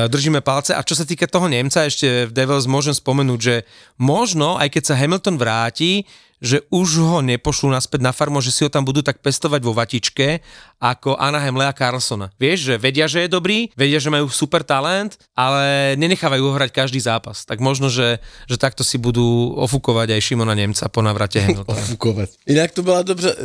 držíme 0.08 0.42
palce. 0.46 0.74
A 0.78 0.86
čo 0.86 0.96
sa 0.96 1.04
týka 1.04 1.28
toho 1.28 1.50
Nemca, 1.50 1.86
ešte 1.86 2.30
v 2.30 2.32
Devils 2.32 2.70
môžem 2.70 2.96
spomenúť, 2.96 3.40
že 3.40 3.56
možno, 4.00 4.56
aj 4.56 4.70
keď 4.74 4.84
sa 4.94 5.00
Hamilton 5.00 5.36
vráti, 5.36 6.04
že 6.40 6.64
už 6.72 6.90
ho 7.04 7.20
nepošlú 7.20 7.68
naspäť 7.68 8.00
na 8.00 8.16
farmu, 8.16 8.40
že 8.40 8.56
si 8.56 8.64
ho 8.64 8.72
tam 8.72 8.88
budú 8.88 9.04
tak 9.04 9.20
pestovať 9.20 9.62
vo 9.64 9.76
vatičke, 9.76 10.40
ako 10.80 11.20
Anaheim 11.20 11.60
Lea 11.60 11.76
Carlsona. 11.76 12.32
Vieš, 12.40 12.60
že 12.72 12.76
vedia, 12.80 13.06
že 13.12 13.28
je 13.28 13.30
dobrý, 13.30 13.68
vedia, 13.76 14.00
že 14.00 14.08
majú 14.08 14.32
super 14.32 14.64
talent, 14.64 15.20
ale 15.36 15.94
nenechávajú 16.00 16.44
ho 16.48 16.56
hrať 16.56 16.72
každý 16.72 17.04
zápas. 17.04 17.44
Tak 17.44 17.60
možno, 17.60 17.92
že, 17.92 18.24
že 18.48 18.56
takto 18.56 18.88
si 18.88 18.96
budú 18.96 19.54
ofúkovať 19.60 20.16
aj 20.16 20.22
Šimona 20.24 20.56
Nemca 20.56 20.88
po 20.88 21.04
navrate 21.04 21.44
Hamiltona. 21.44 21.84
Fúkovať. 21.92 22.40
Inak 22.48 22.72
to 22.72 22.82
byla 22.84 23.04
dobře. 23.04 23.36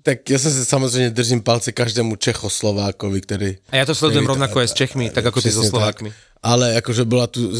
Tak 0.00 0.24
ja 0.32 0.40
sa 0.40 0.48
samozrejme 0.48 1.12
držím 1.12 1.44
palce 1.44 1.76
každému 1.76 2.16
Čechoslovákovi, 2.16 3.18
ktorý... 3.20 3.48
A 3.68 3.84
ja 3.84 3.84
to 3.84 3.92
sledujem 3.92 4.24
ktorý- 4.24 4.32
rovnako 4.32 4.56
aj 4.64 4.68
s 4.72 4.74
Čechmi, 4.74 5.12
tak 5.12 5.28
ako 5.28 5.44
ty 5.44 5.52
so 5.52 5.60
Slovákmi. 5.60 6.08
Tak. 6.08 6.40
Ale 6.40 6.80
akože 6.80 7.04
bola 7.04 7.28
tu 7.28 7.52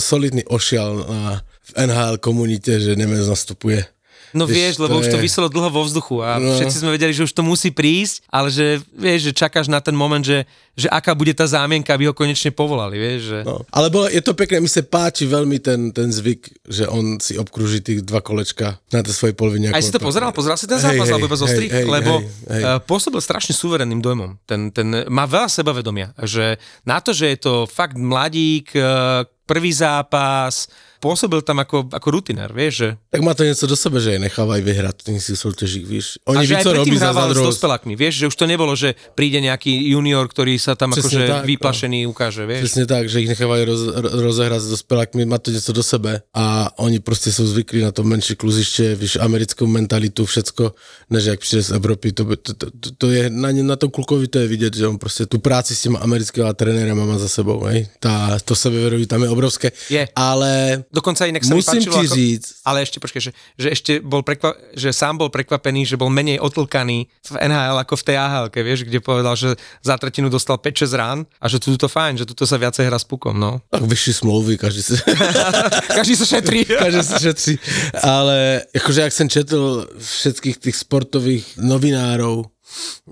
solidný 0.00 0.40
ošial 0.48 1.04
na, 1.04 1.44
v 1.68 1.70
NHL 1.84 2.16
komunite, 2.16 2.80
že 2.80 2.96
Nemec 2.96 3.28
nastupuje. 3.28 3.84
No 4.32 4.44
vieš, 4.44 4.76
lebo 4.78 4.96
to 4.96 5.00
už 5.00 5.08
to 5.08 5.18
je- 5.18 5.24
vyselo 5.24 5.46
dlho 5.46 5.68
vo 5.68 5.82
vzduchu 5.82 6.20
a 6.20 6.36
No. 6.36 6.54
všetci 6.54 6.76
sme 6.78 6.90
vedeli, 6.90 7.12
že 7.12 7.22
už 7.22 7.32
to 7.32 7.40
musí 7.40 7.68
prísť, 7.68 8.24
ale 8.26 8.48
že 8.48 8.80
vieš, 8.90 9.28
že 9.28 9.32
čakáš 9.34 9.66
na 9.66 9.78
ten 9.78 9.92
moment, 9.92 10.20
že, 10.20 10.44
že 10.72 10.88
aká 10.88 11.12
bude 11.12 11.30
tá 11.30 11.44
zámienka, 11.44 11.90
aby 11.90 12.06
ho 12.06 12.12
konečne 12.12 12.48
povolali, 12.48 12.96
vieš, 12.96 13.20
že... 13.26 13.38
No. 13.42 13.60
Ale 13.68 13.88
bolo, 13.88 14.06
je 14.06 14.18
to 14.18 14.32
pekné, 14.32 14.58
mi 14.58 14.66
sa 14.66 14.80
páči 14.80 15.24
veľmi 15.24 15.58
ten, 15.58 15.90
ten 15.90 16.08
zvyk, 16.08 16.64
že 16.64 16.84
on 16.86 17.16
si 17.18 17.36
obkruží 17.36 17.78
tých 17.78 18.00
dva 18.02 18.18
kolečka 18.18 18.80
na 18.88 19.00
tej 19.00 19.12
svojej 19.12 19.36
polovine. 19.36 19.68
Aj 19.68 19.78
si 19.78 19.90
to 19.90 20.00
pozeral, 20.00 20.32
pozeral 20.32 20.56
si 20.56 20.64
ten 20.64 20.76
zápas, 20.76 21.04
hej, 21.04 21.12
alebo 21.12 21.26
iba 21.26 21.36
zo 21.36 21.44
hej, 21.44 21.68
hej, 21.68 21.84
lebo 21.84 22.12
hej, 22.18 22.28
hej. 22.48 22.62
eh, 22.62 22.78
pôsobil 22.82 23.20
strašne 23.20 23.52
suverenným 23.52 24.00
dojmom. 24.00 24.40
Ten, 24.42 24.68
ten, 24.68 25.04
má 25.06 25.24
veľa 25.24 25.46
sebavedomia, 25.46 26.16
že 26.18 26.56
na 26.82 26.98
to, 26.98 27.12
že 27.12 27.28
je 27.28 27.38
to 27.38 27.54
fakt 27.64 27.94
mladík, 27.94 28.72
eh, 28.72 29.28
prvý 29.46 29.72
zápas, 29.72 30.68
pôsobil 31.02 31.42
tam 31.42 31.58
ako, 31.58 31.90
ako 31.90 32.08
rutinár, 32.14 32.54
vieš, 32.54 32.74
že... 32.78 32.88
Tak 33.10 33.20
má 33.26 33.34
to 33.34 33.42
něco 33.42 33.66
do 33.66 33.76
sebe, 33.76 33.98
že 33.98 34.14
je 34.14 34.18
nechávají 34.22 34.62
vyhrať 34.62 34.96
v 35.02 35.04
tých 35.04 35.34
súťažích, 35.34 35.82
víš. 35.82 36.06
Oni 36.30 36.38
a 36.38 36.46
že 36.46 36.62
aj 36.62 36.64
predtým 36.70 36.94
hrával 37.02 37.26
s 37.26 37.34
druhou. 37.34 37.50
dospelákmi, 37.50 37.98
vieš, 37.98 38.22
že 38.22 38.28
už 38.30 38.36
to 38.38 38.46
nebolo, 38.46 38.70
že 38.78 38.94
príde 39.18 39.42
nejaký 39.42 39.74
junior, 39.90 40.30
ktorý 40.30 40.54
sa 40.62 40.78
tam 40.78 40.94
Přesně 40.94 41.02
akože 41.02 41.20
tak, 41.26 41.42
no. 41.42 41.46
vyplašený 41.50 41.98
ukáže, 42.06 42.46
vieš. 42.46 42.62
Přesně 42.62 42.86
tak, 42.86 43.08
že 43.10 43.20
ich 43.20 43.28
nechávají 43.28 43.64
roz, 43.64 43.80
ro- 43.80 44.20
rozehrát 44.22 44.62
s 44.62 44.70
dospělákmi, 44.70 45.26
má 45.26 45.38
to 45.38 45.50
něco 45.50 45.72
do 45.72 45.82
sebe 45.82 46.22
a 46.34 46.70
oni 46.78 47.00
prostě 47.00 47.32
jsou 47.32 47.46
zvyklí 47.46 47.82
na 47.82 47.90
to 47.90 48.06
menší 48.06 48.36
kluziště, 48.36 48.94
víš, 48.94 49.16
americkou 49.16 49.66
mentalitu, 49.66 50.24
všecko, 50.24 50.74
než 51.10 51.24
jak 51.24 51.40
přijde 51.40 51.62
z 51.62 51.70
Evropy, 51.70 52.12
to, 52.12 52.24
to, 52.36 52.54
to, 52.54 52.90
to, 52.98 53.10
je, 53.10 53.30
na, 53.30 53.48
na 53.52 53.76
tom 53.76 53.90
klukovi 53.90 54.28
to 54.28 54.38
je 54.38 54.46
vidět, 54.46 54.74
že 54.76 54.86
on 54.86 54.98
prostě 54.98 55.26
tu 55.26 55.38
práci 55.38 55.74
s 55.74 55.82
těma 55.82 55.98
americkými 55.98 56.46
trenérem 56.54 57.06
má 57.06 57.18
za 57.18 57.28
sebou, 57.28 57.64
hej, 57.64 57.86
tá, 57.98 58.38
to 58.44 58.54
sebevedomí 58.54 59.06
tam 59.06 59.22
je 59.22 59.31
obrovské, 59.32 59.72
Je. 59.88 60.04
ale 60.12 60.84
Dokonca 60.92 61.26
inak 61.26 61.44
sa 61.44 61.56
musím 61.56 61.80
páčilo, 61.80 61.94
ti 61.98 62.06
ako, 62.06 62.14
říct, 62.14 62.48
ale 62.62 62.78
ešte 62.84 62.98
počkaj, 63.00 63.22
že, 63.24 63.32
že 63.56 63.68
ešte 63.72 63.92
bol 64.04 64.20
prekva, 64.20 64.54
že 64.76 64.92
sám 64.92 65.18
bol 65.18 65.32
prekvapený, 65.32 65.88
že 65.88 65.96
bol 65.96 66.12
menej 66.12 66.38
otlkaný 66.38 67.08
v 67.08 67.36
NHL 67.40 67.76
ako 67.80 67.94
v 67.96 68.04
tej 68.04 68.16
AHL, 68.20 68.46
vieš, 68.52 68.84
kde 68.84 69.00
povedal, 69.00 69.34
že 69.34 69.56
za 69.80 69.96
tretinu 69.96 70.28
dostal 70.28 70.60
5-6 70.60 71.00
rán 71.00 71.18
a 71.40 71.48
že 71.48 71.58
tu 71.58 71.72
to 71.74 71.88
fajn, 71.88 72.20
že 72.20 72.28
tuto 72.28 72.44
sa 72.44 72.60
viacej 72.60 72.86
hrá 72.86 72.98
s 73.00 73.08
pukom, 73.08 73.34
no. 73.34 73.64
tak 73.72 73.82
vyšší 73.82 74.12
smlouvy, 74.22 74.60
každý 74.60 74.82
si... 74.82 74.94
Každý 75.98 76.14
sa 76.16 76.26
šetrí. 76.26 76.64
Každý 76.64 77.02
si 77.02 77.14
šetří. 77.18 77.54
Ale 78.16 78.62
akože 78.74 79.00
jak 79.00 79.12
jsem 79.12 79.28
četl 79.28 79.88
všetkých 79.98 80.56
tých 80.58 80.76
sportových 80.76 81.46
novinárov, 81.56 82.44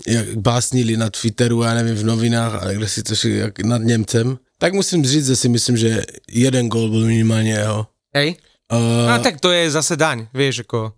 jak 0.07 0.37
básnili 0.37 0.97
na 0.97 1.09
Twitteru, 1.09 1.63
já 1.63 1.73
nevím, 1.73 1.95
v 1.95 2.03
novinách, 2.03 2.63
a 2.63 2.71
kde 2.71 2.87
si 2.87 3.03
to 3.03 3.27
jak 3.27 3.59
nad 3.59 3.81
Němcem, 3.81 4.37
tak 4.61 4.73
musím 4.73 5.01
říct, 5.05 5.27
že 5.27 5.35
si 5.35 5.49
myslím, 5.49 5.77
že 5.77 6.03
jeden 6.29 6.69
gol 6.69 6.89
byl 6.89 7.05
minimálně 7.05 7.51
jeho. 7.53 7.87
Hej? 8.15 8.35
Uh, 8.73 9.09
No 9.09 9.19
tak 9.19 9.41
to 9.41 9.51
je 9.51 9.71
zase 9.71 9.97
daň, 9.97 10.27
vieš, 10.33 10.59
ako... 10.69 10.93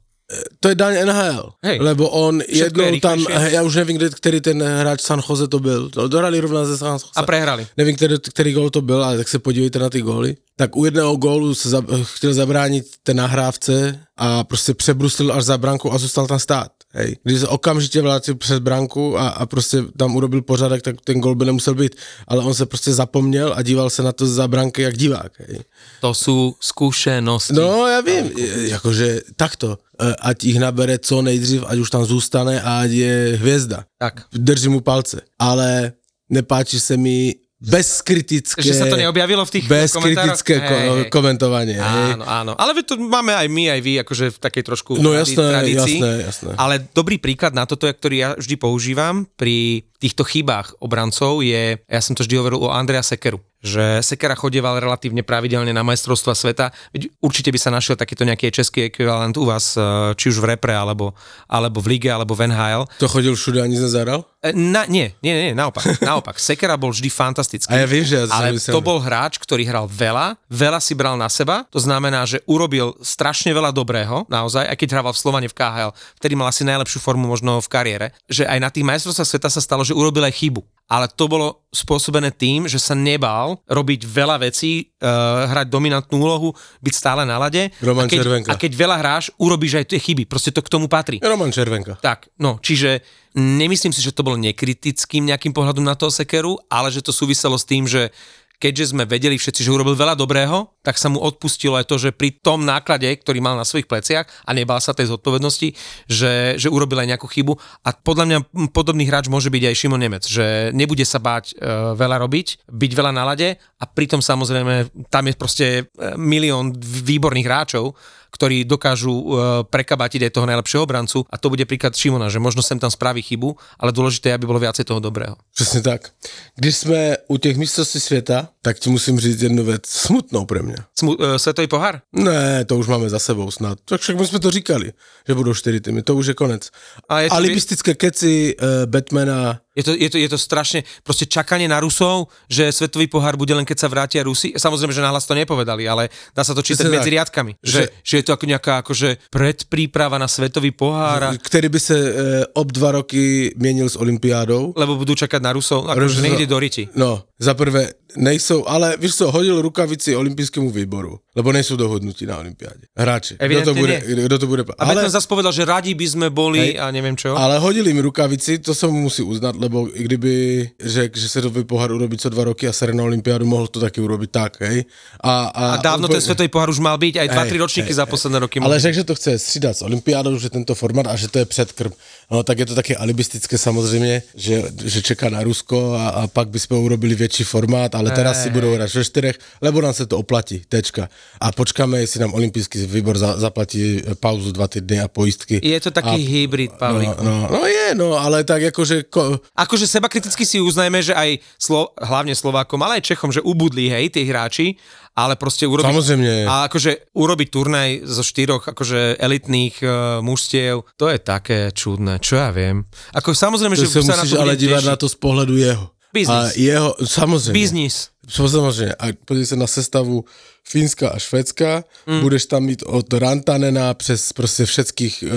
to 0.59 0.69
je 0.69 0.75
daň 0.75 0.93
NHL, 1.05 1.53
Hej. 1.63 1.77
lebo 1.79 2.09
on 2.09 2.41
Všetko 2.41 2.81
je 2.81 2.85
jednou 2.87 2.99
tam, 2.99 3.17
rýchlejšie. 3.19 3.51
já 3.53 3.61
už 3.61 3.75
nevím, 3.75 3.97
kde, 3.97 4.09
který 4.09 4.41
ten 4.41 4.63
hráč 4.63 5.01
San 5.01 5.21
Jose 5.29 5.47
to 5.47 5.59
byl, 5.59 5.89
to 5.89 6.07
dohrali 6.07 6.39
rovná 6.39 6.65
ze 6.65 6.77
San 6.77 6.91
Jose. 6.93 7.05
A 7.15 7.23
prehrali. 7.23 7.67
Nevím, 7.77 7.95
který, 7.95 8.15
který 8.29 8.53
gól 8.53 8.69
to 8.69 8.81
byl, 8.81 9.03
ale 9.03 9.17
tak 9.17 9.27
se 9.29 9.39
podívejte 9.39 9.79
na 9.79 9.89
ty 9.89 10.01
góly. 10.01 10.35
Tak 10.57 10.75
u 10.75 10.85
jedného 10.85 11.15
gólu 11.15 11.55
se 11.55 11.69
za, 11.69 11.81
chtěl 12.03 12.33
zabránit 12.33 12.85
té 13.03 13.13
nahrávce 13.13 13.99
a 14.17 14.43
prostě 14.43 14.73
přebruslil 14.73 15.33
až 15.33 15.43
za 15.43 15.57
branku 15.57 15.93
a 15.93 15.97
zůstal 15.97 16.27
tam 16.27 16.39
stát. 16.39 16.71
Hej. 16.93 17.17
Když 17.23 17.39
se 17.39 17.47
okamžitě 17.47 18.01
vrátil 18.01 18.35
přes 18.35 18.59
branku 18.59 19.17
a, 19.19 19.27
a 19.29 19.45
prostě 19.45 19.83
tam 19.97 20.15
urobil 20.15 20.41
pořádek, 20.41 20.81
tak 20.81 20.95
ten 21.03 21.19
gól 21.19 21.35
by 21.35 21.45
nemusel 21.45 21.75
být. 21.75 21.95
Ale 22.27 22.43
on 22.43 22.53
se 22.53 22.65
prostě 22.65 22.93
zapomněl 22.93 23.53
a 23.55 23.61
díval 23.61 23.89
se 23.89 24.03
na 24.03 24.11
to 24.11 24.27
za 24.27 24.47
branky 24.47 24.81
jak 24.81 24.97
divák. 24.97 25.31
Hej. 25.39 25.59
To 26.01 26.13
sú 26.13 26.53
skúsenosti. 26.59 27.53
No, 27.53 27.87
já 27.87 28.01
vím, 28.01 28.31
jakože 28.69 29.21
takto. 29.35 29.77
E, 29.99 30.15
Ať 30.21 30.43
jich 30.43 30.59
nabere 30.59 30.99
co 30.99 31.21
nejdřív, 31.21 31.63
ať 31.67 31.79
už 31.79 31.89
tam 31.89 32.05
zůstane 32.05 32.61
a 32.61 32.79
ať 32.85 32.91
je 32.91 33.37
hvězda. 33.41 33.85
Tak. 33.97 34.25
Držím 34.33 34.71
mu 34.71 34.81
palce. 34.81 35.21
Ale 35.39 35.93
nepáči 36.29 36.79
se 36.79 36.97
mi 36.97 37.35
bezkritické... 37.63 38.59
Že 38.59 38.75
sa 38.75 38.85
to 38.85 38.95
neobjavilo 38.95 39.41
v 39.41 39.51
tých 39.51 39.65
Bezkritické 39.65 40.55
ko- 40.59 40.75
Hej, 40.75 40.87
hej. 40.89 41.09
komentovanie. 41.09 41.75
hej. 41.75 42.11
Áno, 42.13 42.23
áno. 42.23 42.51
Ale 42.55 42.75
to 42.83 42.95
máme 42.95 43.31
aj 43.31 43.47
my, 43.47 43.63
aj 43.69 43.79
vy, 43.79 43.93
akože 44.03 44.25
v 44.29 44.37
takej 44.37 44.63
trošku 44.63 44.91
No 44.99 45.15
jasné, 45.15 45.39
tradícii. 45.39 45.97
jasné, 45.97 46.11
jasné. 46.23 46.51
Ale 46.55 46.83
dobrý 46.91 47.15
príklad 47.17 47.55
na 47.55 47.63
toto, 47.63 47.87
ktorý 47.87 48.15
ja 48.15 48.29
vždy 48.35 48.55
používam 48.55 49.23
pri 49.33 49.87
týchto 49.95 50.21
chybách 50.21 50.75
obrancov 50.79 51.39
je, 51.39 51.79
ja 51.79 51.99
som 51.99 52.11
to 52.11 52.21
vždy 52.21 52.35
hovoril 52.35 52.67
o 52.67 52.69
Andrea 52.69 52.99
Sekeru, 52.99 53.39
že 53.63 54.03
Sekera 54.03 54.35
chodieval 54.35 54.83
relatívne 54.83 55.23
pravidelne 55.23 55.71
na 55.71 55.81
majstrovstva 55.87 56.35
sveta. 56.35 56.75
Veď 56.91 57.07
určite 57.23 57.49
by 57.49 57.59
sa 57.59 57.71
našiel 57.71 57.95
takýto 57.95 58.27
nejaký 58.27 58.51
český 58.51 58.91
ekvivalent 58.91 59.39
u 59.39 59.47
vás, 59.47 59.79
eh, 59.79 60.11
či 60.19 60.29
už 60.29 60.43
v 60.43 60.53
repre, 60.53 60.75
alebo, 60.75 61.15
alebo 61.47 61.79
v 61.79 61.95
lige, 61.95 62.11
alebo 62.11 62.35
v 62.35 62.51
NHL. 62.51 62.83
To 62.99 63.07
chodil 63.07 63.31
všude 63.33 63.63
a 63.63 63.65
nic 63.65 63.79
nezaral? 63.79 64.27
E, 64.43 64.51
Na, 64.51 64.83
nie, 64.83 65.15
nie, 65.23 65.31
nie, 65.31 65.51
naopak. 65.55 65.95
naopak. 66.03 66.35
Sekera 66.35 66.75
bol 66.75 66.91
vždy 66.91 67.07
fantastický. 67.07 67.71
A 67.71 67.81
ja 67.81 67.87
viem, 67.87 68.03
že 68.03 68.19
ja 68.19 68.27
to 68.27 68.35
ale 68.35 68.59
myslel. 68.59 68.75
to 68.75 68.83
bol 68.83 68.99
hráč, 68.99 69.39
ktorý 69.39 69.63
hral 69.63 69.87
veľa, 69.87 70.35
veľa 70.51 70.83
si 70.83 70.91
bral 70.91 71.15
na 71.15 71.31
seba, 71.31 71.63
to 71.71 71.79
znamená, 71.79 72.27
že 72.27 72.43
urobil 72.43 72.99
strašne 72.99 73.55
veľa 73.55 73.71
dobrého, 73.71 74.27
naozaj, 74.27 74.67
aj 74.67 74.75
keď 74.75 74.99
hrával 74.99 75.15
v 75.15 75.21
Slovane 75.23 75.47
v 75.47 75.55
KHL, 75.55 75.95
vtedy 76.19 76.35
mal 76.35 76.51
asi 76.51 76.67
najlepšiu 76.67 76.99
formu 76.99 77.31
možno 77.31 77.63
v 77.63 77.67
kariére, 77.71 78.07
že 78.27 78.43
aj 78.43 78.59
na 78.59 78.67
tých 78.67 78.83
majstrovstvách 78.83 79.29
sveta 79.31 79.47
sa 79.47 79.63
stalo, 79.63 79.87
že 79.87 79.95
urobil 79.95 80.27
aj 80.27 80.35
chybu. 80.35 80.59
Ale 80.91 81.07
to 81.09 81.25
bolo 81.31 81.63
spôsobené 81.73 82.29
tým, 82.29 82.69
že 82.69 82.77
sa 82.77 82.93
nebal 82.93 83.57
robiť 83.65 84.05
veľa 84.05 84.45
vecí, 84.45 84.93
uh, 85.01 85.49
hrať 85.49 85.67
dominantnú 85.71 86.21
úlohu, 86.21 86.53
byť 86.83 86.93
stále 86.93 87.23
na 87.23 87.39
lade. 87.39 87.71
Roman 87.81 88.05
a 88.05 88.11
keď, 88.11 88.19
Červenka. 88.21 88.49
a 88.51 88.59
keď 88.59 88.71
veľa 88.77 88.95
hráš, 88.99 89.33
urobíš 89.41 89.81
aj 89.81 89.85
tie 89.89 89.99
chyby. 89.99 90.29
Proste 90.29 90.53
to 90.53 90.61
k 90.61 90.69
tomu 90.69 90.85
patrí. 90.91 91.17
Roman 91.23 91.49
Červenka. 91.49 91.97
Tak, 91.97 92.35
no, 92.37 92.61
čiže 92.61 93.01
nemyslím 93.33 93.95
si, 93.95 94.03
že 94.03 94.13
to 94.13 94.21
bolo 94.21 94.37
nekritickým 94.37 95.25
nejakým 95.33 95.55
pohľadom 95.55 95.81
na 95.81 95.97
toho 95.97 96.13
Sekeru, 96.13 96.59
ale 96.69 96.93
že 96.93 97.01
to 97.01 97.15
súviselo 97.15 97.57
s 97.57 97.65
tým, 97.65 97.89
že 97.89 98.13
keďže 98.61 98.95
sme 98.95 99.03
vedeli 99.03 99.35
všetci, 99.35 99.65
že 99.65 99.73
urobil 99.73 99.97
veľa 99.97 100.15
dobrého, 100.15 100.72
tak 100.83 100.99
sa 100.99 101.07
mu 101.07 101.17
odpustilo 101.23 101.79
aj 101.79 101.87
to, 101.87 101.95
že 101.95 102.11
pri 102.11 102.35
tom 102.35 102.67
náklade, 102.67 103.07
ktorý 103.07 103.39
mal 103.39 103.55
na 103.55 103.63
svojich 103.63 103.87
pleciach 103.87 104.27
a 104.43 104.51
nebal 104.51 104.77
sa 104.83 104.91
tej 104.91 105.09
zodpovednosti, 105.15 105.71
že, 106.11 106.59
že 106.59 106.67
urobil 106.67 106.99
aj 106.99 107.15
nejakú 107.15 107.27
chybu. 107.31 107.55
A 107.87 107.95
podľa 107.95 108.25
mňa 108.27 108.37
podobný 108.75 109.07
hráč 109.07 109.31
môže 109.31 109.47
byť 109.47 109.63
aj 109.71 109.75
Šimon 109.79 110.03
Nemec, 110.03 110.27
že 110.27 110.75
nebude 110.75 111.07
sa 111.07 111.23
báť 111.23 111.55
e, 111.55 111.63
veľa 111.95 112.19
robiť, 112.19 112.67
byť 112.67 112.91
veľa 112.91 113.11
na 113.15 113.23
lade 113.23 113.55
a 113.55 113.83
pritom 113.87 114.19
samozrejme 114.19 115.07
tam 115.07 115.23
je 115.31 115.33
proste 115.39 115.65
e, 115.65 115.81
milión 116.19 116.75
výborných 116.77 117.47
hráčov, 117.47 117.95
ktorí 118.33 118.65
dokážu 118.65 119.13
uh, 119.13 119.25
prekabatiť 119.61 120.25
aj 120.25 120.33
toho 120.33 120.49
najlepšieho 120.49 120.81
obrancu 120.81 121.21
a 121.29 121.37
to 121.37 121.53
bude 121.53 121.69
príklad 121.69 121.93
Šimona, 121.93 122.33
že 122.33 122.41
možno 122.41 122.65
sem 122.65 122.81
tam 122.81 122.89
spraví 122.89 123.21
chybu, 123.21 123.53
ale 123.77 123.93
dôležité 123.93 124.33
je, 124.33 124.35
aby 124.41 124.49
bolo 124.49 124.57
viacej 124.57 124.89
toho 124.89 124.97
dobrého. 124.97 125.37
Přesně 125.53 125.81
tak. 125.81 126.09
Když 126.55 126.77
jsme 126.77 127.17
u 127.27 127.37
těch 127.37 127.57
mistrovství 127.57 127.99
světa, 127.99 128.49
tak 128.61 128.79
ti 128.79 128.89
musím 128.89 129.19
říct 129.19 129.41
jednu 129.41 129.63
věc 129.63 129.85
smutnou 129.85 130.45
pre 130.45 130.61
mňa. 130.73 130.81
Smu- 130.97 131.17
uh, 131.21 131.37
svetový 131.37 131.67
pohár? 131.69 132.01
Ne, 132.09 132.65
to 132.65 132.77
už 132.77 132.87
máme 132.89 133.09
za 133.09 133.19
sebou 133.19 133.51
snad. 133.51 133.77
Tak 133.85 134.01
však 134.01 134.17
my 134.17 134.25
jsme 134.27 134.39
to 134.39 134.51
říkali, 134.51 134.93
že 135.27 135.33
budou 135.33 135.53
čtyři 135.53 135.79
týmy, 135.81 136.01
to 136.01 136.15
už 136.15 136.25
je 136.25 136.33
konec. 136.33 136.69
A 137.09 137.21
je 137.21 137.29
Alibistické 137.29 137.93
keci 137.93 138.55
uh, 138.57 138.67
Batmana, 138.85 139.59
Je 139.73 139.83
to, 139.83 139.91
je, 139.97 140.09
to, 140.09 140.17
je 140.21 140.29
to 140.29 140.37
strašne, 140.37 140.85
proste 141.01 141.25
čakanie 141.25 141.65
na 141.65 141.81
Rusov, 141.81 142.29
že 142.45 142.69
svetový 142.69 143.09
pohár 143.09 143.33
bude 143.33 143.49
len 143.57 143.65
keď 143.65 143.77
sa 143.81 143.87
vrátia 143.89 144.21
Rusi. 144.21 144.53
Samozrejme, 144.53 144.93
že 144.93 145.01
nahlas 145.01 145.25
to 145.25 145.33
nepovedali, 145.33 145.89
ale 145.89 146.13
dá 146.37 146.45
sa 146.45 146.53
to 146.53 146.61
čítať 146.61 146.85
medzi 146.93 147.09
tak. 147.09 147.15
riadkami. 147.17 147.51
Že, 147.57 147.81
Že- 147.81 147.89
že, 148.05 148.15
je 148.21 148.25
to 148.25 148.33
ako 148.37 148.45
nejaká 148.45 148.73
akože 148.85 149.09
predpríprava 149.33 150.21
na 150.21 150.29
svetový 150.29 150.71
pohár, 150.71 151.23
a, 151.23 151.37
který 151.41 151.69
by 151.69 151.79
se 151.79 151.97
uh, 151.97 152.17
ob 152.53 152.71
dva 152.71 152.91
roky 152.91 153.53
měnil 153.57 153.89
s 153.89 153.95
olympiádou. 153.97 154.73
lebo 154.77 154.95
budú 154.95 155.15
čakať 155.15 155.41
na 155.41 155.51
Rusov, 155.53 155.89
akože 155.89 156.21
nejde 156.21 156.45
do 156.45 156.59
riti. 156.59 156.87
No, 156.95 157.23
za 157.39 157.53
prvé 157.53 157.97
nejsou, 158.15 158.67
ale 158.69 158.97
víš 158.97 159.15
co, 159.15 159.31
hodil 159.31 159.61
rukavici 159.61 160.15
olympijskému 160.15 160.69
výboru, 160.69 161.19
lebo 161.35 161.51
nejsou 161.51 161.75
dohodnutí 161.75 162.25
na 162.25 162.37
olympiádě. 162.37 162.85
Hráči. 162.97 163.35
Kdo 163.47 163.61
to 163.61 163.73
bude? 163.73 164.01
nie. 164.07 164.25
Kdo 164.25 164.39
to 164.39 164.47
bude? 164.47 164.63
A 164.77 164.85
ale, 164.85 165.09
zase 165.09 165.27
povedal, 165.27 165.51
že 165.51 165.65
radi 165.65 165.97
by 165.97 166.07
sme 166.07 166.27
boli 166.29 166.77
Hej. 166.77 166.79
a 166.79 166.93
neviem 166.93 167.17
čo. 167.17 167.33
Ale 167.33 167.57
hodili 167.57 167.89
im 167.89 168.05
rukavici, 168.05 168.61
to 168.61 168.77
sa 168.77 168.85
mu 168.85 169.01
musí 169.09 169.25
uznať, 169.25 169.57
lebo 169.57 169.89
i 169.89 170.03
kdyby 170.05 170.33
řekl, 170.77 171.19
že 171.19 171.27
svetový 171.29 171.63
pohár 171.65 171.91
urobí 171.91 172.17
co 172.17 172.29
dva 172.29 172.43
roky 172.53 172.69
a 172.69 172.73
sere 172.73 172.93
na 172.93 173.03
olympiádu, 173.03 173.45
mohol 173.45 173.67
to 173.67 173.81
taky 173.81 174.01
urobiť 174.01 174.29
tak, 174.29 174.61
hej. 174.61 174.85
A, 175.25 175.49
a, 175.49 175.63
A 175.73 175.77
dávno 175.81 176.07
ten 176.07 176.21
svetový 176.21 176.53
pohár 176.53 176.69
už 176.69 176.79
mal 176.79 176.97
byť, 177.01 177.25
aj 177.25 177.27
2-3 177.29 177.49
Hej, 177.49 177.59
ročníky 177.59 177.91
hej, 177.93 177.97
za 177.97 178.05
posledné 178.05 178.37
roky. 178.39 178.61
Ale 178.61 178.79
řekl, 178.79 178.95
že 178.95 179.03
to 179.03 179.15
chce 179.15 179.39
střídat 179.39 179.77
s 179.77 179.81
olympiádou, 179.81 180.37
že 180.37 180.49
tento 180.49 180.75
format 180.75 181.07
a 181.09 181.15
že 181.15 181.27
to 181.27 181.39
je 181.39 181.45
předkrm. 181.45 181.91
No 182.31 182.43
tak 182.43 182.59
je 182.59 182.65
to 182.65 182.75
také 182.75 182.95
alibistické 182.95 183.57
samozřejmě, 183.57 184.21
že, 184.35 184.63
že 184.85 185.01
čeká 185.01 185.29
na 185.29 185.43
Rusko 185.43 185.93
a, 185.93 186.09
a 186.09 186.27
pak 186.27 186.49
bychom 186.49 186.83
urobili 186.83 187.15
větší 187.15 187.43
formát, 187.43 187.95
ale 187.95 188.11
teraz 188.11 188.43
si 188.43 188.49
budou 188.49 188.73
hrať 188.73 188.95
ve 188.95 189.03
čtyřech, 189.05 189.35
lebo 189.61 189.81
nám 189.81 189.93
se 189.93 190.05
to 190.05 190.17
oplatí, 190.17 190.61
tečka. 190.69 191.09
A 191.41 191.51
počkáme, 191.51 191.99
jestli 191.99 192.19
nám 192.19 192.33
olympijský 192.33 192.85
výbor 192.85 193.17
za, 193.17 193.37
zaplatí 193.39 194.01
pauzu 194.19 194.51
dva 194.51 194.67
týdny 194.67 194.99
a 194.99 195.07
pojistky. 195.07 195.59
Je 195.63 195.79
to 195.81 195.91
taký 195.91 196.25
a, 196.25 196.29
hybrid, 196.29 196.71
no, 196.71 196.77
Pavlík. 196.77 197.09
no, 197.21 197.47
no 197.51 197.61
je, 197.65 197.95
no, 197.95 198.17
ale 198.17 198.43
tak 198.43 198.63
akože... 198.63 199.03
Ko, 199.09 199.39
Akože 199.55 199.87
seba 199.87 200.09
kriticky 200.09 200.45
si 200.45 200.57
uznajme, 200.61 200.99
že 201.03 201.13
aj 201.13 201.39
Slo- 201.61 201.93
hlavne 202.01 202.35
Slovákom, 202.35 202.81
ale 202.81 202.99
aj 202.99 203.13
Čechom, 203.13 203.31
že 203.31 203.41
ubudli, 203.41 203.89
hej, 203.89 204.09
tí 204.09 204.25
hráči, 204.25 204.75
ale 205.15 205.35
proste 205.35 205.65
urobiť... 205.69 205.89
Samozrejme. 205.93 206.45
A 206.49 206.65
akože 206.69 207.13
urobiť 207.13 207.47
turnaj 207.49 207.89
zo 208.05 208.23
štyroch 208.25 208.65
akože 208.67 209.17
elitných 209.21 209.75
uh, 209.81 209.89
mužstiev, 210.25 210.83
to 210.97 211.09
je 211.09 211.17
také 211.21 211.69
čudné, 211.73 212.17
čo 212.19 212.35
ja 212.41 212.49
viem. 212.49 212.85
Ako 213.13 213.33
samozrejme, 213.37 213.75
to 213.77 213.85
že 213.85 213.89
sa 213.89 214.17
na 214.17 214.25
musíš 214.25 214.31
to 214.33 214.41
ale 214.41 214.53
tešiť. 214.57 214.85
na 214.89 214.95
to 214.97 215.07
z 215.09 215.15
pohledu 215.15 215.57
jeho. 215.57 215.89
Business. 216.13 216.53
A 216.55 216.59
jeho, 216.59 216.95
samozřejmě. 217.05 217.53
Biznis. 217.53 218.09
Samozřejmě. 218.29 218.93
A 218.99 219.05
podívej 219.25 219.45
se 219.45 219.55
na 219.55 219.67
sestavu 219.67 220.25
Fínska 220.63 221.09
a 221.09 221.19
Švédska, 221.19 221.83
Mm. 222.07 222.21
budeš 222.21 222.45
tam 222.45 222.63
mít 222.63 222.83
od 222.85 223.13
Rantanena 223.13 223.93
přes 223.93 224.33
prostě 224.33 224.65
všetkých 224.65 225.23
uh, 225.27 225.33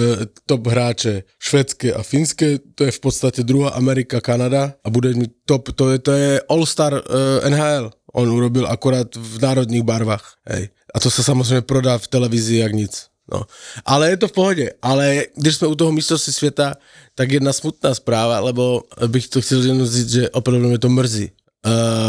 top 0.47 0.67
hráče 0.67 1.23
švédské 1.41 1.93
a 1.93 2.03
finské, 2.03 2.59
to 2.75 2.85
je 2.85 2.91
v 2.91 3.01
podstatě 3.01 3.43
druhá 3.43 3.71
Amerika, 3.71 4.21
Kanada 4.21 4.73
a 4.85 4.91
budeš 4.91 5.17
mít 5.17 5.31
top, 5.47 5.73
to 5.73 5.91
je, 5.91 5.99
to 5.99 6.13
je 6.13 6.41
All-Star 6.49 6.93
uh, 6.95 7.51
NHL. 7.51 7.91
On 8.13 8.31
urobil 8.31 8.67
akorát 8.67 9.17
v 9.17 9.43
národních 9.43 9.83
barvách. 9.83 10.35
Hej. 10.47 10.69
A 10.95 11.01
to 11.01 11.11
se 11.11 11.23
samozřejmě 11.23 11.61
prodá 11.61 11.99
v 11.99 12.09
televizi 12.09 12.57
jak 12.57 12.73
nic. 12.73 13.07
No. 13.33 13.43
Ale 13.85 14.11
je 14.11 14.17
to 14.17 14.29
v 14.29 14.33
pohodě. 14.33 14.71
Ale 14.83 15.25
když 15.37 15.57
jsme 15.57 15.69
u 15.69 15.75
toho 15.75 15.93
mistrovství 15.93 16.33
světa, 16.33 16.75
tak 17.15 17.31
jedna 17.33 17.53
smutná 17.53 17.95
zpráva, 17.95 18.41
lebo 18.41 18.83
bych 19.07 19.29
to 19.29 19.41
chtěl 19.41 19.63
jenom 19.63 19.87
říct, 19.87 20.11
že 20.11 20.31
opravdu 20.31 20.69
mě 20.69 20.79
to 20.79 20.89
mrzí. 20.89 21.31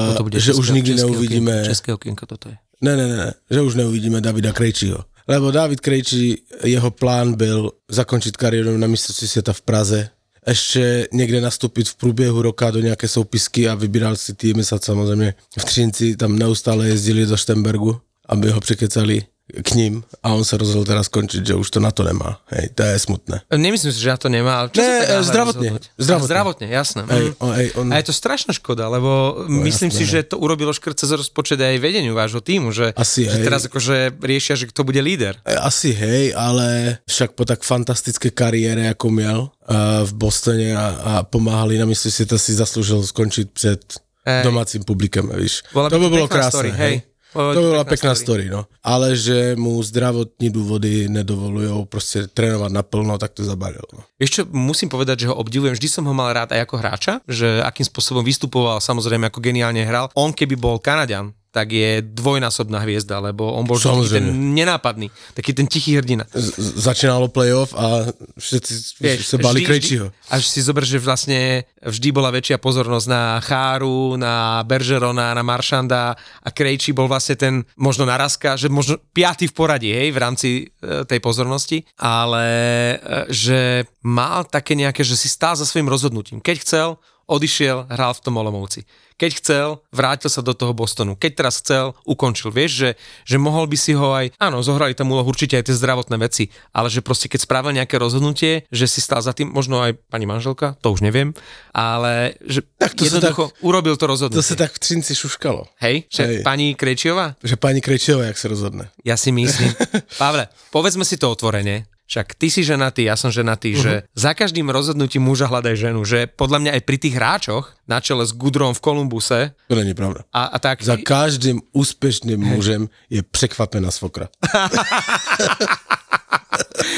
Uh, 0.10 0.16
To 0.16 0.24
bude 0.24 0.40
že 0.40 0.46
české- 0.46 0.60
už 0.60 0.70
nikdy 0.70 0.92
české 0.92 1.06
neuvidíme... 1.08 1.52
Okienko, 1.52 1.70
české 1.70 1.94
okienko 1.94 2.26
toto 2.26 2.50
je. 2.50 2.56
Ne, 2.82 2.98
ne, 2.98 3.08
ne, 3.08 3.18
ne, 3.18 3.34
že 3.52 3.62
už 3.62 3.76
neuvidíme 3.76 4.22
Davida 4.22 4.54
Krejčího. 4.54 5.04
Lebo 5.28 5.52
David 5.52 5.80
Krejčí, 5.82 6.42
jeho 6.64 6.92
plán 6.92 7.34
byl 7.34 7.72
zakončit 7.90 8.38
kariéru 8.38 8.78
na 8.78 8.88
mistrovství 8.88 9.28
světa 9.28 9.54
v 9.54 9.62
Praze, 9.62 10.10
ještě 10.48 11.08
někde 11.14 11.42
nastupit 11.42 11.90
v 11.90 11.96
průběhu 11.96 12.42
roka 12.42 12.72
do 12.72 12.80
nějaké 12.80 13.08
soupisky 13.08 13.70
a 13.70 13.76
vybíral 13.76 14.16
si 14.16 14.34
týmy, 14.34 14.64
sa 14.64 14.80
samozřejmě 14.80 15.34
v 15.60 15.66
Třinci 15.66 16.16
tam 16.16 16.40
neustále 16.40 16.88
jezdili 16.88 17.26
do 17.26 17.38
Štembergu, 17.38 18.00
aby 18.26 18.52
ho 18.52 18.60
překecali 18.60 19.24
k 19.48 19.70
ním 19.80 20.04
a 20.24 20.36
on 20.36 20.44
se 20.46 20.58
rozhodl 20.58 20.84
teda 20.84 21.04
skončit, 21.04 21.48
že 21.48 21.56
už 21.56 21.70
to 21.72 21.80
na 21.80 21.92
to 21.92 22.04
nemá. 22.04 22.40
Hej, 22.52 22.70
to 22.76 22.84
je 22.84 23.00
smutné. 23.00 23.48
Nemyslím 23.48 23.92
si, 23.96 24.00
že 24.04 24.12
na 24.12 24.20
to 24.20 24.28
nemá. 24.28 24.60
Ale 24.60 24.68
čo 24.76 24.84
Ne, 24.84 25.08
sa 25.08 25.24
zdravotne, 25.24 25.70
zdravotne. 25.96 26.28
Zdravotne, 26.28 26.68
jasné. 26.68 27.02
Hej, 27.08 27.26
Mm. 27.32 27.36
on, 27.40 27.52
hej, 27.56 27.68
on, 27.80 27.86
A 27.88 27.96
je 28.04 28.12
to 28.12 28.14
strašná 28.14 28.52
škoda, 28.52 28.92
lebo 28.92 29.40
myslím 29.48 29.88
si, 29.88 30.04
jasné, 30.04 30.28
že 30.28 30.30
to 30.32 30.44
urobilo 30.44 30.76
škrt 30.76 31.00
cez 31.00 31.16
rozpočet 31.16 31.56
aj 31.64 31.80
vedeniu 31.80 32.12
vášho 32.12 32.44
týmu, 32.44 32.76
že, 32.76 32.92
Asi, 33.00 33.24
že 33.24 33.40
hej. 33.40 33.46
teraz 33.48 33.64
akože 33.72 34.20
riešia, 34.20 34.60
že 34.60 34.68
kto 34.68 34.84
bude 34.84 35.00
líder. 35.00 35.40
Asi 35.48 35.96
hej, 35.96 36.36
ale 36.36 37.00
však 37.08 37.32
po 37.32 37.48
tak 37.48 37.64
fantastické 37.64 38.28
kariére, 38.36 38.92
ako 38.92 39.08
měl 39.16 39.40
uh, 39.48 40.04
v 40.04 40.12
Bostone 40.14 40.76
a, 40.76 40.88
a 40.88 41.14
pomáhali 41.24 41.80
na 41.80 41.88
mistrovství 41.88 42.12
světa 42.12 42.38
si 42.38 42.52
zaslúžil 42.52 43.00
skončiť 43.04 43.48
před 43.56 43.80
Hej. 44.28 44.44
domácím 44.44 44.84
publikem, 44.84 45.32
víš. 45.40 45.64
Bola 45.72 45.88
to 45.90 46.00
by 46.00 46.06
to 46.06 46.10
bolo 46.10 46.28
krásne, 46.28 46.52
story, 46.52 46.72
hej. 46.76 46.80
hej. 47.00 47.02
To 47.38 47.62
bola 47.78 47.86
pekná 47.86 48.18
story, 48.18 48.50
no. 48.50 48.66
Ale 48.82 49.14
že 49.14 49.54
mu 49.54 49.78
zdravotní 49.86 50.50
dôvody 50.50 51.06
nedovolujú 51.06 51.86
proste 51.86 52.26
trénovať 52.26 52.74
naplno, 52.74 53.22
tak 53.22 53.38
to 53.38 53.46
zabalil. 53.46 53.86
No. 53.94 54.02
Čo, 54.18 54.50
musím 54.50 54.90
povedať, 54.90 55.26
že 55.26 55.30
ho 55.30 55.38
obdivujem, 55.38 55.78
vždy 55.78 55.88
som 55.88 56.04
ho 56.10 56.14
mal 56.18 56.34
rád 56.34 56.58
aj 56.58 56.66
ako 56.66 56.76
hráča, 56.82 57.14
že 57.30 57.62
akým 57.62 57.86
spôsobom 57.86 58.26
vystupoval, 58.26 58.82
samozrejme 58.82 59.30
ako 59.30 59.40
geniálne 59.40 59.86
hral. 59.86 60.10
On 60.18 60.34
keby 60.34 60.58
bol 60.58 60.82
Kanadian, 60.82 61.38
tak 61.58 61.74
je 61.74 62.06
dvojnásobná 62.06 62.86
hviezda, 62.86 63.18
lebo 63.18 63.50
on 63.58 63.66
bol 63.66 63.82
vždy 63.82 64.22
ten 64.22 64.30
nenápadný, 64.54 65.10
taký 65.34 65.58
ten 65.58 65.66
tichý 65.66 65.98
hrdina. 65.98 66.30
Z- 66.30 66.86
začínalo 66.86 67.34
playoff 67.34 67.74
a 67.74 68.14
všetci 68.38 69.02
Vieš, 69.02 69.20
sa 69.26 69.42
bali 69.42 69.66
Krejčího. 69.66 70.14
Až 70.30 70.46
si 70.46 70.62
zober, 70.62 70.86
že 70.86 71.02
vlastne 71.02 71.66
vždy 71.82 72.14
bola 72.14 72.30
väčšia 72.30 72.62
pozornosť 72.62 73.08
na 73.10 73.42
Cháru, 73.42 74.14
na 74.22 74.62
Bergerona, 74.70 75.34
na 75.34 75.42
Maršanda 75.42 76.14
a 76.46 76.50
Krejčí 76.54 76.94
bol 76.94 77.10
vlastne 77.10 77.34
ten 77.34 77.66
možno 77.74 78.06
narazka, 78.06 78.54
že 78.54 78.70
možno 78.70 79.02
piatý 79.18 79.50
v 79.50 79.58
poradí, 79.58 79.90
hej, 79.90 80.14
v 80.14 80.22
rámci 80.22 80.50
e, 80.62 80.64
tej 81.10 81.18
pozornosti, 81.18 81.82
ale 81.98 82.46
e, 82.46 82.96
že 83.34 83.90
mal 84.06 84.46
také 84.46 84.78
nejaké, 84.78 85.02
že 85.02 85.18
si 85.18 85.26
stál 85.26 85.58
za 85.58 85.66
svojim 85.66 85.90
rozhodnutím. 85.90 86.38
Keď 86.38 86.56
chcel, 86.62 86.88
odišiel, 87.26 87.90
hral 87.90 88.14
v 88.14 88.22
tom 88.22 88.38
Olomouci. 88.38 88.86
Keď 89.18 89.32
chcel, 89.42 89.68
vrátil 89.90 90.30
sa 90.30 90.46
do 90.46 90.54
toho 90.54 90.78
Bostonu. 90.78 91.18
Keď 91.18 91.32
teraz 91.34 91.58
chcel, 91.58 91.98
ukončil. 92.06 92.54
Vieš, 92.54 92.72
že, 92.72 92.90
že 93.26 93.38
mohol 93.42 93.66
by 93.66 93.78
si 93.78 93.98
ho 93.98 94.14
aj, 94.14 94.38
áno, 94.38 94.62
zohrali 94.62 94.94
tam 94.94 95.10
úlohu 95.10 95.34
určite 95.34 95.58
aj 95.58 95.66
tie 95.66 95.76
zdravotné 95.76 96.22
veci, 96.22 96.54
ale 96.70 96.94
že 96.94 97.02
proste 97.02 97.26
keď 97.26 97.50
spravil 97.50 97.74
nejaké 97.74 97.98
rozhodnutie, 97.98 98.70
že 98.70 98.86
si 98.86 99.02
stál 99.02 99.26
za 99.26 99.34
tým, 99.34 99.50
možno 99.50 99.82
aj 99.82 99.98
pani 100.14 100.30
manželka, 100.30 100.78
to 100.86 100.94
už 100.94 101.02
neviem, 101.02 101.34
ale 101.74 102.38
že 102.46 102.62
tak 102.78 102.94
to 102.94 103.10
jednoducho 103.10 103.50
tak, 103.50 103.66
urobil 103.66 103.98
to 103.98 104.06
rozhodnutie. 104.06 104.38
To 104.38 104.46
sa 104.46 104.56
tak 104.56 104.78
v 104.78 104.80
Trinci 104.86 105.18
šuškalo. 105.18 105.66
Hej, 105.82 106.06
že 106.14 106.24
Hej. 106.24 106.46
pani 106.46 106.78
Krejčiová? 106.78 107.42
Že 107.42 107.58
pani 107.58 107.82
Krejčiová, 107.82 108.30
jak 108.30 108.38
sa 108.38 108.54
rozhodne. 108.54 108.94
Ja 109.02 109.18
si 109.18 109.34
myslím. 109.34 109.74
Pavle, 110.22 110.54
povedzme 110.70 111.02
si 111.02 111.18
to 111.18 111.34
otvorene 111.34 111.90
však 112.08 112.40
ty 112.40 112.48
si 112.48 112.64
ženatý, 112.64 113.04
ja 113.04 113.20
som 113.20 113.28
ženatý, 113.28 113.76
uh-huh. 113.76 113.84
že 113.84 113.94
za 114.16 114.32
každým 114.32 114.72
rozhodnutím 114.72 115.28
muža 115.28 115.52
hľadaj 115.52 115.76
ženu, 115.76 116.08
že 116.08 116.32
podľa 116.32 116.60
mňa 116.64 116.72
aj 116.80 116.82
pri 116.88 116.98
tých 116.98 117.16
hráčoch, 117.20 117.76
na 117.84 118.00
čele 118.00 118.24
s 118.24 118.32
Gudrom 118.32 118.72
v 118.76 118.84
Kolumbuse. 118.84 119.52
To 119.68 119.76
není 119.76 119.92
pravda. 119.96 120.24
A, 120.32 120.56
a 120.56 120.58
tak... 120.60 120.84
Za 120.84 120.96
každým 121.00 121.64
úspešným 121.72 122.40
mužem 122.40 122.88
je 123.12 123.24
prekvapená 123.24 123.92
svokra. 123.92 124.32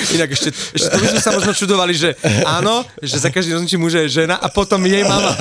Inak 0.09 0.33
ešte, 0.33 0.49
ešte 0.49 0.89
to 0.89 0.97
by 0.97 1.07
sme 1.13 1.21
sa 1.21 1.31
možno 1.33 1.53
čudovali, 1.53 1.93
že 1.93 2.17
áno, 2.45 2.81
že 3.01 3.21
za 3.21 3.29
každým 3.29 3.57
rozhodnutím 3.57 3.81
muža 3.81 3.99
je 4.05 4.25
žena 4.25 4.35
a 4.41 4.49
potom 4.49 4.81
jej 4.85 5.05
mama. 5.05 5.33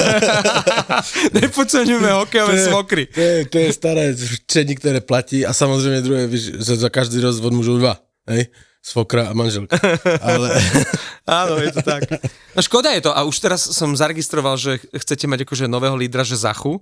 Nepodceňujeme 1.37 2.11
hokejové 2.25 2.53
to 2.53 2.61
je, 2.61 2.69
svokry. 2.69 3.05
To 3.09 3.21
je, 3.21 3.37
to 3.49 3.57
je 3.59 3.71
staré 3.73 4.05
čení, 4.45 4.77
ktoré 4.77 5.01
platí 5.01 5.45
a 5.45 5.57
samozrejme 5.57 6.05
druhé, 6.05 6.23
že 6.33 6.75
za 6.77 6.91
každý 6.93 7.21
rozvod 7.25 7.57
mužov 7.57 7.81
dva. 7.81 8.01
Hej? 8.29 8.53
Svokra 8.83 9.29
a 9.29 9.33
manželka. 9.35 9.77
Ale... 10.23 10.49
Áno, 11.29 11.61
je 11.61 11.71
to 11.77 11.85
tak. 11.85 12.09
No 12.57 12.65
škoda 12.65 12.97
je 12.97 13.05
to. 13.05 13.13
A 13.13 13.21
už 13.29 13.37
teraz 13.37 13.61
som 13.61 13.93
zaregistroval, 13.93 14.57
že 14.57 14.81
chcete 14.81 15.29
mať 15.29 15.45
akože 15.45 15.69
nového 15.69 15.93
lídra, 15.93 16.25
že 16.25 16.41
Zachu. 16.41 16.81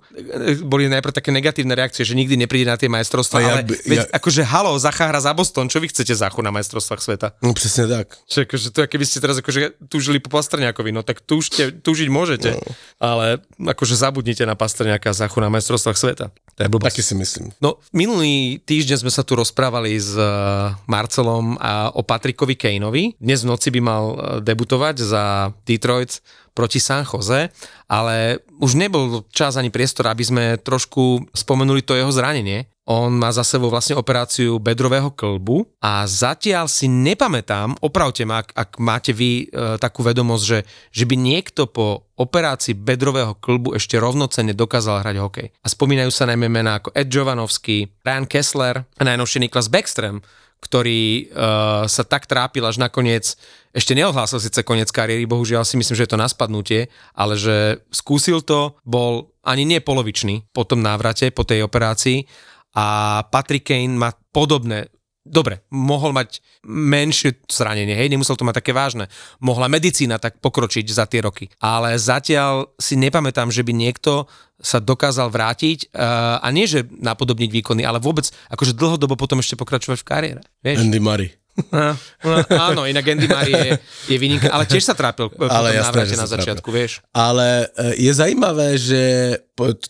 Boli 0.63 0.87
najprv 0.87 1.11
také 1.11 1.35
negatívne 1.35 1.75
reakcie, 1.75 2.07
že 2.07 2.15
nikdy 2.15 2.39
nepríde 2.39 2.71
na 2.71 2.79
tie 2.79 2.87
majstrovstvá, 2.87 3.37
ja, 3.43 3.47
ale 3.51 3.67
veď, 3.67 4.07
ja... 4.07 4.15
akože 4.15 4.47
halo, 4.47 4.71
Zacha 4.79 5.03
hra 5.11 5.19
za 5.19 5.35
Boston, 5.35 5.67
čo 5.67 5.83
vy 5.83 5.91
chcete 5.91 6.15
Zachu 6.15 6.39
na 6.39 6.55
majstrovstvách 6.55 7.01
sveta? 7.03 7.27
No 7.43 7.51
presne 7.51 7.91
tak. 7.91 8.15
Čiže 8.31 8.41
akože 8.47 8.67
to, 8.71 8.79
keby 8.87 9.05
ste 9.05 9.17
teraz 9.19 9.35
akože 9.43 9.75
túžili 9.91 10.23
po 10.23 10.31
Pastrňákovi, 10.31 10.95
no 10.95 11.03
tak 11.03 11.19
túžte, 11.19 11.75
túžiť 11.75 12.07
môžete, 12.07 12.55
no. 12.55 12.63
ale 13.03 13.43
akože 13.59 13.99
zabudnite 13.99 14.47
na 14.47 14.55
Pastrňáka 14.55 15.11
Zachu 15.11 15.43
na 15.43 15.51
majstrovstvách 15.51 15.99
sveta. 15.99 16.31
To 16.57 16.59
je 16.63 16.69
blbosť. 16.71 16.87
Taky 16.89 17.03
si 17.03 17.15
myslím. 17.19 17.45
No, 17.59 17.83
minulý 17.91 18.63
týždeň 18.63 19.05
sme 19.05 19.11
sa 19.11 19.21
tu 19.21 19.37
rozprávali 19.37 19.93
s 19.99 20.15
uh, 20.17 20.73
Marcelom 20.89 21.59
a 21.61 21.86
o 21.93 22.01
Patrikovi 22.03 22.59
Kaneovi. 22.59 23.15
Dnes 23.21 23.45
v 23.45 23.49
noci 23.53 23.71
by 23.71 23.79
mal 23.79 24.03
uh, 24.11 24.15
debutovať 24.43 24.95
za 24.99 25.23
Detroit 25.63 26.19
proti 26.57 26.81
San 26.81 27.05
Jose, 27.05 27.53
ale 27.85 28.41
už 28.57 28.73
nebol 28.73 29.21
čas 29.29 29.61
ani 29.61 29.69
priestor, 29.69 30.09
aby 30.09 30.25
sme 30.25 30.43
trošku 30.57 31.29
spomenuli 31.29 31.85
to 31.85 31.93
jeho 31.93 32.09
zranenie. 32.09 32.65
On 32.87 33.11
má 33.13 33.29
za 33.35 33.43
sebou 33.43 33.67
vlastne 33.67 33.99
operáciu 33.99 34.57
bedrového 34.63 35.11
klbu 35.11 35.67
a 35.83 36.07
zatiaľ 36.07 36.71
si 36.71 36.87
nepamätám, 36.87 37.75
opravte 37.83 38.23
ma, 38.23 38.41
ak, 38.41 38.55
ak 38.55 38.69
máte 38.79 39.11
vy 39.11 39.43
e, 39.43 39.75
takú 39.75 40.07
vedomosť, 40.07 40.43
že, 40.47 40.59
že 40.95 41.03
by 41.03 41.19
niekto 41.19 41.67
po 41.67 42.07
operácii 42.15 42.79
bedrového 42.79 43.35
klbu 43.35 43.75
ešte 43.75 43.99
rovnocenne 43.99 44.55
dokázal 44.55 45.03
hrať 45.03 45.17
hokej. 45.19 45.47
A 45.61 45.67
spomínajú 45.67 46.15
sa 46.15 46.31
najmä 46.31 46.47
mená 46.47 46.79
ako 46.79 46.95
Ed 46.95 47.11
Jovanovský, 47.11 47.91
Ryan 48.07 48.25
Kessler 48.25 48.87
a 48.87 49.01
najnovšie 49.03 49.43
Niklas 49.43 49.67
Backstrom, 49.67 50.23
ktorý 50.57 51.29
uh, 51.29 51.85
sa 51.85 52.03
tak 52.03 52.25
trápil 52.25 52.65
až 52.65 52.81
nakoniec, 52.81 53.37
ešte 53.77 53.93
neohlásil 53.93 54.41
síce 54.41 54.65
koniec 54.65 54.89
kariéry, 54.89 55.29
bohužiaľ 55.29 55.61
si 55.61 55.77
myslím, 55.77 55.93
že 55.93 56.03
je 56.09 56.11
to 56.11 56.19
na 56.19 56.25
spadnutie, 56.25 56.89
ale 57.13 57.37
že 57.37 57.85
skúsil 57.93 58.41
to, 58.41 58.73
bol 58.81 59.29
ani 59.45 59.69
nie 59.69 59.77
polovičný 59.77 60.49
po 60.49 60.65
tom 60.65 60.81
návrate, 60.81 61.29
po 61.29 61.45
tej 61.45 61.61
operácii 61.61 62.25
a 62.73 63.21
Patrick 63.29 63.69
Kane 63.69 63.95
má 63.97 64.09
podobné 64.33 64.89
dobre, 65.27 65.61
mohol 65.69 66.15
mať 66.15 66.39
menšie 66.65 67.43
zranenie, 67.51 67.93
hej, 67.93 68.09
nemusel 68.09 68.39
to 68.39 68.47
mať 68.47 68.63
také 68.63 68.71
vážne. 68.71 69.11
Mohla 69.43 69.67
medicína 69.67 70.17
tak 70.17 70.39
pokročiť 70.39 70.87
za 70.87 71.05
tie 71.05 71.21
roky. 71.21 71.51
Ale 71.59 71.99
zatiaľ 71.99 72.71
si 72.79 72.95
nepamätám, 72.95 73.51
že 73.51 73.61
by 73.61 73.73
niekto 73.75 74.25
sa 74.57 74.81
dokázal 74.81 75.29
vrátiť 75.29 75.93
uh, 75.93 76.41
a 76.41 76.47
nie, 76.49 76.65
že 76.65 76.81
napodobniť 76.89 77.49
výkony, 77.61 77.85
ale 77.85 78.01
vôbec 78.01 78.25
akože 78.49 78.73
dlhodobo 78.73 79.13
potom 79.13 79.37
ešte 79.37 79.53
pokračovať 79.53 80.01
v 80.01 80.07
kariére. 80.07 80.41
Vieš? 80.65 80.81
Andy 80.81 80.97
Murray. 80.97 81.29
No, 81.57 81.97
no, 82.21 82.35
áno, 82.53 82.81
inak 82.85 83.01
Andy 83.01 83.25
Murray 83.25 83.53
je, 83.53 83.71
je 84.13 84.17
vynikajúci, 84.17 84.53
ale 84.53 84.63
tiež 84.69 84.83
sa 84.85 84.93
trápil 84.93 85.33
ale 85.49 85.73
jasné, 85.73 86.05
na 86.13 86.29
začiatku, 86.29 86.69
trápil. 86.69 86.77
vieš. 86.77 86.91
Ale 87.09 87.65
e, 87.73 87.97
je 87.97 88.13
zajímavé, 88.13 88.77
že 88.77 89.01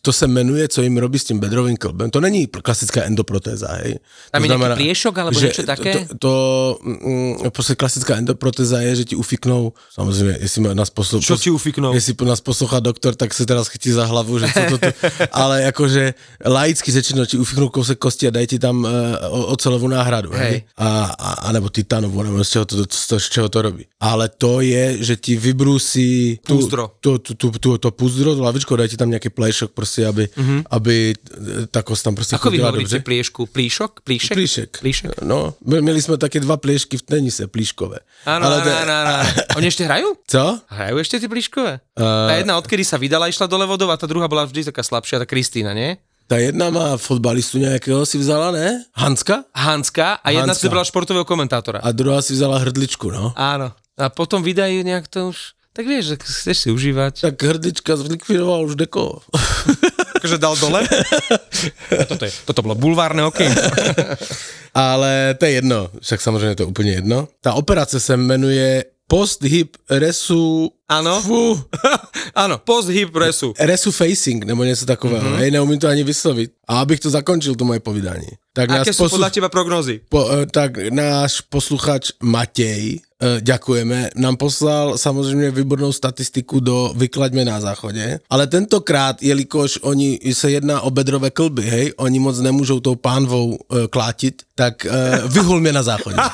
to 0.02 0.14
se 0.14 0.28
jmenuje, 0.28 0.68
co 0.68 0.82
jim 0.82 0.98
robí 0.98 1.20
s 1.20 1.24
tím 1.24 1.40
bedrovým 1.40 1.78
klbem. 1.78 2.10
To 2.10 2.22
není 2.22 2.48
klasická 2.48 3.04
endoprotéza, 3.04 3.68
hej. 3.84 4.00
Tam 4.32 4.42
to 4.42 4.46
je 4.46 4.48
znamená, 4.48 4.76
nejaký 4.76 4.80
priešok 4.80 5.16
alebo 5.20 5.40
niečo 5.40 5.64
také? 5.68 5.92
To, 5.92 6.00
to, 6.08 6.16
to 6.16 6.32
mm, 7.52 7.76
klasická 7.76 8.16
endoprotéza 8.16 8.80
je, 8.80 9.04
že 9.04 9.06
ti 9.12 9.16
ufiknou, 9.20 9.76
samozrejme, 9.92 10.40
jestli 10.40 10.60
nás 10.72 10.90
poslucha... 10.90 11.28
Čo 11.28 11.36
ti 11.36 11.50
ufiknou? 11.52 11.92
Jestli 11.92 12.16
nás 12.24 12.40
poslucha 12.40 12.80
doktor, 12.80 13.16
tak 13.16 13.34
se 13.34 13.46
teraz 13.46 13.68
chytí 13.68 13.92
za 13.92 14.06
hlavu, 14.08 14.40
že 14.40 14.48
co 14.48 14.62
to, 14.70 14.78
to 14.78 14.88
ale 15.32 15.68
akože 15.68 16.14
laicky 16.46 16.92
řečeno 16.92 17.26
ti 17.26 17.36
ufiknú 17.36 17.68
kousek 17.68 18.00
kosti 18.00 18.28
a 18.28 18.32
daj 18.32 18.48
ti 18.48 18.58
tam 18.60 18.88
uh, 18.88 19.52
ocelovú 19.52 19.92
náhradu, 19.92 20.32
hej. 20.32 20.40
hej? 20.48 20.58
A, 20.80 21.12
a, 21.12 21.30
a 21.52 21.57
nebo 21.60 21.68
titanovú, 21.68 22.24
nebo 22.24 22.40
z 22.40 22.50
čeho 22.56 22.66
to, 22.70 22.74
to, 22.88 23.16
z 23.20 23.28
čeho 23.28 23.48
to 23.52 23.60
robí. 23.60 23.84
Ale 24.00 24.32
to 24.32 24.64
je, 24.64 25.04
že 25.04 25.20
ti 25.20 25.36
vybrúsi... 25.36 26.40
Púzdro. 26.40 26.96
To, 27.04 27.20
to, 27.20 27.36
to, 27.36 27.52
to, 27.52 27.70
to 27.76 27.90
púzdro, 27.92 28.32
to 28.32 28.42
lavičko, 28.46 28.80
daj 28.80 28.94
ti 28.94 28.98
tam 28.98 29.12
nejaký 29.12 29.34
pleš 29.34 29.58
pliešok 29.58 29.74
proste, 29.74 30.06
aby, 30.06 30.30
uh-huh. 30.30 30.62
aby 30.70 31.18
tá 31.74 31.82
kost 31.82 32.06
tam 32.06 32.14
proste 32.14 32.38
Ako 32.38 32.54
vy 32.54 32.62
hovoríte 32.62 33.02
dobře. 33.02 33.08
pliešku? 33.10 33.42
Plíšok? 33.50 33.92
Plíšek? 34.06 34.36
Plíšek. 34.38 34.72
Plíšek. 34.86 35.10
No, 35.26 35.58
mieli 35.66 35.98
sme 35.98 36.22
také 36.22 36.38
dva 36.38 36.62
pliešky 36.62 37.02
v 37.02 37.04
tenise, 37.04 37.50
plíškové. 37.50 38.06
Áno, 38.30 38.46
áno, 38.46 38.62
áno. 38.62 39.26
Oni 39.58 39.74
ešte 39.74 39.90
hrajú? 39.90 40.14
Co? 40.30 40.62
Hrajú 40.70 40.96
ešte 41.02 41.18
tie 41.18 41.30
plíškové? 41.32 41.82
Uh... 41.98 42.30
Tá 42.30 42.34
jedna 42.38 42.54
odkedy 42.62 42.86
sa 42.86 43.02
vydala, 43.02 43.32
išla 43.32 43.50
dole 43.50 43.66
vodou 43.66 43.90
a 43.90 43.98
tá 43.98 44.06
druhá 44.06 44.30
bola 44.30 44.46
vždy 44.46 44.70
taká 44.70 44.86
slabšia, 44.86 45.24
tá 45.24 45.26
Kristýna, 45.26 45.74
nie? 45.74 45.98
Tá 46.28 46.44
jedna 46.44 46.68
má 46.68 47.00
fotbalistu 47.00 47.56
nejakého 47.56 48.04
si 48.04 48.20
vzala, 48.20 48.52
ne? 48.52 48.84
Hanska? 48.92 49.48
Hanska 49.56 50.20
a 50.20 50.28
jedna 50.36 50.52
Hanska. 50.52 50.68
si 50.68 50.68
brala 50.68 50.84
športového 50.84 51.24
komentátora. 51.24 51.80
A 51.80 51.96
druhá 51.96 52.20
si 52.20 52.36
vzala 52.36 52.60
hrdličku, 52.60 53.08
no. 53.08 53.32
Áno. 53.40 53.72
A 53.96 54.12
potom 54.12 54.44
vydajú 54.44 54.84
nejak 54.84 55.08
to 55.08 55.32
už... 55.32 55.56
Tak 55.72 55.88
vieš, 55.88 56.04
že 56.12 56.16
chceš 56.20 56.58
si 56.58 56.70
užívať. 56.74 57.24
Tak 57.24 57.38
hrdlička 57.38 57.96
zlikvidoval 57.96 58.68
už 58.68 58.76
deko. 58.76 59.24
akože 60.18 60.38
dal 60.42 60.56
dole. 60.60 60.82
Toto, 62.12 62.24
je, 62.28 62.32
toto 62.44 62.60
bolo 62.66 62.76
bulvárne 62.76 63.24
okej. 63.24 63.48
Ale 64.76 65.40
to 65.40 65.48
je 65.48 65.54
jedno, 65.64 65.88
však 66.04 66.20
samozrejme 66.20 66.54
to 66.60 66.64
je 66.66 66.72
úplne 66.76 66.92
jedno. 67.00 67.32
Tá 67.40 67.56
operácia 67.56 68.02
sa 68.02 68.20
menuje 68.20 68.84
post-hip 69.08 69.80
resu... 69.88 70.72
Áno. 70.88 71.20
Fú. 71.24 71.56
Áno, 72.44 72.60
post-hip 72.60 73.12
resu. 73.16 73.56
Resu 73.56 73.90
facing, 73.92 74.44
nebo 74.44 74.68
niečo 74.68 74.84
takového. 74.84 75.24
Mm-hmm. 75.24 75.42
Hej, 75.42 75.50
neumím 75.56 75.80
to 75.80 75.88
ani 75.88 76.04
vysloviť. 76.04 76.68
A 76.68 76.84
abych 76.84 77.00
to 77.00 77.10
zakončil, 77.12 77.56
to 77.56 77.64
moje 77.64 77.80
povídanie. 77.80 78.40
Tak 78.52 78.84
Aké 78.84 78.92
sú 78.92 79.08
posluch... 79.08 79.20
podľa 79.20 79.32
teba 79.32 79.50
prognozy? 79.50 80.04
Po, 80.12 80.28
uh, 80.28 80.44
tak 80.48 80.92
náš 80.92 81.44
posluchač 81.48 82.16
Matej 82.20 83.07
ďakujeme. 83.42 84.10
Nám 84.16 84.38
poslal 84.38 84.98
samozřejmě 84.98 85.52
výbornou 85.52 85.92
statistiku 85.92 86.60
do 86.60 86.94
Vyklaďme 86.96 87.46
na 87.46 87.60
záchodě, 87.60 88.20
ale 88.30 88.48
tentokrát, 88.48 89.24
jelikož 89.24 89.80
oni 89.82 90.20
se 90.34 90.52
jedná 90.52 90.82
o 90.82 90.90
bedrové 90.90 91.32
klby, 91.32 91.62
hej, 91.62 91.94
oni 91.98 92.20
moc 92.20 92.40
nemůžou 92.40 92.80
tou 92.80 92.96
pánvou 92.96 93.58
e, 93.58 93.88
klátit, 93.88 94.42
tak 94.56 94.86
e, 94.86 94.90
vyhul 95.28 95.60
mě 95.60 95.74
na 95.74 95.84
záchodě. 95.84 96.18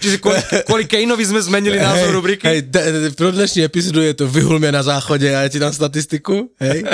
Čiže 0.00 0.20
kvôli, 0.20 0.40
kvôli 0.68 0.84
Kaneovi 0.84 1.24
sme 1.24 1.40
zmenili 1.40 1.80
názov 1.80 2.12
Hej, 2.12 2.16
rubriky? 2.16 2.44
Hej, 2.44 2.58
de, 2.68 2.80
de, 2.92 3.10
pro 3.16 3.32
dnešní 3.32 3.64
epizodu 3.64 4.02
je 4.02 4.14
to 4.14 4.28
Vyhul 4.28 4.58
mě 4.58 4.72
na 4.72 4.82
záchodě 4.82 5.36
a 5.36 5.42
já 5.42 5.48
ti 5.48 5.58
dám 5.58 5.72
statistiku. 5.72 6.50
Hej. 6.60 6.84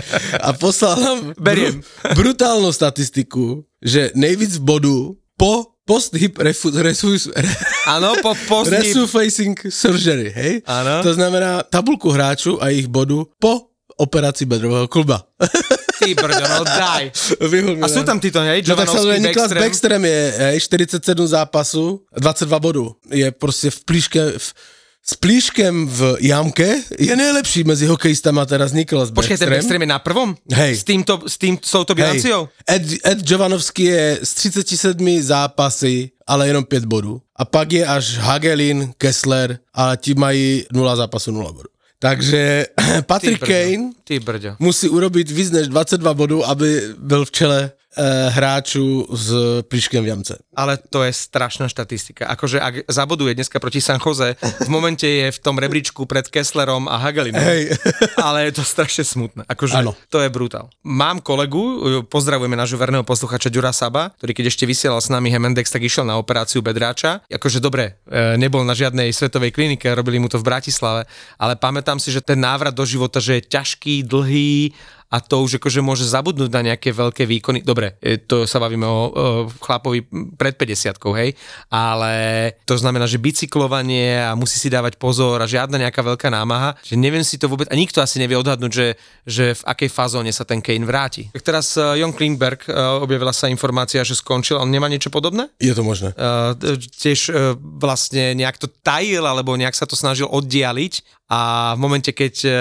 A 0.41 0.53
poslal 0.53 0.97
nám 0.97 1.19
Beriem. 1.41 1.83
brutálnu 2.15 2.73
statistiku, 2.73 3.65
že 3.83 4.11
nejvíc 4.15 4.59
bodů 4.59 5.17
po 5.37 5.65
post-hip 5.91 6.39
refu, 6.39 6.71
Áno, 7.91 8.15
po 8.23 8.39
post 8.47 8.71
resurfacing 8.71 9.59
surgery, 9.67 10.31
hej? 10.31 10.53
Áno. 10.63 11.03
To 11.03 11.11
znamená 11.19 11.67
tabulku 11.67 12.15
hráčů 12.15 12.63
a 12.63 12.71
jejich 12.71 12.87
bodů 12.87 13.27
po 13.43 13.67
operaci 13.99 14.47
bedrového 14.47 14.87
kluba. 14.87 15.27
Ty 16.01 16.15
brďo, 16.15 16.47
no 16.49 16.65
daj. 16.65 17.13
A 17.83 17.87
sú 17.93 18.01
tam 18.09 18.17
títo, 18.23 18.41
hej? 18.41 18.65
No 18.65 18.77
tak 18.77 18.89
samozřejmě 18.89 19.29
Niklas. 19.29 19.53
Backstream 19.53 20.05
je 20.05 20.35
hej, 20.39 20.61
47 20.61 21.27
zápasů, 21.27 22.01
22 22.17 22.59
bodů. 22.59 22.97
Je 23.11 23.31
prostě 23.31 23.71
v 23.71 23.85
plíške, 23.85 24.33
v, 24.39 24.55
s 25.11 25.15
plíškem 25.19 25.91
v 25.91 26.17
jamke 26.21 26.77
je 26.99 27.17
nejlepší 27.17 27.65
mezi 27.65 27.87
hokejistama 27.87 28.47
teraz 28.47 28.71
Niklas 28.71 29.11
Počkaj, 29.11 29.43
ten 29.43 29.51
Backstream 29.51 29.83
je 29.83 29.91
na 29.91 29.99
prvom? 29.99 30.39
Hej. 30.55 30.77
S, 30.77 30.85
týmto, 30.87 31.27
s, 31.27 31.35
tým, 31.35 31.59
s 31.59 31.71
touto 31.71 31.99
bilanciou? 31.99 32.47
Ed, 32.63 32.83
Ed 33.03 33.19
Jovanovský 33.27 33.85
je 33.91 34.19
z 34.23 34.35
37 34.35 35.23
zápasy, 35.23 36.11
ale 36.27 36.47
jenom 36.47 36.65
5 36.65 36.85
bodů. 36.85 37.19
A 37.37 37.45
pak 37.45 37.73
je 37.73 37.87
až 37.87 38.19
Hagelin, 38.19 38.95
Kessler 38.99 39.59
a 39.75 39.97
ti 39.97 40.15
mají 40.15 40.65
0 40.73 40.97
zápasu, 40.97 41.33
0 41.33 41.53
bodů. 41.53 41.69
Takže 41.99 42.67
Patrick 43.07 43.41
brďo. 43.41 43.55
Kane 43.55 43.91
Ty 44.05 44.21
brďo. 44.21 44.57
musí 44.59 44.89
urobit 44.89 45.31
víc 45.31 45.51
než 45.51 45.69
22 45.69 46.15
bodů, 46.15 46.47
aby 46.47 46.83
byl 46.99 47.25
v 47.25 47.31
čele 47.31 47.71
eh, 47.97 48.31
hráčů 48.31 49.07
s 49.13 49.29
plíškem 49.69 50.05
v 50.05 50.07
jamce. 50.07 50.39
Ale 50.57 50.79
to 50.79 51.03
je 51.03 51.13
strašná 51.13 51.69
štatistika. 51.69 52.27
Akože 52.27 52.61
ak 52.61 52.75
zaboduje 52.89 53.35
dneska 53.35 53.61
proti 53.61 53.81
San 53.81 53.99
Jose, 53.99 54.37
v 54.41 54.69
momente 54.69 55.09
je 55.09 55.33
v 55.33 55.39
tom 55.39 55.59
rebríčku 55.59 56.07
pred 56.07 56.29
Kesslerom 56.29 56.87
a 56.87 56.97
Hagelinom. 57.01 57.41
Hej. 57.41 57.75
Ale 58.21 58.51
je 58.51 58.61
to 58.61 58.65
strašne 58.67 59.05
smutné. 59.05 59.43
Akože 59.49 59.81
Áno. 59.81 59.97
to 60.13 60.21
je 60.21 60.29
brutál. 60.29 60.69
Mám 60.85 61.25
kolegu, 61.25 62.05
pozdravujeme 62.07 62.59
nášho 62.59 62.79
verného 62.79 63.03
posluchača 63.07 63.49
Ďura 63.49 63.73
Saba, 63.73 64.13
ktorý 64.21 64.33
keď 64.37 64.47
ešte 64.53 64.65
vysielal 64.69 65.01
s 65.01 65.09
nami 65.09 65.33
Hemendex, 65.33 65.73
tak 65.73 65.83
išiel 65.83 66.05
na 66.05 66.21
operáciu 66.21 66.61
bedráča. 66.61 67.25
Akože 67.27 67.59
dobre, 67.59 68.01
e, 68.07 68.37
nebol 68.37 68.63
na 68.63 68.77
žiadnej 68.77 69.11
svetovej 69.11 69.51
klinike, 69.55 69.89
robili 69.97 70.21
mu 70.21 70.29
to 70.29 70.39
v 70.39 70.47
Bratislave, 70.47 71.09
ale 71.41 71.57
pamätám 71.57 71.97
si, 71.97 72.13
že 72.13 72.21
ten 72.21 72.39
návrat 72.39 72.75
do 72.75 72.85
života, 72.85 73.19
že 73.19 73.41
je 73.41 73.49
ťažký, 73.49 74.05
dlhý, 74.05 74.75
a 75.11 75.19
to 75.19 75.43
už 75.43 75.59
akože 75.59 75.83
môže 75.83 76.07
zabudnúť 76.07 76.51
na 76.55 76.63
nejaké 76.73 76.95
veľké 76.95 77.27
výkony. 77.27 77.67
Dobre, 77.67 77.99
e, 77.99 78.23
to 78.23 78.47
sa 78.47 78.63
bavíme 78.63 78.87
o, 78.87 79.51
chlapovi 79.59 80.07
pred 80.39 80.55
50 80.55 81.03
hej, 81.19 81.35
ale 81.67 82.13
to 82.63 82.79
znamená, 82.79 83.11
že 83.11 83.19
bicyklovanie 83.19 84.23
a 84.23 84.39
musí 84.39 84.63
si 84.63 84.71
dávať 84.71 85.03
pozor 85.03 85.43
a 85.43 85.51
žiadna 85.51 85.83
nejaká 85.83 86.07
veľká 86.07 86.31
námaha, 86.31 86.79
že 86.87 86.95
neviem 86.95 87.27
si 87.27 87.43
to 87.43 87.51
vôbec, 87.51 87.67
a 87.67 87.75
nikto 87.75 87.99
asi 87.99 88.23
nevie 88.23 88.39
odhadnúť, 88.39 88.71
že, 88.71 88.89
že 89.27 89.45
v 89.59 89.63
akej 89.67 89.91
fazóne 89.91 90.31
sa 90.31 90.47
ten 90.47 90.63
Kane 90.63 90.87
vráti. 90.87 91.27
Tak 91.35 91.43
teraz 91.43 91.75
uh, 91.75 91.99
Jon 91.99 92.15
Klingberg, 92.15 92.71
uh, 92.71 93.03
objavila 93.03 93.35
sa 93.35 93.51
informácia, 93.51 94.07
že 94.07 94.15
skončil, 94.15 94.63
on 94.63 94.71
nemá 94.71 94.87
niečo 94.87 95.11
podobné? 95.11 95.51
Je 95.59 95.75
to 95.75 95.83
možné. 95.83 96.15
Uh, 96.15 96.55
tiež 96.79 97.21
uh, 97.35 97.59
vlastne 97.59 98.39
nejak 98.39 98.63
to 98.63 98.71
tajil, 98.71 99.27
alebo 99.27 99.59
nejak 99.59 99.75
sa 99.75 99.91
to 99.91 99.99
snažil 99.99 100.31
oddialiť 100.31 101.20
a 101.31 101.73
v 101.75 101.79
momente, 101.79 102.11
keď 102.11 102.35
uh, 102.43 102.53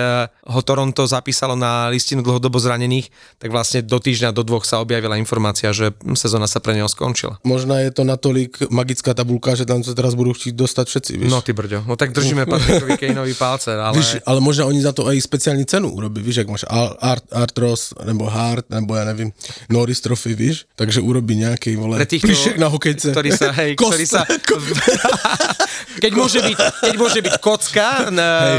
ho 0.46 0.62
Toronto 0.62 1.02
zapísalo 1.10 1.58
na 1.58 1.90
listinu 1.90 2.22
dlhodobo 2.22 2.62
zranených, 2.62 3.10
tak 3.42 3.50
vlastne 3.50 3.82
do 3.82 3.98
týždňa, 3.98 4.30
do 4.30 4.46
dvoch 4.46 4.62
sa 4.62 4.78
objavila 4.78 5.18
informácia, 5.18 5.74
že 5.74 5.90
sezóna 6.14 6.46
sa 6.46 6.62
pre 6.62 6.78
neho 6.78 6.86
skončila. 6.86 7.42
Možná 7.42 7.82
je 7.82 7.90
to 7.90 8.06
natolik 8.06 8.62
magická 8.70 9.18
tabulka, 9.18 9.58
že 9.58 9.66
tam 9.66 9.82
sa 9.82 9.98
teraz 9.98 10.14
budú 10.14 10.38
chtít 10.38 10.54
dostať 10.54 10.86
všetci, 10.86 11.12
víš? 11.18 11.32
No 11.34 11.42
ty 11.42 11.58
brďo, 11.58 11.82
no 11.90 11.98
tak 11.98 12.14
držíme 12.14 12.46
Patrickovi 12.46 12.94
Kaneovi 13.02 13.34
palce, 13.34 13.74
ale... 13.74 13.98
Víš, 13.98 14.22
ale 14.22 14.38
možná 14.38 14.70
oni 14.70 14.86
za 14.86 14.94
to 14.94 15.10
aj 15.10 15.18
speciální 15.18 15.66
cenu 15.66 15.90
urobí, 15.90 16.22
víš, 16.22 16.46
jak 16.46 16.48
máš 16.54 16.70
Ar- 16.70 16.94
Art, 17.02 17.26
Artros, 17.34 17.98
nebo 18.06 18.30
Hart, 18.30 18.70
nebo 18.70 18.94
ja 18.94 19.10
nevím, 19.10 19.34
Norris 19.74 19.98
Trophy, 19.98 20.38
víš, 20.38 20.70
takže 20.78 21.02
urobí 21.02 21.34
nejaký, 21.42 21.74
vole, 21.74 21.98
Pre 21.98 22.06
týchto, 22.06 22.30
na 22.62 22.70
hokejce. 22.70 23.18
Ktorý 23.18 23.34
sa, 23.34 23.50
hej, 23.50 23.74
Kost. 23.82 23.98
ktorý 23.98 24.06
sa... 24.06 24.22
keď, 25.98 26.12
môže 26.14 26.40
byť, 26.46 26.58
keď 26.86 26.96
môže 27.02 27.20
byť 27.26 27.36
kocka 27.42 28.14
na, 28.14 28.59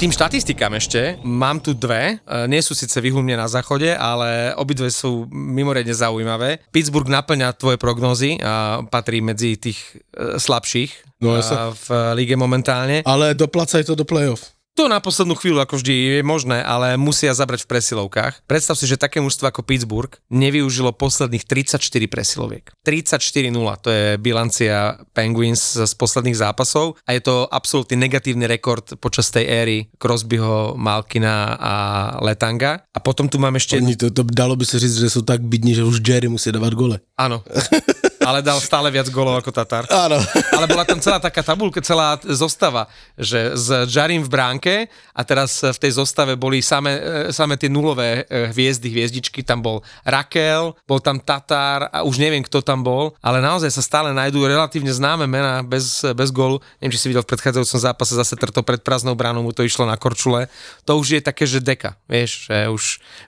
K 0.00 0.08
tým 0.08 0.16
štatistikám 0.16 0.72
ešte, 0.80 1.20
mám 1.20 1.60
tu 1.60 1.76
dve, 1.76 2.24
e, 2.24 2.48
nie 2.48 2.64
sú 2.64 2.72
síce 2.72 2.96
vyhumne 3.04 3.36
na 3.36 3.44
záchode, 3.52 3.92
ale 3.92 4.56
obidve 4.56 4.88
sú 4.88 5.28
mimoriadne 5.28 5.92
zaujímavé. 5.92 6.56
Pittsburgh 6.72 7.04
naplňa 7.04 7.52
tvoje 7.52 7.76
prognózy 7.76 8.40
a 8.40 8.80
patrí 8.80 9.20
medzi 9.20 9.60
tých 9.60 9.76
e, 10.16 10.40
slabších 10.40 11.20
No, 11.20 11.36
e, 11.36 11.44
jasne. 11.44 11.76
v 11.76 11.88
lige 12.16 12.32
momentálne. 12.32 13.04
Ale 13.04 13.36
doplacaj 13.36 13.84
to 13.84 13.92
do 13.92 14.08
play-off. 14.08 14.56
To 14.78 14.86
na 14.86 15.02
poslednú 15.02 15.34
chvíľu 15.34 15.60
ako 15.66 15.82
vždy 15.82 15.92
je 15.92 16.20
možné, 16.22 16.62
ale 16.62 16.94
musia 16.94 17.34
zabrať 17.34 17.66
v 17.66 17.70
presilovkách. 17.74 18.46
Predstav 18.46 18.78
si, 18.78 18.86
že 18.86 19.00
také 19.00 19.18
mužstvo 19.18 19.50
ako 19.50 19.66
Pittsburgh 19.66 20.14
nevyužilo 20.30 20.94
posledných 20.94 21.42
34 21.42 21.82
presiloviek. 22.06 22.70
34-0, 22.86 23.50
to 23.82 23.88
je 23.90 24.06
bilancia 24.22 25.02
Penguins 25.10 25.74
z 25.74 25.92
posledných 25.98 26.38
zápasov 26.38 26.96
a 27.02 27.12
je 27.12 27.22
to 27.22 27.50
absolútny 27.50 27.98
negatívny 27.98 28.46
rekord 28.46 28.94
počas 29.02 29.28
tej 29.34 29.44
éry 29.50 29.78
Crosbyho, 29.98 30.78
Malkina 30.78 31.58
a 31.58 31.74
Letanga. 32.22 32.86
A 32.94 32.98
potom 33.02 33.26
tu 33.26 33.42
mám 33.42 33.58
ešte... 33.58 33.76
Oni 33.76 33.98
to, 33.98 34.14
to 34.14 34.22
dalo 34.22 34.56
by 34.56 34.64
se 34.64 34.78
říct, 34.78 34.96
že 34.96 35.10
jsou 35.10 35.22
tak 35.22 35.42
bidní, 35.42 35.74
že 35.74 35.84
už 35.84 36.00
Jerry 36.08 36.28
musí 36.28 36.52
dávat 36.52 36.72
gole. 36.74 37.00
Áno. 37.18 37.42
ale 38.30 38.46
dal 38.46 38.62
stále 38.62 38.86
viac 38.94 39.10
golov 39.10 39.42
ako 39.42 39.50
Tatar. 39.50 39.90
Áno. 39.90 40.22
Ale 40.56 40.70
bola 40.70 40.86
tam 40.86 41.02
celá 41.02 41.18
taká 41.18 41.42
tabulka, 41.42 41.82
celá 41.82 42.14
zostava, 42.22 42.86
že 43.18 43.58
s 43.58 43.90
Jarim 43.90 44.22
v 44.22 44.30
bránke 44.30 44.74
a 45.10 45.26
teraz 45.26 45.64
v 45.66 45.78
tej 45.78 45.98
zostave 45.98 46.38
boli 46.38 46.62
same, 46.62 46.94
e, 46.94 47.34
same 47.34 47.58
tie 47.58 47.66
nulové 47.66 48.28
e, 48.28 48.52
hviezdy, 48.54 48.86
hviezdičky, 48.92 49.42
tam 49.42 49.64
bol 49.64 49.82
Rakel, 50.06 50.76
bol 50.86 51.02
tam 51.02 51.18
Tatar 51.18 51.90
a 51.90 52.06
už 52.06 52.22
neviem, 52.22 52.44
kto 52.44 52.62
tam 52.62 52.86
bol, 52.86 53.16
ale 53.18 53.42
naozaj 53.42 53.72
sa 53.72 53.82
stále 53.82 54.14
nájdú 54.14 54.46
relatívne 54.46 54.92
známe 54.92 55.26
mená 55.26 55.64
bez, 55.64 56.04
bez 56.14 56.30
gólu. 56.30 56.62
Neviem, 56.78 56.94
či 56.94 57.00
si 57.02 57.08
videl 57.10 57.24
v 57.24 57.30
predchádzajúcom 57.34 57.80
zápase 57.80 58.12
zase 58.14 58.36
trto 58.36 58.60
pred 58.62 58.84
prázdnou 58.84 59.16
bránou, 59.16 59.42
mu 59.42 59.50
to 59.50 59.66
išlo 59.66 59.88
na 59.88 59.96
korčule. 59.96 60.46
To 60.86 61.00
už 61.00 61.18
je 61.18 61.20
také, 61.24 61.48
že 61.48 61.58
deka, 61.58 61.96
vieš, 62.06 62.46
že 62.46 62.68
už 62.68 62.82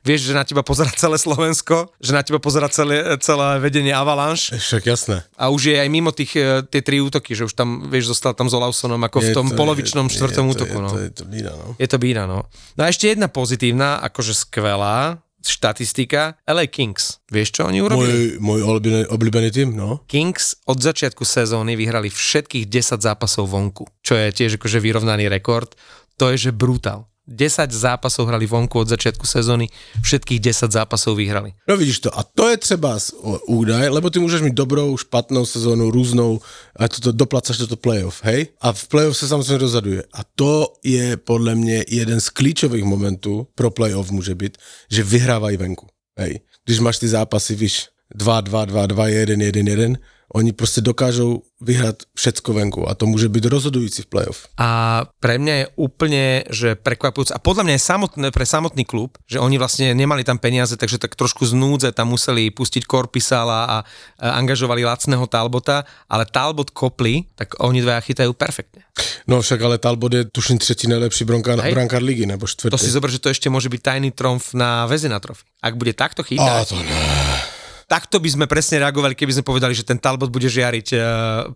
vieš, 0.05 0.31
že 0.31 0.37
na 0.37 0.45
teba 0.45 0.63
pozera 0.63 0.93
celé 0.93 1.17
Slovensko, 1.17 1.91
že 1.99 2.13
na 2.13 2.23
teba 2.23 2.39
pozera 2.39 2.69
celé, 2.69 3.03
celé 3.19 3.59
vedenie 3.59 3.91
Avalanche 3.97 4.53
Však 4.53 4.85
jasné. 4.93 5.17
a 5.35 5.49
už 5.49 5.73
je 5.73 5.77
aj 5.77 5.89
mimo 5.89 6.11
tých, 6.11 6.33
e, 6.35 6.61
tie 6.63 6.81
tri 6.81 7.01
útoky, 7.01 7.33
že 7.33 7.45
už 7.45 7.53
tam, 7.53 7.89
vieš, 7.89 8.13
zostal 8.13 8.33
tam 8.33 8.47
s 8.47 8.55
Olausonom 8.55 9.01
ako 9.01 9.19
v 9.19 9.29
Je 9.29 9.35
tom 9.35 9.47
to- 9.49 9.57
polovičnom 9.57 10.07
je- 10.07 10.15
štvrtom 10.15 10.45
je 10.45 10.49
to- 10.49 10.53
útoku. 10.55 10.77
Je 10.77 10.83
no. 10.83 10.89
to, 10.89 10.99
je 11.01 11.13
to 11.13 11.25
bída, 11.25 11.53
no. 11.53 11.67
Je 11.75 11.89
to 11.89 11.99
bída, 11.99 12.23
no. 12.25 12.39
No 12.77 12.81
a 12.83 12.89
ešte 12.89 13.09
jedna 13.09 13.27
pozitívna, 13.27 13.99
akože 14.01 14.33
skvelá 14.33 15.19
štatistika, 15.43 16.39
LA 16.45 16.67
Kings. 16.67 17.19
Vieš, 17.27 17.49
čo 17.53 17.67
oni 17.67 17.79
urobili? 17.79 18.39
Môj, 18.39 18.63
môj 18.63 18.79
oblíbený, 18.79 19.03
oblíbený 19.07 19.49
tým, 19.51 19.69
no. 19.75 20.01
Kings 20.07 20.55
od 20.65 20.79
začiatku 20.79 21.23
sezóny 21.23 21.75
vyhrali 21.75 22.09
všetkých 22.09 22.67
10 22.67 23.03
zápasov 23.03 23.47
vonku, 23.47 23.85
čo 24.01 24.15
je 24.15 24.31
tiež 24.31 24.57
akože 24.57 24.79
vyrovnaný 24.79 25.27
rekord. 25.27 25.75
To 26.17 26.31
je, 26.31 26.49
že 26.49 26.51
brutál. 26.51 27.11
10 27.29 27.71
zápasov 27.71 28.27
hrali 28.29 28.47
vonku 28.47 28.79
od 28.79 28.89
začiatku 28.89 29.27
sezóny, 29.27 29.71
všetkých 30.03 30.41
10 30.41 30.73
zápasov 30.73 31.17
vyhrali. 31.17 31.55
No 31.69 31.77
vidíš 31.77 32.01
to, 32.01 32.19
a 32.19 32.23
to 32.23 32.49
je 32.49 32.57
třeba 32.57 32.99
údaj, 33.47 33.89
lebo 33.89 34.11
ty 34.11 34.19
môžeš 34.19 34.43
mít 34.43 34.59
dobrou, 34.59 34.97
špatnou 34.97 35.47
sezónu, 35.47 35.91
různou, 35.91 36.41
a 36.77 36.89
toto 36.89 37.13
doplacaš 37.13 37.63
toto 37.63 37.77
playoff, 37.77 38.25
hej? 38.25 38.47
A 38.61 38.73
v 38.73 38.89
playoff 38.89 39.17
se 39.17 39.29
samozřejmě 39.29 39.59
rozhoduje. 39.59 40.03
A 40.15 40.21
to 40.35 40.73
je 40.85 41.17
podle 41.17 41.55
mě 41.55 41.85
jeden 41.89 42.21
z 42.21 42.29
klíčových 42.29 42.85
momentů 42.85 43.47
pro 43.55 43.71
playoff 43.71 44.11
může 44.11 44.35
být, 44.35 44.59
že 44.91 45.03
vyhrávají 45.03 45.57
venku, 45.57 45.87
hej? 46.19 46.41
Když 46.65 46.79
máš 46.81 46.99
ty 46.99 47.09
zápasy, 47.09 47.55
víš, 47.55 47.89
2, 48.15 48.41
2, 48.41 48.65
2, 48.65 48.87
2, 48.87 49.09
1, 49.09 49.45
1, 49.45 49.71
1, 49.71 49.99
oni 50.35 50.53
prostě 50.53 50.81
dokážou 50.81 51.43
vyhrať 51.63 52.11
všetko 52.19 52.51
venku 52.53 52.81
a 52.89 52.99
to 52.99 53.07
môže 53.07 53.31
byť 53.31 53.45
rozhodující 53.47 54.03
v 54.03 54.11
playoff. 54.11 54.51
A 54.59 55.05
pre 55.23 55.39
mňa 55.39 55.55
je 55.55 55.67
úplne, 55.79 56.25
že 56.51 56.75
prekvapujúce, 56.75 57.31
a 57.31 57.39
podľa 57.39 57.63
mňa 57.69 57.75
je 57.79 57.87
samotné, 57.87 58.27
pre 58.35 58.43
samotný 58.43 58.83
klub, 58.83 59.15
že 59.31 59.39
oni 59.39 59.63
vlastne 59.63 59.95
nemali 59.95 60.27
tam 60.27 60.43
peniaze, 60.43 60.75
takže 60.75 60.99
tak 60.99 61.15
trošku 61.15 61.47
z 61.47 61.55
núdze 61.55 61.95
tam 61.95 62.11
museli 62.11 62.51
pustiť 62.51 62.83
Korpisala 62.83 63.61
a, 63.65 63.77
a 64.19 64.27
angažovali 64.43 64.83
lacného 64.83 65.23
Talbota, 65.31 65.87
ale 66.11 66.27
Talbot 66.27 66.75
kopli, 66.75 67.31
tak 67.39 67.55
oni 67.63 67.79
dvaja 67.79 68.03
chytajú 68.03 68.35
perfektne. 68.35 68.83
No 69.31 69.39
však 69.39 69.61
ale 69.63 69.79
Talbot 69.79 70.13
je 70.13 70.25
tuším 70.25 70.59
třetí 70.59 70.91
nejlepší 70.91 71.25
brankár, 71.25 71.63
Hej. 71.63 71.73
brankár 71.79 72.03
ligy, 72.03 72.27
nebo 72.27 72.47
štvrtý. 72.47 72.75
To 72.75 72.81
si 72.81 72.91
zober, 72.91 73.11
že 73.13 73.23
to 73.23 73.31
ešte 73.31 73.47
môže 73.47 73.71
byť 73.71 73.81
tajný 73.81 74.11
tromf 74.11 74.51
na 74.51 74.91
Vezina 74.91 75.23
trofy. 75.23 75.47
Ak 75.63 75.79
bude 75.79 75.95
takto 75.95 76.23
A 76.23 76.27
chytať, 76.27 76.69
to 76.69 76.77
ne. 76.83 77.52
Takto 77.93 78.17
by 78.17 78.31
sme 78.33 78.45
presne 78.49 78.81
reagovali, 78.81 79.13
keby 79.13 79.37
sme 79.37 79.45
povedali, 79.45 79.77
že 79.77 79.85
ten 79.85 80.01
Talbot 80.01 80.33
bude 80.33 80.49
žiariť 80.49 80.89
uh, 80.97 81.03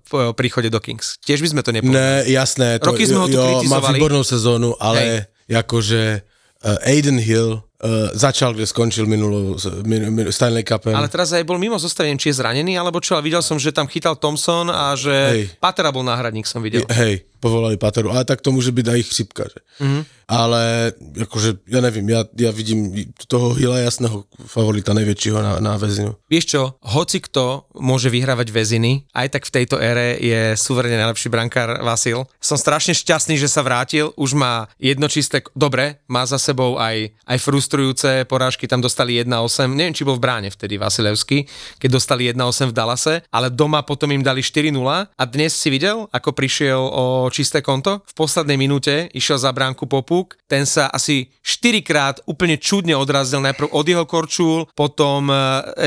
po 0.05 0.37
príchode 0.37 0.69
do 0.69 0.77
Kings. 0.77 1.17
Tiež 1.25 1.41
by 1.41 1.49
sme 1.57 1.61
to 1.65 1.73
nepovedali. 1.73 1.97
Ne, 1.97 2.29
jasné, 2.29 2.77
to, 2.77 2.93
Roky 2.93 3.09
sme 3.09 3.25
ho 3.25 3.29
tu 3.33 3.41
jo, 3.41 3.41
má 3.41 3.49
kritizovali. 3.57 3.97
výbornou 3.97 4.21
sezónu, 4.21 4.77
ale 4.77 5.33
jakože 5.49 6.21
uh, 6.21 6.85
Aiden 6.85 7.17
Hill 7.17 7.65
uh, 7.83 8.13
začal, 8.17 8.57
kde 8.57 8.65
skončil 8.65 9.05
minulou 9.05 9.57
min, 9.85 10.09
min, 10.13 10.27
Stanley 10.33 10.65
Cupem. 10.65 10.97
Ale 10.97 11.11
teraz 11.13 11.33
aj 11.33 11.45
bol 11.45 11.61
mimo 11.61 11.77
zostavenia, 11.77 12.17
či 12.17 12.33
je 12.33 12.41
zranený, 12.41 12.77
alebo 12.77 13.01
čo, 13.03 13.17
ale 13.17 13.27
videl 13.27 13.43
som, 13.45 13.61
že 13.61 13.75
tam 13.75 13.91
chytal 13.91 14.17
Thompson 14.17 14.73
a 14.73 14.97
že 14.97 15.15
Hej. 15.15 15.43
Patera 15.61 15.93
bol 15.93 16.05
náhradník, 16.05 16.49
som 16.49 16.65
videl. 16.65 16.85
Hej, 16.89 17.27
povolali 17.41 17.77
Pateru, 17.77 18.11
ale 18.11 18.25
tak 18.25 18.41
to 18.41 18.51
môže 18.51 18.73
byť 18.73 18.87
aj 18.89 18.99
ich 19.01 19.09
chřipka, 19.13 19.45
že? 19.49 19.61
Mhm. 19.81 19.87
Mm-hmm. 19.87 20.05
Ale 20.27 20.91
akože, 21.23 21.71
ja 21.71 21.79
nevím, 21.79 22.11
ja, 22.11 22.27
ja 22.35 22.51
vidím 22.51 22.91
toho 23.31 23.55
Hilla 23.55 23.79
jasného 23.87 24.27
favorita 24.51 24.91
najväčšieho 24.91 25.39
na, 25.39 25.53
na 25.63 25.79
väzinu. 25.79 26.19
Vieš 26.27 26.45
čo, 26.51 26.63
hoci 26.83 27.23
kto 27.23 27.71
môže 27.79 28.11
vyhrávať 28.11 28.51
väziny, 28.51 29.07
aj 29.15 29.39
tak 29.39 29.47
v 29.47 29.55
tejto 29.55 29.79
ére 29.79 30.19
je 30.19 30.59
suverene 30.59 30.99
najlepší 30.99 31.31
brankár 31.31 31.79
Vasil. 31.79 32.27
Som 32.43 32.59
strašne 32.59 32.99
šťastný, 32.99 33.39
že 33.39 33.47
sa 33.47 33.63
vrátil, 33.63 34.11
už 34.19 34.35
má 34.35 34.67
jedno 34.83 35.07
čisté, 35.07 35.47
dobre, 35.55 36.03
má 36.11 36.27
za 36.27 36.43
sebou 36.43 36.75
aj, 36.75 37.15
aj 37.23 37.39
frustrujúce 37.67 38.23
porážky, 38.31 38.71
tam 38.71 38.79
dostali 38.79 39.19
1-8, 39.19 39.67
neviem, 39.75 39.91
či 39.91 40.07
bol 40.07 40.15
v 40.15 40.23
bráne 40.23 40.55
vtedy 40.55 40.79
Vasilevský, 40.79 41.51
keď 41.83 41.99
dostali 41.99 42.31
1-8 42.31 42.71
v 42.71 42.75
Dallase, 42.79 43.15
ale 43.35 43.51
doma 43.51 43.83
potom 43.83 44.07
im 44.15 44.23
dali 44.23 44.39
4-0 44.39 44.79
a 44.87 45.25
dnes 45.27 45.51
si 45.51 45.67
videl, 45.67 46.07
ako 46.15 46.31
prišiel 46.31 46.79
o 46.79 47.27
čisté 47.35 47.67
konto? 47.67 48.07
V 48.07 48.15
poslednej 48.15 48.55
minúte 48.55 49.11
išiel 49.11 49.43
za 49.43 49.51
bránku 49.51 49.91
Popuk, 49.91 50.39
ten 50.47 50.63
sa 50.63 50.87
asi 50.95 51.35
4 51.43 51.83
krát 51.83 52.23
úplne 52.31 52.55
čudne 52.55 52.95
odrazil, 52.95 53.43
najprv 53.43 53.75
od 53.75 53.83
jeho 53.83 54.07
korčúl, 54.07 54.71
potom 54.79 55.27
e, 55.27 55.35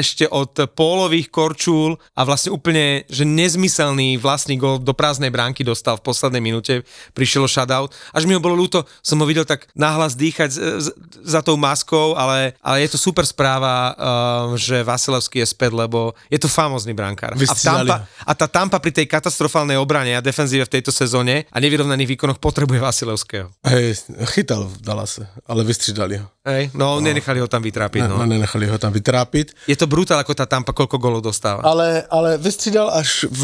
ešte 0.03 0.27
od 0.27 0.51
pólových 0.75 1.32
korčúl 1.32 1.95
a 2.11 2.27
vlastne 2.27 2.51
úplne, 2.51 3.07
že 3.07 3.23
nezmyselný 3.23 4.19
vlastný 4.19 4.59
gol 4.59 4.84
do 4.84 4.91
prázdnej 4.91 5.32
bránky 5.32 5.63
dostal 5.63 5.95
v 5.95 6.11
poslednej 6.11 6.43
minúte, 6.43 6.84
prišiel 7.15 7.47
o 7.47 7.49
shutout. 7.49 7.95
Až 8.11 8.27
mi 8.27 8.36
ho 8.36 8.43
bolo 8.43 8.59
ľúto, 8.59 8.84
som 8.99 9.15
ho 9.23 9.23
videl 9.23 9.47
tak 9.47 9.71
nahlas 9.80 10.19
dýchať 10.19 10.51
za 11.23 11.39
tou 11.39 11.55
maskou, 11.70 12.17
ale, 12.17 12.57
ale 12.65 12.82
je 12.82 12.89
to 12.89 12.97
super 12.97 13.22
správa, 13.30 13.93
uh, 13.93 14.57
že 14.57 14.82
Vasilevský 14.82 15.45
je 15.45 15.53
späť, 15.53 15.78
lebo 15.78 16.17
je 16.34 16.41
to 16.41 16.49
famózny 16.49 16.97
brankár. 16.97 17.38
A, 17.38 17.53
Tampa, 17.53 18.09
a 18.26 18.32
tá 18.34 18.47
Tampa 18.49 18.82
pri 18.82 18.89
tej 18.89 19.05
katastrofálnej 19.05 19.78
obrane 19.78 20.17
a 20.17 20.26
defenzíve 20.26 20.65
v 20.65 20.74
tejto 20.82 20.89
sezóne 20.89 21.45
a 21.53 21.57
nevyrovnaných 21.61 22.17
výkonoch 22.17 22.41
potrebuje 22.41 22.82
Vasilevského. 22.82 23.53
Hej, 23.70 24.09
chytal 24.34 24.65
v 24.65 24.82
Dallase, 24.82 25.30
ale 25.45 25.61
vystřídali 25.61 26.17
ho. 26.17 26.28
Hej, 26.49 26.74
no, 26.74 26.97
nechali 26.97 27.38
ho 27.38 27.45
tam 27.45 27.61
vytrápiť. 27.61 28.09
No. 28.09 28.17
No. 28.17 28.26
Nenechali 28.26 28.65
ho 28.65 28.82
tam 28.82 28.89
vytrápiť. 28.89 29.70
Je 29.70 29.78
to 29.78 29.86
brutál, 29.86 30.17
ako 30.17 30.34
tá 30.34 30.49
Tampa 30.49 30.74
koľko 30.74 30.97
golov 30.97 31.22
dostáva. 31.22 31.61
Ale, 31.61 32.07
ale 32.09 32.41
vystřídal 32.41 32.89
až 32.89 33.30
v... 33.30 33.43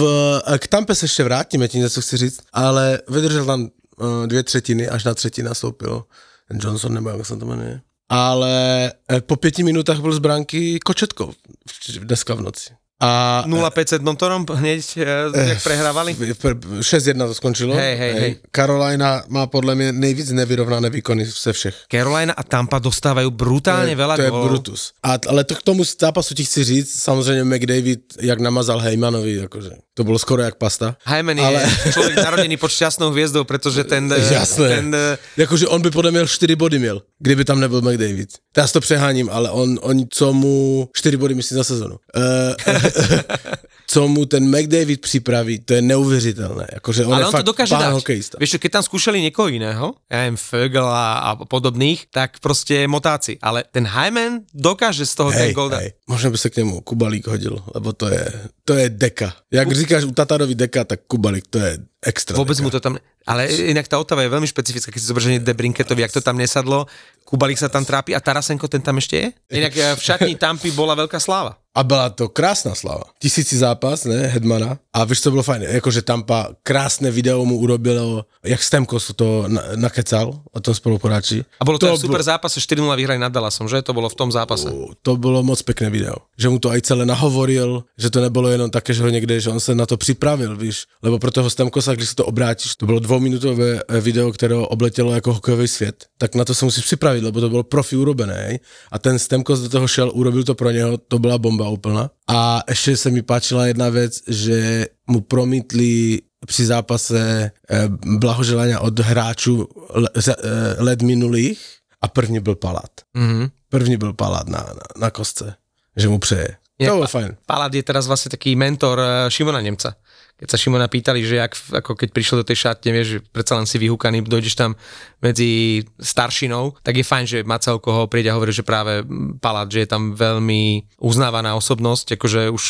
K 0.57 0.65
Tampe 0.67 0.95
se 0.95 1.05
ještě 1.05 1.23
vrátíme, 1.23 1.67
tím 1.67 1.81
něco 1.85 2.01
chci 2.01 2.17
říct, 2.17 2.39
ale 2.53 2.99
vydržel 3.09 3.45
tam 3.45 3.61
uh, 3.61 4.25
dvě 4.25 4.43
třetiny, 4.43 4.89
až 4.89 5.03
na 5.03 5.13
třetí 5.13 5.43
nastoupil 5.43 6.03
ten 6.47 6.57
Johnson, 6.61 6.93
nebo 6.93 7.09
jak 7.09 7.25
se 7.25 7.37
to 7.37 7.45
jmenuje. 7.45 7.81
Ale 8.09 8.93
eh, 9.11 9.21
po 9.21 9.35
pěti 9.35 9.63
minutách 9.63 9.99
byl 9.99 10.11
z 10.13 10.19
bránky 10.19 10.79
Kočetkou 10.79 11.31
v- 11.31 11.99
dneska 11.99 12.33
v 12.35 12.41
noci. 12.41 12.73
A 13.01 13.43
0-5 13.47 13.87
s 13.89 13.93
Edmontonom 13.99 14.45
hneď, 14.55 14.97
eh, 14.97 15.49
jak 15.49 15.63
prehrávali? 15.63 16.13
v- 16.15 16.31
v- 16.31 16.79
6-1 16.79 17.27
to 17.27 17.33
skončilo. 17.35 17.75
Hej, 17.75 17.95
hej, 17.97 18.13
hej. 18.13 18.31
Carolina 18.55 19.23
má 19.27 19.47
podle 19.47 19.75
mě 19.75 19.91
nejvíc 19.91 20.31
nevyrovnané 20.31 20.89
výkony 20.89 21.25
ze 21.43 21.53
všech. 21.53 21.75
Carolina 21.91 22.33
a 22.33 22.43
Tampa 22.43 22.79
dostávajú 22.79 23.29
brutálne 23.35 23.91
to 23.91 23.99
je, 23.99 23.99
veľa 23.99 24.15
to 24.15 24.21
je 24.23 24.31
golov. 24.31 24.47
Brutus. 24.47 24.81
A, 25.03 25.19
ale 25.27 25.43
to 25.43 25.55
k 25.59 25.61
tomu 25.63 25.83
zápasu 25.83 26.31
ti 26.35 26.43
chci 26.47 26.63
říct, 26.63 26.91
samozřejmě 27.03 27.43
McDavid, 27.43 27.99
jak 28.21 28.39
namazal 28.39 28.79
Heymanovi, 28.79 29.35
jakože 29.43 29.69
to 29.93 30.03
bylo 30.03 30.19
skoro 30.19 30.43
jak 30.43 30.55
pasta. 30.55 30.95
Hyman 31.07 31.39
Ale- 31.39 31.67
je 31.85 31.91
človek 31.91 32.15
narodený 32.15 32.57
pod 32.57 32.71
šťastnou 32.71 33.11
hviezdou, 33.11 33.43
pretože 33.43 33.83
ten... 33.83 34.11
eh, 34.11 34.33
Jasné. 34.33 34.69
Ten, 34.69 34.95
Jakože 35.37 35.67
on 35.67 35.81
by 35.81 35.91
podle 35.91 36.11
mě 36.11 36.19
měl 36.19 36.27
4 36.27 36.55
body 36.55 36.79
měl, 36.79 37.01
kdyby 37.19 37.45
tam 37.45 37.59
nebyl 37.59 37.81
McDavid. 37.81 38.29
Si 38.65 38.73
to 38.73 38.79
přeháním, 38.79 39.29
ale 39.31 39.51
on, 39.51 39.79
on 39.81 40.03
co 40.09 40.33
mu 40.33 40.89
4 40.95 41.17
body 41.17 41.33
myslím 41.35 41.55
za 41.57 41.63
sezonu. 41.63 41.95
Uh, 42.15 42.75
co 43.87 44.07
mu 44.07 44.25
ten 44.25 44.49
McDavid 44.49 45.01
připraví, 45.01 45.59
to 45.59 45.73
je 45.73 45.81
neuvěřitelné. 45.81 46.67
Jakože 46.73 47.05
on 47.05 47.13
ale 47.13 47.21
je 47.21 47.25
on 47.25 47.31
to 47.31 47.37
fakt 47.37 47.45
dokáže 47.45 47.75
pán 47.75 47.81
dať. 47.81 47.93
hokejista. 47.93 48.35
Vieš 48.41 48.49
čo, 48.49 48.59
keď 48.59 48.71
tam 48.71 48.83
skúšali 48.83 49.17
niekoho 49.21 49.47
iného, 49.53 49.93
ja 50.09 50.25
neviem, 50.25 50.37
Fögel 50.41 50.87
a, 50.89 51.37
podobných, 51.45 52.09
tak 52.09 52.41
proste 52.41 52.89
motáci. 52.89 53.37
Ale 53.41 53.63
ten 53.69 53.85
Hyman 53.85 54.41
dokáže 54.51 55.05
z 55.05 55.13
toho 55.15 55.29
ten 55.31 55.49
Hej, 55.49 55.53
gol 55.53 55.69
dať. 55.69 55.79
hej, 55.81 55.89
možná 56.09 56.29
by 56.29 56.37
se 56.37 56.49
k 56.49 56.57
němu 56.57 56.81
Kubalík 56.81 57.27
hodil, 57.27 57.61
lebo 57.75 57.93
to 57.93 58.07
je, 58.09 58.25
to 58.65 58.73
je 58.73 58.89
deka. 58.89 59.33
Jak 59.51 59.71
říkáš 59.71 60.03
u 60.03 60.11
Tatarovi 60.11 60.55
deka, 60.55 60.83
tak 60.83 60.99
Kubalík 61.07 61.45
to 61.49 61.59
je 61.59 61.77
extra 62.01 62.37
Vôbec 62.37 62.57
deka. 62.57 62.63
mu 62.63 62.69
to 62.69 62.79
tam... 62.79 62.97
Ale 63.25 63.49
inak 63.49 63.89
tá 63.89 63.97
Otava 63.97 64.21
je 64.21 64.29
veľmi 64.29 64.45
špecifická, 64.45 64.93
keď 64.93 65.01
si 65.01 65.09
zoberieš 65.09 65.41
Debrinketovi, 65.41 66.05
jak 66.05 66.13
to 66.13 66.21
tam 66.21 66.37
nesadlo, 66.37 66.85
Kubalík 67.25 67.57
sa 67.57 67.73
tam 67.73 67.81
trápi 67.81 68.13
a 68.13 68.21
Tarasenko 68.21 68.69
ten 68.69 68.85
tam 68.85 69.01
ešte 69.01 69.15
je? 69.17 69.27
Inak 69.57 69.73
eh, 69.73 69.97
v 69.97 70.01
šatni 70.01 70.37
Tampy 70.37 70.69
bola 70.69 70.93
veľká 70.93 71.17
sláva. 71.17 71.57
A 71.75 71.83
byla 71.83 72.07
to 72.09 72.31
krásná 72.31 72.71
slava. 72.71 73.03
Tisíci 73.19 73.57
zápas, 73.59 74.07
ne, 74.07 74.31
Hedmana. 74.31 74.79
A 74.95 75.03
víš, 75.03 75.21
co 75.21 75.31
bylo 75.31 75.43
fajn? 75.43 75.61
Jakože 75.61 76.01
Tampa 76.01 76.55
krásné 76.63 77.11
video 77.11 77.43
mu 77.45 77.59
urobilo, 77.59 78.23
jak 78.43 78.63
Stemkos 78.63 79.11
to 79.15 79.43
na, 79.51 79.61
nakecal 79.75 80.39
o 80.55 80.59
tom 80.63 80.71
spoluporáči. 80.71 81.43
A 81.59 81.67
bolo 81.67 81.75
to, 81.75 81.91
to 81.91 81.99
To 81.99 82.07
super 82.07 82.23
zápas, 82.23 82.55
4-0 82.55 82.79
vyhrali 82.95 83.19
nad 83.19 83.27
Dallasom, 83.27 83.67
že? 83.67 83.83
To 83.83 83.91
bolo 83.91 84.07
v 84.07 84.15
tom 84.15 84.31
zápase. 84.31 84.71
To 85.03 85.19
bylo 85.19 85.43
moc 85.43 85.59
pěkné 85.61 85.89
video. 85.89 86.15
Že 86.39 86.49
mu 86.49 86.59
to 86.63 86.71
aj 86.71 86.79
celé 86.81 87.03
nahovoril, 87.03 87.83
že 87.99 88.07
to 88.07 88.23
nebylo 88.23 88.47
jenom 88.47 88.71
také, 88.71 88.95
že 88.95 89.03
ho 89.03 89.11
někde, 89.11 89.39
že 89.39 89.51
on 89.51 89.59
se 89.59 89.75
na 89.75 89.83
to 89.85 89.99
připravil, 89.99 90.55
víš. 90.55 90.87
Lebo 91.03 91.19
pro 91.19 91.31
toho 91.31 91.49
Stemkosa, 91.49 91.91
když 91.91 92.09
si 92.09 92.15
to 92.15 92.25
obrátíš, 92.25 92.75
to 92.79 92.85
bylo 92.87 93.03
dvouminutové 93.19 93.79
eh, 93.87 94.01
video, 94.01 94.31
které 94.31 94.55
obletělo 94.55 95.13
jako 95.15 95.33
hokejový 95.33 95.67
svět, 95.67 96.05
tak 96.17 96.35
na 96.35 96.45
to 96.45 96.55
se 96.55 96.65
musíš 96.65 96.85
připravit, 96.85 97.23
lebo 97.23 97.41
to 97.41 97.49
bylo 97.49 97.63
profi 97.63 97.95
urobené. 97.95 98.33
hej. 98.33 98.59
A 98.91 98.99
ten 98.99 99.19
Stemkos 99.19 99.59
do 99.59 99.69
toho 99.69 99.87
šel, 99.87 100.11
urobil 100.13 100.43
to 100.43 100.55
pro 100.55 100.71
něho, 100.71 100.97
to 100.97 101.19
byla 101.19 101.37
bomba 101.37 101.69
úplná. 101.69 102.09
A 102.27 102.61
ještě 102.69 102.97
se 102.97 103.09
mi 103.11 103.21
páčila 103.21 103.65
jedna 103.67 103.89
věc, 103.89 104.19
že 104.27 104.85
mu 105.07 105.21
promítli 105.21 106.21
při 106.47 106.65
zápase 106.65 107.51
eh, 107.71 107.89
blahoželania 108.19 108.79
od 108.79 108.99
hráčů 108.99 109.67
le, 109.93 110.09
za- 110.15 110.35
eh, 110.43 110.83
let 110.83 111.01
minulých 111.01 111.59
a 112.01 112.07
první 112.07 112.39
byl 112.39 112.55
Palát. 112.55 112.91
Mhm. 113.13 113.47
První 113.69 113.97
byl 113.97 114.13
Palát 114.13 114.47
na, 114.47 114.57
na, 114.59 114.81
na 114.99 115.09
kostce, 115.09 115.55
že 115.97 116.07
mu 116.09 116.19
přeje. 116.19 116.47
Inak 116.79 116.91
To 116.91 116.95
bolo 116.95 117.07
fajn. 117.07 117.29
Palad 117.47 117.71
je 117.71 117.83
teraz 117.87 118.03
vlastne 118.03 118.27
taký 118.35 118.51
mentor 118.59 118.99
Šimona 119.31 119.63
Nemca. 119.63 119.95
Keď 120.35 120.47
sa 120.51 120.59
Šimona 120.59 120.91
pýtali, 120.91 121.23
že 121.23 121.39
jak, 121.39 121.55
ako 121.71 121.95
keď 121.95 122.09
prišiel 122.11 122.43
do 122.43 122.47
tej 122.47 122.67
šatne, 122.67 122.91
vieš, 122.91 123.07
že 123.07 123.19
predsa 123.23 123.55
len 123.55 123.63
si 123.63 123.79
vyhúkaný, 123.79 124.19
dojdeš 124.27 124.59
tam 124.59 124.75
medzi 125.23 125.81
staršinou, 125.95 126.75
tak 126.83 126.99
je 126.99 127.07
fajn, 127.07 127.25
že 127.25 127.39
má 127.47 127.55
celkoho 127.55 128.11
príde 128.11 128.27
a 128.27 128.35
hovorí, 128.35 128.51
že 128.51 128.67
práve 128.67 129.01
Palad, 129.39 129.71
že 129.71 129.87
je 129.87 129.89
tam 129.89 130.11
veľmi 130.11 130.91
uznávaná 130.99 131.55
osobnosť, 131.55 132.19
akože 132.19 132.51
už 132.51 132.63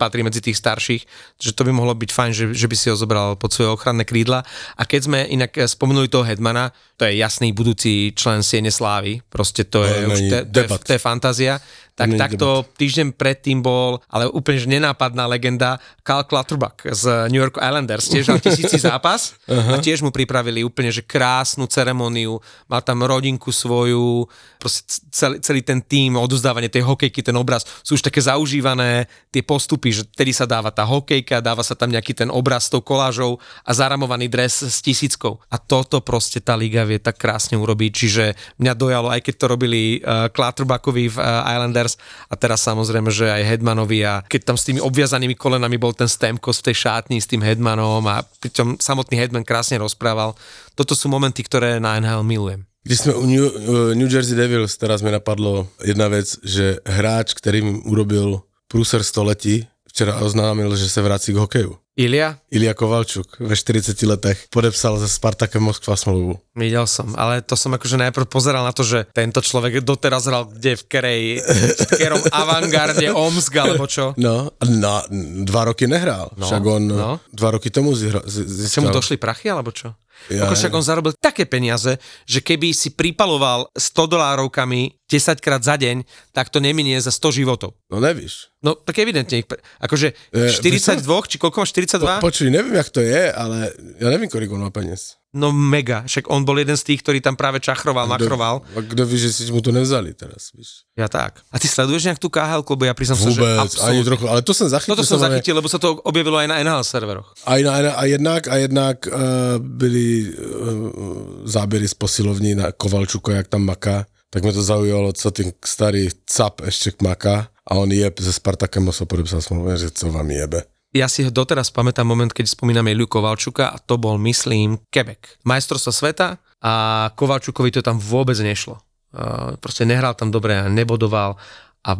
patrí 0.00 0.24
medzi 0.24 0.40
tých 0.40 0.56
starších, 0.56 1.02
že 1.36 1.52
to 1.52 1.68
by 1.68 1.76
mohlo 1.76 1.92
byť 1.92 2.10
fajn, 2.10 2.32
že, 2.32 2.44
že 2.56 2.66
by 2.66 2.76
si 2.80 2.88
ho 2.88 2.96
zobral 2.96 3.36
pod 3.36 3.52
svoje 3.52 3.68
ochranné 3.68 4.08
krídla. 4.08 4.40
A 4.80 4.88
keď 4.88 5.00
sme 5.04 5.18
inak 5.28 5.52
eh, 5.60 5.68
spomenuli 5.68 6.08
toho 6.08 6.24
Hedmana, 6.24 6.72
to 6.96 7.04
je 7.04 7.20
jasný 7.20 7.52
budúci 7.52 8.16
člen 8.16 8.40
Siene 8.40 8.72
Slávy, 8.72 9.20
proste 9.28 9.68
to 9.68 9.84
je, 9.84 9.92
To 9.92 10.08
už, 10.08 10.18
to, 10.24 10.36
to, 10.48 10.58
je, 10.64 10.68
to 10.88 10.92
je 10.96 11.00
fantázia 11.00 11.60
tak 12.00 12.16
takto 12.16 12.64
týždeň 12.80 13.12
predtým 13.12 13.60
bol, 13.60 14.00
ale 14.08 14.24
úplne 14.32 14.56
že 14.56 14.68
nenápadná 14.72 15.28
legenda, 15.28 15.76
Cal 16.00 16.24
Clutterbuck 16.24 16.88
z 16.88 17.28
New 17.28 17.36
York 17.36 17.60
Islanders, 17.60 18.08
tiež 18.08 18.32
mal 18.32 18.40
tisíci 18.40 18.80
zápas 18.88 19.36
a 19.44 19.76
tiež 19.76 20.00
mu 20.00 20.08
pripravili 20.08 20.64
úplne 20.64 20.88
že 20.88 21.04
krásnu 21.04 21.68
ceremoniu, 21.68 22.40
mal 22.72 22.80
tam 22.80 23.04
rodinku 23.04 23.52
svoju, 23.52 24.24
proste 24.56 25.04
celý, 25.12 25.36
celý 25.44 25.60
ten 25.60 25.84
tým, 25.84 26.16
odozdávanie 26.16 26.72
tej 26.72 26.88
hokejky, 26.88 27.20
ten 27.20 27.36
obraz, 27.36 27.68
sú 27.84 28.00
už 28.00 28.02
také 28.08 28.24
zaužívané 28.24 29.04
tie 29.28 29.44
postupy, 29.44 29.92
že 29.92 30.08
tedy 30.08 30.32
sa 30.32 30.48
dáva 30.48 30.72
tá 30.72 30.88
hokejka, 30.88 31.44
dáva 31.44 31.60
sa 31.60 31.76
tam 31.76 31.92
nejaký 31.92 32.16
ten 32.16 32.32
obraz 32.32 32.66
s 32.66 32.72
tou 32.72 32.80
kolážou 32.80 33.36
a 33.60 33.70
zaramovaný 33.76 34.32
dres 34.32 34.64
s 34.64 34.80
tisíckou. 34.80 35.36
A 35.52 35.60
toto 35.60 36.00
proste 36.00 36.40
tá 36.40 36.56
liga 36.56 36.82
vie 36.88 36.96
tak 36.96 37.20
krásne 37.20 37.60
urobiť, 37.60 37.90
čiže 37.92 38.24
mňa 38.56 38.72
dojalo, 38.72 39.08
aj 39.12 39.20
keď 39.26 39.34
to 39.36 39.46
robili 39.46 39.82
uh, 40.00 40.32
Clutterbackovi 40.32 41.12
v 41.12 41.16
uh, 41.18 41.44
Islanders 41.44 41.89
a 42.28 42.34
teraz 42.36 42.60
samozrejme, 42.66 43.08
že 43.08 43.30
aj 43.30 43.56
Hedmanovi 43.56 44.04
a 44.04 44.20
keď 44.26 44.52
tam 44.52 44.56
s 44.58 44.66
tými 44.66 44.82
obviazanými 44.82 45.38
kolenami 45.38 45.80
bol 45.80 45.96
ten 45.96 46.10
Stemkos 46.10 46.60
v 46.60 46.70
tej 46.70 46.76
šátni 46.86 47.22
s 47.22 47.30
tým 47.30 47.40
Hedmanom 47.40 48.04
a 48.10 48.26
pričom 48.42 48.76
samotný 48.76 49.16
Hedman 49.16 49.46
krásne 49.46 49.80
rozprával. 49.80 50.36
Toto 50.74 50.92
sú 50.92 51.08
momenty, 51.08 51.40
ktoré 51.46 51.80
na 51.80 51.96
NHL 52.00 52.26
milujem. 52.26 52.62
Když 52.82 52.98
jsme 52.98 53.14
u 53.14 53.26
New, 53.26 53.44
uh, 53.44 53.94
New 53.94 54.12
Jersey 54.12 54.36
Devils, 54.36 54.76
teraz 54.76 55.02
mi 55.02 55.10
napadlo 55.10 55.68
jedna 55.84 56.08
věc, 56.08 56.36
že 56.44 56.76
hráč, 56.86 57.34
který 57.34 57.62
mi 57.62 57.78
urobil 57.84 58.40
průser 58.68 59.02
století, 59.02 59.66
včera 59.88 60.16
oznámil, 60.16 60.76
že 60.76 60.88
se 60.88 61.02
vrací 61.02 61.32
k 61.32 61.36
hokeju. 61.36 61.76
Ilia? 61.98 62.38
Ilia 62.54 62.74
Kovalčuk 62.74 63.42
ve 63.42 63.56
40 63.56 64.02
letech 64.06 64.46
podepsal 64.50 64.98
se 64.98 65.08
Spartakem 65.08 65.62
Moskva 65.62 65.96
smlouvu. 65.96 66.38
Videl 66.54 66.86
som, 66.86 67.14
ale 67.18 67.42
to 67.42 67.58
som 67.58 67.74
akože 67.74 67.98
najprv 67.98 68.26
pozeral 68.30 68.62
na 68.62 68.70
to, 68.70 68.86
že 68.86 69.10
tento 69.10 69.42
človek 69.42 69.82
doteraz 69.82 70.30
hral 70.30 70.46
kde, 70.46 70.78
v 70.78 70.84
kerej, 70.86 71.22
v 71.42 71.90
kerom 71.98 72.22
avantgarde, 72.42 73.10
Omsk, 73.10 73.54
alebo 73.58 73.90
čo. 73.90 74.14
No, 74.14 74.54
na 74.62 75.02
dva 75.42 75.66
roky 75.66 75.90
nehrál. 75.90 76.30
No, 76.38 76.46
Však 76.46 76.62
on 76.62 76.82
no. 76.86 77.12
dva 77.34 77.58
roky 77.58 77.74
tomu 77.74 77.90
zihra, 77.98 78.22
z, 78.22 78.70
mu 78.78 78.94
došli 78.94 79.18
prachy, 79.18 79.50
alebo 79.50 79.74
čo? 79.74 79.90
Ja, 80.28 80.44
Ako 80.44 80.52
však 80.52 80.76
on 80.76 80.84
zarobil 80.84 81.16
také 81.16 81.48
peniaze, 81.48 81.96
že 82.28 82.44
keby 82.44 82.76
si 82.76 82.92
pripaloval 82.92 83.72
100 83.72 84.04
dolárovkami 84.04 85.00
10 85.08 85.40
krát 85.40 85.64
za 85.64 85.80
deň, 85.80 86.04
tak 86.36 86.52
to 86.52 86.60
neminie 86.60 87.00
za 87.00 87.08
100 87.08 87.40
životov. 87.40 87.72
No 87.88 88.04
nevíš. 88.04 88.52
No 88.60 88.76
tak 88.76 89.00
evidentne, 89.00 89.40
akože 89.80 90.12
E, 90.30 90.52
42, 90.52 91.08
či 91.24 91.36
koľko 91.40 91.64
má 91.64 91.66
42? 91.80 92.20
Po, 92.20 92.28
počuj, 92.28 92.50
nevím, 92.50 92.74
jak 92.74 92.88
to 92.90 93.00
je, 93.00 93.32
ale 93.32 93.72
ja 94.00 94.08
nevím, 94.12 94.28
kolik 94.28 94.52
on 94.52 94.60
má 94.60 94.70
peněz. 94.70 95.20
No 95.30 95.54
mega, 95.54 96.02
však 96.10 96.26
on 96.26 96.42
bol 96.42 96.58
jeden 96.58 96.74
z 96.74 96.82
tých, 96.90 97.06
ktorý 97.06 97.22
tam 97.22 97.38
práve 97.38 97.62
čachroval, 97.62 98.10
machroval. 98.10 98.66
A 98.74 98.82
kdo 98.82 99.06
ví, 99.06 99.14
že 99.14 99.30
si 99.30 99.46
mu 99.54 99.62
to 99.62 99.70
nevzali 99.70 100.10
teraz, 100.10 100.50
víš. 100.50 100.90
Ja 100.98 101.06
tak. 101.06 101.38
A 101.54 101.56
ty 101.62 101.70
sleduješ 101.70 102.10
nejak 102.10 102.18
tú 102.18 102.26
KHL, 102.26 102.66
lebo 102.66 102.82
ja 102.82 102.94
priznám 102.98 103.14
sa, 103.22 103.30
že 103.30 103.38
absolútne. 103.38 103.86
ani 103.94 104.00
trochu, 104.02 104.24
ale 104.26 104.42
to 104.42 104.50
jsem 104.50 104.66
zachytil. 104.66 104.98
Toto 104.98 105.06
som 105.06 105.22
zachytil, 105.22 105.54
lebo 105.54 105.70
sa 105.70 105.78
to 105.78 106.02
objavilo 106.02 106.34
aj 106.34 106.50
na 106.50 106.58
NHL 106.66 106.82
serveroch. 106.82 107.30
A, 107.46 107.62
jinak, 107.62 107.94
a 107.94 108.02
jednak, 108.10 108.42
a 108.50 108.54
jednak 108.58 108.96
uh, 109.06 109.14
byly 109.62 110.34
uh, 110.34 111.46
záběry 111.46 111.86
z 111.86 111.94
posilovní 111.94 112.54
na 112.58 112.74
Kovalčuka, 112.74 113.32
jak 113.32 113.46
tam 113.46 113.62
maká, 113.62 114.10
tak 114.30 114.42
mě 114.42 114.52
to 114.52 114.62
zaujalo, 114.62 115.12
co 115.12 115.30
ten 115.30 115.52
starý 115.64 116.08
cap 116.26 116.60
ještě 116.60 116.90
maká 117.02 117.48
a 117.70 117.74
on 117.74 117.92
je 117.92 118.12
se 118.20 118.32
Spartakem 118.32 118.82
Moskva 118.82 119.06
podepsal 119.06 119.42
smlouvu, 119.42 119.76
že 119.76 119.90
co 119.90 120.12
vám 120.12 120.30
jebe. 120.30 120.62
Ja 120.90 121.06
si 121.06 121.22
doteraz 121.30 121.70
pamätám 121.70 122.02
moment, 122.02 122.34
keď 122.34 122.50
spomíname 122.50 122.90
Iliu 122.90 123.06
Kovalčuka 123.06 123.70
a 123.70 123.78
to 123.78 123.94
bol, 123.94 124.18
myslím, 124.18 124.82
Quebec. 124.90 125.38
Majstrovstvo 125.46 125.94
sveta 125.94 126.42
a 126.58 126.72
Kovalčukovi 127.14 127.70
to 127.70 127.78
tam 127.78 128.02
vôbec 128.02 128.34
nešlo. 128.42 128.82
Uh, 129.10 129.54
proste 129.58 129.86
nehral 129.86 130.18
tam 130.18 130.34
dobre 130.34 130.54
a 130.54 130.70
nebodoval 130.70 131.38
a 131.82 131.90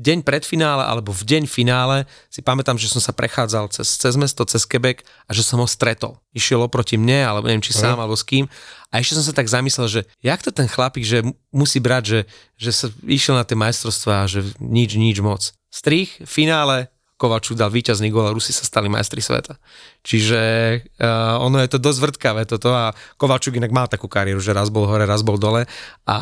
deň 0.00 0.24
pred 0.24 0.46
finále 0.46 0.86
alebo 0.86 1.12
v 1.12 1.22
deň 1.26 1.44
finále 1.44 2.08
si 2.32 2.40
pamätám, 2.40 2.78
že 2.80 2.88
som 2.88 3.02
sa 3.02 3.12
prechádzal 3.12 3.68
cez, 3.74 4.00
cez 4.00 4.14
mesto, 4.16 4.46
cez 4.48 4.64
Quebec 4.64 5.04
a 5.28 5.34
že 5.36 5.44
som 5.44 5.60
ho 5.60 5.68
stretol. 5.68 6.16
Išiel 6.32 6.64
oproti 6.64 6.96
mne, 6.96 7.26
alebo 7.26 7.50
neviem, 7.50 7.62
či 7.62 7.76
sám, 7.76 8.00
alebo 8.00 8.16
s 8.16 8.24
kým. 8.24 8.48
A 8.88 9.02
ešte 9.02 9.18
som 9.18 9.26
sa 9.26 9.34
tak 9.36 9.50
zamyslel, 9.50 9.86
že 9.90 10.00
jak 10.24 10.40
to 10.40 10.54
ten 10.54 10.70
chlapík, 10.70 11.04
že 11.04 11.26
mu- 11.26 11.36
musí 11.52 11.82
brať, 11.82 12.02
že, 12.06 12.20
že 12.56 12.70
sa 12.70 12.86
išiel 13.04 13.36
na 13.36 13.44
tie 13.44 13.58
majstrovstvá 13.58 14.24
a 14.24 14.30
že 14.30 14.46
nič, 14.62 14.96
nič 14.96 15.20
moc. 15.20 15.52
Strich, 15.70 16.18
finále, 16.24 16.90
Kovačuk 17.20 17.52
dal 17.52 17.68
víťazný 17.68 18.08
gól 18.08 18.24
a 18.24 18.32
Rusi 18.32 18.48
sa 18.50 18.64
stali 18.64 18.88
majstri 18.88 19.20
sveta. 19.20 19.60
Čiže 20.00 20.40
uh, 20.96 21.36
ono 21.38 21.60
je 21.60 21.68
to 21.68 21.76
dosť 21.76 21.98
vrtkavé 22.00 22.42
toto 22.44 22.72
a 22.72 22.88
Kovačuk 23.14 23.52
inak 23.52 23.68
mal 23.68 23.84
takú 23.84 24.08
kariéru, 24.08 24.40
že 24.40 24.50
raz 24.50 24.66
bol 24.66 24.88
hore, 24.88 25.04
raz 25.04 25.20
bol 25.20 25.36
dole 25.36 25.68
a 26.02 26.16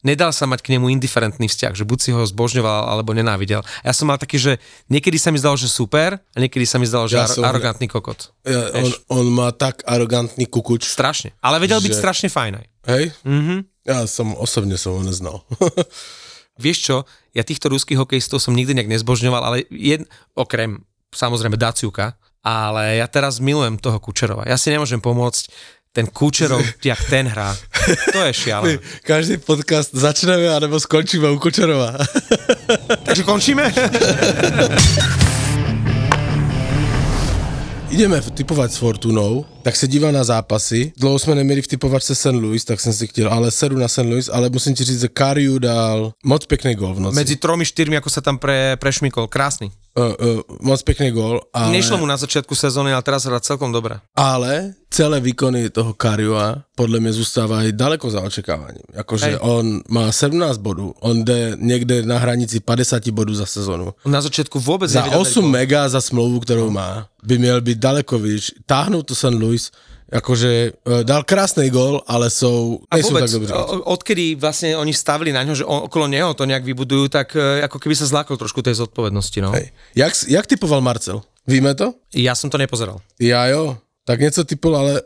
nedal 0.00 0.32
sa 0.32 0.48
mať 0.48 0.64
k 0.64 0.72
nemu 0.72 0.88
indiferentný 0.88 1.44
vzťah, 1.46 1.76
že 1.76 1.84
buď 1.84 1.98
si 2.00 2.10
ho 2.10 2.24
zbožňoval 2.24 2.88
alebo 2.88 3.12
nenávidel. 3.12 3.60
Ja 3.84 3.92
som 3.92 4.08
mal 4.08 4.16
taký, 4.16 4.40
že 4.40 4.52
niekedy 4.88 5.20
sa 5.20 5.28
mi 5.28 5.36
zdalo, 5.36 5.54
že 5.54 5.68
super 5.68 6.16
a 6.16 6.38
niekedy 6.38 6.64
sa 6.64 6.80
mi 6.80 6.88
zdalo, 6.88 7.04
že 7.04 7.20
Ja 7.20 7.28
ar- 7.28 7.30
som- 7.30 7.44
arogantný 7.44 7.84
kokot. 7.84 8.32
Ja, 8.42 8.72
on, 8.72 8.88
on 9.12 9.26
má 9.28 9.52
tak 9.52 9.84
arrogantný 9.84 10.48
kukuč, 10.48 10.88
Strašne. 10.88 11.36
Ale 11.38 11.60
vedel 11.60 11.76
byť 11.78 11.92
Že- 11.92 12.00
strašne 12.00 12.28
fajn 12.30 12.52
aj. 12.56 12.66
hej? 12.88 13.04
Mhm. 13.28 13.56
Ja 13.84 14.04
som 14.04 14.36
osobně 14.36 14.76
som 14.76 14.92
ho 14.92 15.02
neznal. 15.02 15.44
Vieš 16.58 16.78
čo, 16.82 16.96
ja 17.32 17.46
týchto 17.46 17.70
ruských 17.70 17.98
hokejistov 17.98 18.42
som 18.42 18.52
nikdy 18.52 18.74
nejak 18.74 18.90
nezbožňoval, 18.98 19.42
ale 19.42 19.56
jed, 19.70 20.02
okrem 20.34 20.82
samozrejme 21.14 21.54
Daciuka, 21.54 22.18
ale 22.42 22.98
ja 22.98 23.06
teraz 23.06 23.38
milujem 23.38 23.78
toho 23.78 24.02
Kučerova. 24.02 24.44
Ja 24.46 24.58
si 24.58 24.74
nemôžem 24.74 24.98
pomôcť, 24.98 25.48
ten 25.92 26.06
Kučerov, 26.06 26.62
jak 26.84 27.00
ten 27.10 27.26
hrá, 27.26 27.56
to 28.12 28.20
je 28.28 28.32
šialené. 28.32 28.78
Každý 29.08 29.42
podcast 29.42 29.90
začneme, 29.90 30.46
anebo 30.46 30.78
skončíme 30.78 31.30
u 31.30 31.38
Kučerova. 31.42 31.96
Takže 33.06 33.22
končíme? 33.24 33.72
Ideme 37.90 38.20
typovat 38.20 38.72
s 38.72 38.76
Fortunou, 38.76 39.46
tak 39.68 39.76
se 39.76 39.88
dívám 39.88 40.14
na 40.16 40.24
zápasy. 40.24 40.92
Dlouho 40.96 41.18
jsme 41.18 41.34
neměli 41.34 41.62
v 41.62 41.66
typovačce 41.66 42.14
St. 42.14 42.26
Louis, 42.26 42.64
tak 42.64 42.80
jsem 42.80 42.92
si 42.92 43.06
chtěl, 43.06 43.28
ale 43.28 43.50
sedu 43.50 43.76
na 43.76 43.88
St. 43.88 44.08
Louis, 44.08 44.30
ale 44.32 44.48
musím 44.48 44.74
ti 44.74 44.84
říct, 44.84 45.00
že 45.00 45.08
Kariu 45.08 45.58
dal 45.58 46.12
moc 46.24 46.46
pěkný 46.46 46.74
gol 46.74 46.94
v 46.94 47.00
noci. 47.00 47.16
Medzi 47.16 47.36
tromi, 47.36 47.68
štyrmi, 47.68 48.00
ako 48.00 48.08
sa 48.08 48.24
tam 48.24 48.40
pre, 48.40 48.80
prešmykol. 48.80 49.28
Krásny. 49.28 49.68
Uh, 49.92 50.16
uh, 50.16 50.40
moc 50.64 50.80
pěkný 50.80 51.10
gol, 51.12 51.44
ale, 51.52 51.76
Nešlo 51.76 52.00
mu 52.00 52.08
na 52.08 52.16
začiatku 52.16 52.56
sezóny, 52.56 52.96
ale 52.96 53.04
teraz 53.04 53.28
hrá 53.28 53.44
celkom 53.44 53.68
dobre. 53.68 54.00
ale 54.16 54.72
celé 54.90 55.20
výkony 55.20 55.70
toho 55.70 55.94
Kariua 55.94 56.64
podle 56.74 57.00
mě 57.00 57.12
zůstávají 57.12 57.72
daleko 57.72 58.10
za 58.10 58.20
očekáváním. 58.20 58.82
Jakože 58.94 59.26
Hej. 59.26 59.38
on 59.40 59.80
má 59.88 60.12
17 60.12 60.58
bodů, 60.58 60.94
on 61.00 61.24
jde 61.24 61.52
někde 61.60 62.02
na 62.02 62.18
hranici 62.18 62.60
50 62.60 63.08
bodů 63.10 63.34
za 63.34 63.46
sezonu. 63.46 63.92
On 64.04 64.12
na 64.12 64.20
začiatku 64.20 64.60
vôbec 64.60 64.88
Za 64.88 65.00
nevedel 65.04 65.20
dať 65.24 65.28
8 65.28 65.42
gól. 65.44 65.50
mega 65.50 65.88
za 65.88 66.00
smlouvu, 66.00 66.40
kterou 66.40 66.70
má, 66.70 67.08
by 67.22 67.38
měl 67.38 67.60
být 67.60 67.78
daleko 67.78 68.18
výš. 68.18 68.52
Táhnout 68.66 69.06
to 69.06 69.14
St. 69.14 69.36
Louis, 69.36 69.70
jakože 70.12 70.72
uh, 70.88 71.04
dal 71.04 71.20
krásný 71.22 71.68
gol, 71.70 72.00
ale 72.08 72.30
jsou, 72.30 72.80
A 72.90 72.96
vôbec, 72.96 73.28
tak 73.28 73.30
dobří. 73.30 73.52
o- 73.52 73.84
odkedy 73.92 74.34
vlastne 74.40 74.72
oni 74.76 74.96
stavili 74.96 75.36
na 75.36 75.44
ňo, 75.44 75.54
že 75.54 75.64
on, 75.68 75.84
okolo 75.84 76.08
neho 76.08 76.32
to 76.32 76.48
nejak 76.48 76.64
vybudujú, 76.64 77.12
tak 77.12 77.36
e, 77.36 77.60
ako 77.68 77.76
keby 77.76 77.92
sa 77.92 78.08
zlákol 78.08 78.40
trošku 78.40 78.64
tej 78.64 78.80
zodpovednosti. 78.80 79.38
No. 79.44 79.52
Hej. 79.52 79.68
Jak, 79.94 80.12
jak 80.32 80.46
typoval 80.48 80.80
Marcel? 80.80 81.20
Víme 81.44 81.76
to? 81.76 81.92
Ja 82.16 82.32
som 82.32 82.48
to 82.48 82.56
nepozeral. 82.56 83.00
Já 83.20 83.46
jo. 83.52 83.76
Tak 84.08 84.20
něco 84.20 84.44
typol, 84.44 84.72
ale 84.76 84.92
e, 84.96 85.02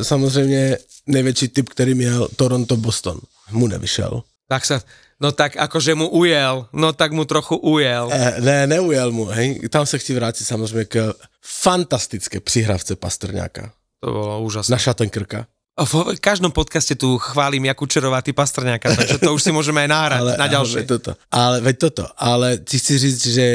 e, 0.00 0.04
samozřejmě 0.04 0.78
největší 1.06 1.48
typ, 1.48 1.68
který 1.68 1.94
měl 1.94 2.28
Toronto-Boston. 2.36 3.16
Mu 3.50 3.64
nevyšel. 3.66 4.22
Tak 4.44 4.66
sa, 4.68 4.84
no 5.22 5.32
tak 5.32 5.56
akože 5.56 5.94
mu 5.96 6.08
ujel, 6.12 6.68
no 6.74 6.92
tak 6.92 7.16
mu 7.16 7.24
trochu 7.24 7.56
ujel. 7.56 8.12
E, 8.12 8.40
ne, 8.44 8.66
neujel 8.66 9.08
mu. 9.08 9.24
Hej. 9.24 9.72
Tam 9.72 9.86
se 9.86 9.98
chci 9.98 10.14
vrátit 10.14 10.44
samozřejmě 10.44 10.84
k 10.84 11.14
fantastické 11.40 12.40
přihrávce 12.40 12.96
Pastrňáka. 12.96 13.72
To 14.04 14.12
bolo 14.12 14.42
úžasné. 14.44 14.72
Na 14.74 14.78
Šatenkrka. 14.78 15.46
V 15.80 16.20
každom 16.20 16.52
podcaste 16.52 16.92
tu 16.92 17.16
chválim 17.16 17.64
Jakub 17.64 17.88
Čerová, 17.88 18.20
ty 18.20 18.36
Pastrňáka, 18.36 18.96
takže 18.96 19.16
to 19.16 19.32
už 19.32 19.40
si 19.40 19.48
môžeme 19.48 19.80
aj 19.80 19.88
nahrať 19.88 20.20
Ale, 20.20 20.32
na 20.36 20.46
ďalšie. 20.46 20.76
ale, 20.76 20.84
veď 20.84 20.88
toto. 20.92 21.10
ale 21.32 21.56
veď 21.64 21.76
toto. 21.78 22.04
Ale 22.20 22.48
ti 22.58 22.76
chci 22.76 22.98
říct, 22.98 23.26
že 23.26 23.46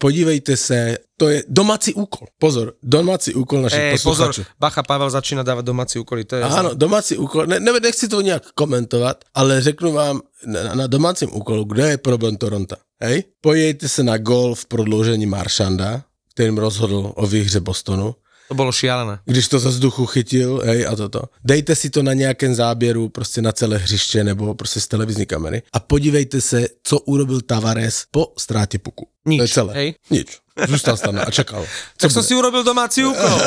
podívejte 0.00 0.56
se, 0.56 0.98
to 1.16 1.28
je 1.28 1.44
domácí 1.48 1.94
úkol. 1.94 2.32
Pozor, 2.40 2.72
domácí 2.82 3.36
úkol 3.36 3.68
našich 3.68 3.80
Ej, 3.80 3.98
pozor. 4.00 4.32
Bacha 4.56 4.82
Pavel 4.82 5.12
začína 5.12 5.44
dávať 5.44 5.64
domáci 5.64 6.00
úkoly, 6.00 6.24
to 6.24 6.40
je... 6.40 6.42
Ano, 6.42 6.74
domácí 6.74 7.20
úkol, 7.20 7.46
ne, 7.46 7.60
ne, 7.60 7.72
nechci 7.82 8.08
to 8.08 8.20
nějak 8.20 8.56
komentovat, 8.56 9.24
ale 9.34 9.60
řeknu 9.60 9.92
vám 9.92 10.20
na, 10.46 10.74
na 10.74 10.86
domácím 10.86 11.28
úkolu, 11.36 11.64
kde 11.64 11.90
je 11.90 11.98
problém 11.98 12.36
Toronto. 12.36 12.76
Hej? 13.00 13.24
Pojďte 13.40 13.88
se 13.88 14.02
na 14.02 14.18
gol 14.18 14.54
v 14.54 14.66
prodloužení 14.66 15.26
Maršanda, 15.26 16.02
kterým 16.34 16.58
rozhodl 16.58 17.12
o 17.14 17.26
výhře 17.26 17.60
Bostonu, 17.60 18.14
To 18.50 18.54
bolo 18.54 18.72
šialené. 18.72 19.18
když 19.24 19.48
to 19.48 19.58
ze 19.58 19.68
vzduchu 19.68 20.06
chytil, 20.06 20.62
hej, 20.64 20.86
a 20.86 20.96
toto. 20.96 21.22
Dejte 21.44 21.74
si 21.74 21.90
to 21.90 22.02
na 22.02 22.12
nějakém 22.12 22.54
záběru, 22.54 23.08
prostě 23.08 23.42
na 23.42 23.52
celé 23.52 23.78
hřiště 23.78 24.24
nebo 24.24 24.54
prostě 24.54 24.80
z 24.80 24.88
televizní 24.88 25.26
kamery 25.26 25.62
a 25.72 25.80
podívejte 25.80 26.40
se, 26.40 26.66
co 26.82 26.98
urobil 26.98 27.40
Tavares 27.40 28.04
po 28.10 28.32
ztrátě 28.38 28.78
puku. 28.78 29.06
Nič, 29.26 29.38
To 29.38 29.42
je 29.44 29.48
celé. 29.48 29.74
hej? 29.74 29.94
Nič. 30.10 30.38
Zůstal 30.68 30.96
stane 30.96 31.22
a 31.24 31.30
čekal. 31.30 31.62
Co 31.98 32.08
Tak 32.08 32.10
som 32.10 32.22
si 32.22 32.34
urobil 32.34 32.64
domáci 32.64 33.04
úkol. 33.04 33.38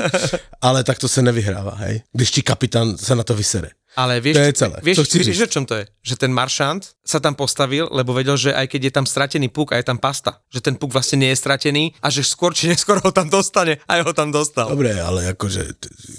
Ale 0.62 0.84
tak 0.84 0.98
to 0.98 1.08
se 1.08 1.22
nevyhrává, 1.22 1.74
hej. 1.74 2.02
Když 2.12 2.30
ti 2.30 2.42
kapitán 2.42 2.96
se 2.96 3.14
na 3.14 3.22
to 3.22 3.34
vysere. 3.34 3.68
Ale 3.96 4.20
vieš, 4.20 4.36
To 4.36 4.44
je 4.44 4.54
celé. 4.54 4.76
vieš, 4.84 4.96
vieš, 5.08 5.48
o 5.48 5.50
čom 5.50 5.64
to 5.64 5.80
je? 5.80 5.84
Že 6.04 6.14
ten 6.28 6.32
maršant 6.36 6.92
sa 7.00 7.16
tam 7.16 7.32
postavil, 7.32 7.88
lebo 7.88 8.12
vedel, 8.12 8.36
že 8.36 8.52
aj 8.52 8.68
keď 8.68 8.80
je 8.84 8.92
tam 8.92 9.06
stratený 9.08 9.48
puk 9.48 9.72
a 9.72 9.80
je 9.80 9.88
tam 9.88 9.96
pasta, 9.96 10.44
že 10.52 10.60
ten 10.60 10.76
puk 10.76 10.92
vlastne 10.92 11.24
nie 11.24 11.32
je 11.32 11.38
stratený 11.40 11.96
a 12.04 12.12
že 12.12 12.20
skôr 12.20 12.52
či 12.52 12.68
neskôr 12.68 13.00
ho 13.00 13.08
tam 13.08 13.32
dostane. 13.32 13.80
Aj 13.88 14.04
ho 14.04 14.12
tam 14.12 14.28
dostal. 14.28 14.68
Dobre, 14.68 14.92
ale 15.00 15.32
akože, 15.32 15.62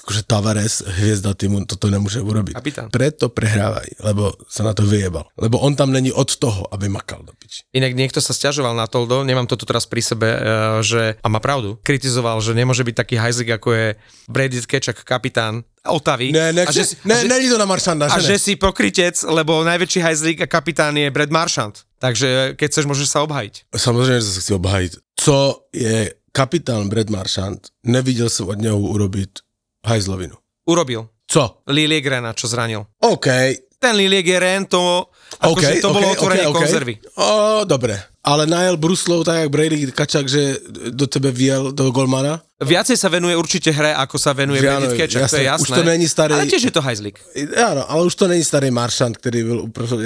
akože 0.02 0.22
Tavares, 0.26 0.82
hviezda 0.82 1.38
týmu, 1.38 1.70
toto 1.70 1.94
nemôže 1.94 2.18
urobiť. 2.18 2.58
Kapitán. 2.58 2.88
Preto 2.90 3.30
prehrávaj, 3.30 4.02
lebo 4.02 4.34
sa 4.50 4.66
na 4.66 4.74
to 4.74 4.82
vyjebal. 4.82 5.30
Lebo 5.38 5.62
on 5.62 5.78
tam 5.78 5.94
není 5.94 6.10
od 6.10 6.34
toho, 6.34 6.66
aby 6.74 6.90
makal 6.90 7.22
do 7.22 7.38
piči. 7.38 7.62
Inak 7.78 7.94
niekto 7.94 8.18
sa 8.18 8.34
stiažoval 8.34 8.74
na 8.74 8.90
Toldo, 8.90 9.22
nemám 9.22 9.46
to 9.46 9.54
tu 9.54 9.70
teraz 9.70 9.86
pri 9.86 10.02
sebe, 10.02 10.28
eh, 10.34 10.40
že, 10.82 11.22
a 11.22 11.28
má 11.30 11.38
pravdu, 11.38 11.78
kritizoval, 11.86 12.42
že 12.42 12.58
nemôže 12.58 12.82
byť 12.82 12.96
taký 12.98 13.16
hajzik, 13.22 13.54
ako 13.62 13.70
je 13.70 13.88
Brady 14.26 14.66
Kečak, 14.66 15.06
kapitán 15.06 15.62
Otavy. 15.86 16.34
Ne, 16.34 16.52
ne, 16.52 16.64
a 16.66 16.72
že, 16.74 16.84
si- 16.84 16.98
ne, 17.06 17.16
a 17.16 17.24
že, 17.24 17.48
to 17.48 17.60
na 17.62 17.70
Maršanda, 17.70 18.10
a 18.10 18.18
že, 18.18 18.34
že 18.34 18.38
si 18.42 18.54
pokrytec, 18.58 19.14
lebo 19.24 19.62
najväčší 19.64 20.00
hajzlík 20.02 20.38
a 20.44 20.48
kapitán 20.50 20.98
je 20.98 21.08
Brad 21.14 21.30
Marchand. 21.30 21.86
Takže 21.98 22.54
keď 22.58 22.68
chceš, 22.70 22.86
môžeš 22.86 23.08
sa 23.10 23.24
obhajiť. 23.24 23.72
Samozrejme, 23.74 24.20
že 24.22 24.32
sa 24.36 24.42
chci 24.44 24.54
obhajiť. 24.58 24.92
Co 25.18 25.38
je 25.74 26.12
kapitán 26.36 26.92
Brad 26.92 27.10
Marchand, 27.10 27.72
nevidel 27.88 28.28
som 28.30 28.52
od 28.52 28.60
neho 28.60 28.78
urobiť 28.78 29.42
hajzlovinu. 29.88 30.36
Urobil. 30.68 31.08
Co? 31.28 31.64
Liliegrena, 31.68 32.36
čo 32.36 32.48
zranil. 32.48 32.84
OK, 33.04 33.28
Ten 33.78 33.94
Liliegren, 33.94 34.66
to, 34.66 35.14
akože 35.40 35.80
to 35.80 35.90
bolo 35.90 36.08
otvorenie 36.10 36.48
konzervy. 36.48 36.94
O, 37.14 37.30
dobre. 37.64 37.96
Ale 38.22 38.44
najel 38.44 38.76
Bruslov 38.76 39.24
tak, 39.24 39.40
jak 39.40 39.50
Brady 39.50 39.88
Kačak, 39.88 40.28
že 40.28 40.60
do 40.92 41.08
tebe 41.08 41.32
viel 41.32 41.72
do 41.72 41.88
golmana? 41.90 42.44
Viacej 42.58 42.94
sa 42.94 43.08
venuje 43.08 43.32
určite 43.32 43.70
hre, 43.70 43.96
ako 43.96 44.18
sa 44.18 44.34
venuje 44.34 44.60
Brady 44.60 44.98
Kečak, 44.98 45.30
to 45.30 45.38
je 45.38 45.48
jasné. 45.48 45.64
Už 45.64 45.70
to 45.72 45.84
není 45.86 46.04
starý- 46.04 46.36
Ale 46.36 46.44
tiež 46.46 46.60
je 46.62 46.74
to 46.74 46.82
hajzlík, 46.82 47.16
Áno, 47.56 47.88
ale 47.88 48.02
už 48.04 48.14
to 48.14 48.26
není 48.26 48.44
starý 48.44 48.68
Maršant, 48.68 49.16
ktorý 49.16 49.40
byl 49.46 49.60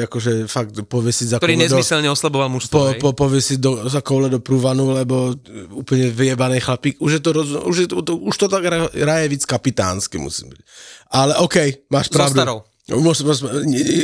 akože 0.06 0.46
fakt 0.46 0.76
povesiť 0.86 1.28
za 1.30 1.38
ktorý 1.40 1.56
koule 1.56 1.64
do, 1.64 1.66
nezmyselne 1.74 2.10
osleboval 2.10 2.52
mužstvo. 2.52 2.70
po, 2.70 2.84
po, 3.00 3.10
povesiť 3.18 3.58
do, 3.58 3.72
za 3.88 4.00
koule 4.00 4.28
do 4.28 4.38
prúvanu, 4.38 4.92
lebo 4.92 5.34
úplne 5.72 6.06
vyjebaný 6.08 6.60
chlapík. 6.60 7.00
Už 7.00 7.18
je 7.18 7.22
to, 7.22 7.30
roz, 7.32 7.50
už, 7.58 7.76
je 7.80 7.88
to, 7.88 8.04
to, 8.04 8.14
už 8.20 8.36
to 8.36 8.46
tak 8.46 8.62
ra- 8.62 8.92
raje 8.92 9.26
víc 9.28 9.42
kapitánsky, 9.44 10.20
musím 10.20 10.52
byť. 10.52 10.62
Ale 11.10 11.42
OK, 11.42 11.58
máš 11.90 12.06
So 12.06 12.14
pravdu. 12.14 12.38
starou. 12.38 12.58
Môž, 12.90 13.22
môž, 13.22 13.46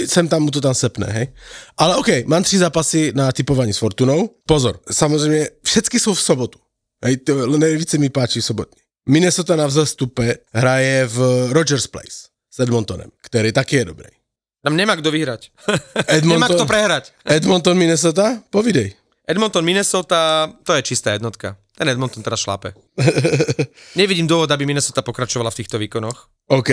sem 0.05 0.29
tam 0.29 0.45
mu 0.45 0.53
to 0.53 0.61
tam 0.61 0.77
sepne, 0.77 1.09
hej. 1.09 1.27
Ale 1.81 1.97
OK, 1.97 2.29
mám 2.29 2.43
tři 2.43 2.57
zápasy 2.57 3.11
na 3.15 3.31
typování 3.31 3.73
s 3.73 3.81
Fortunou. 3.81 4.29
Pozor, 4.45 4.79
samozrejme, 4.85 5.65
všetky 5.65 5.97
sú 5.99 6.13
v 6.13 6.21
sobotu. 6.21 6.59
Hej, 7.01 7.17
to 7.25 7.45
nejvíce 7.57 7.97
mi 7.97 8.09
páči 8.09 8.41
sobotní. 8.41 8.81
Minnesota 9.09 9.55
na 9.55 9.67
vzestupe 9.67 10.45
hraje 10.53 11.07
v 11.07 11.17
Rogers 11.53 11.87
Place 11.87 12.29
s 12.51 12.57
Edmontonem, 12.59 13.09
ktorý 13.23 13.51
taky 13.55 13.75
je 13.81 13.85
dobrý. 13.85 14.11
Tam 14.61 14.75
nemá 14.75 14.99
kto 14.99 15.09
vyhrať. 15.13 15.53
nemá 16.27 16.49
kto 16.51 16.65
Edmonton, 16.65 16.67
prehrať. 16.67 17.03
Edmonton, 17.23 17.77
Minnesota? 17.77 18.41
Povidej. 18.51 18.93
Edmonton, 19.27 19.63
Minnesota, 19.63 20.51
to 20.63 20.75
je 20.75 20.81
čistá 20.83 21.15
jednotka. 21.15 21.55
Ten 21.77 21.87
Edmonton 21.87 22.23
teraz 22.23 22.41
šlápe. 22.41 22.73
Nevidím 23.99 24.27
dôvod, 24.27 24.51
aby 24.51 24.65
Minnesota 24.65 25.05
pokračovala 25.05 25.53
v 25.53 25.59
týchto 25.63 25.77
výkonoch. 25.79 26.27
OK, 26.47 26.69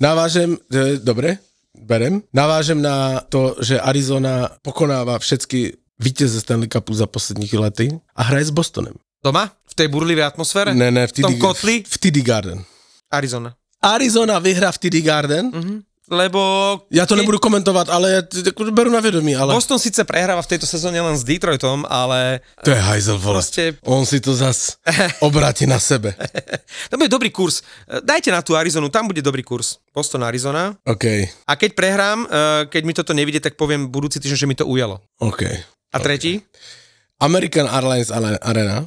navážem, 0.00 0.54
e, 0.70 0.96
dobre, 1.02 1.38
berem. 1.74 2.22
Navážem 2.30 2.82
na 2.82 3.20
to, 3.26 3.56
že 3.58 3.80
Arizona 3.80 4.48
pokonáva 4.62 5.18
všetky 5.18 5.76
vítěze 5.98 6.40
Stanley 6.40 6.68
Cupu 6.68 6.94
za 6.94 7.06
posledních 7.06 7.54
lety 7.54 8.00
a 8.16 8.22
hraje 8.22 8.44
s 8.44 8.50
Bostonem. 8.50 8.94
Doma? 9.24 9.50
V 9.66 9.74
tej 9.74 9.88
burlivej 9.88 10.24
atmosfére? 10.24 10.74
Ne, 10.74 10.90
ne, 10.90 11.06
v 11.06 11.12
v 11.12 11.20
tom 11.26 11.34
TD, 11.34 11.40
kotli? 11.42 11.74
v 11.82 11.96
TD 11.98 12.22
Garden. 12.22 12.62
Arizona. 13.10 13.54
Arizona 13.82 14.38
vyhrá 14.38 14.70
v 14.72 14.78
TD 14.78 15.02
Garden? 15.02 15.50
Mhm. 15.50 15.82
Lebo... 16.06 16.38
Ja 16.94 17.02
to 17.02 17.18
nebudu 17.18 17.42
komentovať, 17.42 17.90
ale 17.90 18.06
ja 18.14 18.20
beru 18.70 18.94
na 18.94 19.02
vedomí, 19.02 19.34
ale... 19.34 19.50
Boston 19.50 19.82
síce 19.82 20.06
prehráva 20.06 20.38
v 20.38 20.54
tejto 20.54 20.62
sezóne 20.62 21.02
len 21.02 21.18
s 21.18 21.26
Detroitom, 21.26 21.82
ale 21.82 22.46
To 22.62 22.70
je 22.70 22.78
hajzel, 22.78 23.18
vole. 23.18 23.42
Proste- 23.42 23.74
On 23.82 24.06
si 24.06 24.22
to 24.22 24.30
zas 24.38 24.78
obráti 25.26 25.66
na 25.66 25.82
sebe. 25.82 26.14
to 26.86 26.94
bude 26.94 27.10
dobrý 27.10 27.34
kurz. 27.34 27.66
Dajte 28.06 28.30
na 28.30 28.38
tú 28.38 28.54
Arizonu, 28.54 28.86
tam 28.86 29.10
bude 29.10 29.18
dobrý 29.18 29.42
kurz. 29.42 29.82
Boston, 29.90 30.22
Arizona. 30.22 30.78
OK, 30.86 31.04
A 31.46 31.52
keď 31.58 31.74
prehrám, 31.74 32.18
eh, 32.22 32.70
keď 32.70 32.82
mi 32.86 32.94
toto 32.94 33.10
nevidie, 33.10 33.42
tak 33.42 33.58
poviem 33.58 33.90
budúci 33.90 34.22
týždeň, 34.22 34.38
že 34.38 34.46
mi 34.46 34.54
to 34.54 34.62
ujalo. 34.62 35.02
OK. 35.18 35.42
A 35.90 35.96
tretí? 35.98 36.38
American 37.18 37.66
Airlines 37.66 38.14
Arena. 38.42 38.86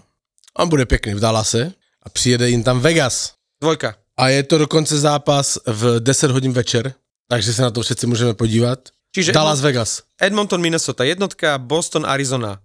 On 0.56 0.70
bude 0.70 0.86
pekný 0.86 1.14
v 1.14 1.20
Dallase 1.20 1.74
a 2.04 2.08
přijede 2.10 2.50
jim 2.50 2.64
tam 2.64 2.80
Vegas. 2.80 3.34
Dvojka. 3.62 3.96
A 4.18 4.30
je 4.30 4.44
to 4.44 4.58
dokonce 4.58 5.00
zápas 5.00 5.58
v 5.68 6.00
10 6.00 6.32
hodin 6.32 6.52
večer, 6.54 6.94
takže 7.30 7.54
se 7.54 7.62
na 7.62 7.72
to 7.72 7.82
všetci 7.82 8.08
můžeme 8.08 8.34
podívat. 8.34 8.80
Čiže 9.16 9.32
Dallas 9.32 9.62
Vegas. 9.62 10.02
Edmonton, 10.22 10.62
Minnesota 10.62 11.04
jednotka, 11.04 11.58
Boston, 11.58 12.06
Arizona 12.06 12.60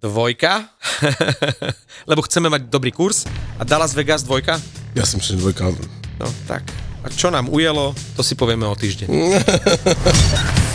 dvojka, 0.00 0.64
lebo 2.10 2.22
chceme 2.22 2.48
mať 2.48 2.72
dobrý 2.72 2.92
kurz 2.92 3.28
a 3.60 3.64
Dallas 3.64 3.92
Vegas 3.92 4.24
dvojka. 4.24 4.60
Ja 4.96 5.04
som 5.04 5.20
že 5.20 5.36
dvojka. 5.36 5.72
No 6.16 6.28
tak. 6.48 6.64
A 7.04 7.08
čo 7.08 7.28
nám 7.28 7.48
ujelo, 7.52 7.92
to 8.16 8.24
si 8.24 8.32
povieme 8.32 8.64
o 8.68 8.76
týždeň. 8.76 9.08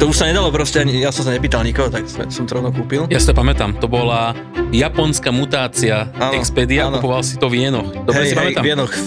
To 0.00 0.08
už 0.08 0.16
sa 0.16 0.24
nedalo 0.24 0.48
proste, 0.48 0.80
ani, 0.80 0.96
ja 0.96 1.12
som 1.12 1.28
sa 1.28 1.36
nepýtal 1.36 1.60
nikoho, 1.60 1.92
tak 1.92 2.08
som 2.08 2.48
to 2.48 2.56
rovno 2.56 2.72
kúpil. 2.72 3.04
Ja 3.12 3.20
si 3.20 3.28
to 3.28 3.36
pamätám, 3.36 3.76
to 3.76 3.84
bola 3.84 4.32
japonská 4.70 5.30
mutácia 5.30 6.08
Áno, 6.14 6.38
Expedia, 6.38 6.86
áno. 6.86 6.98
kupoval 6.98 7.22
si 7.22 7.36
to 7.36 7.46
v 7.46 7.66
jenoch. 7.66 7.88
Dobre 8.06 8.22
hej, 8.22 8.30
si 8.30 8.34
hej, 8.38 8.54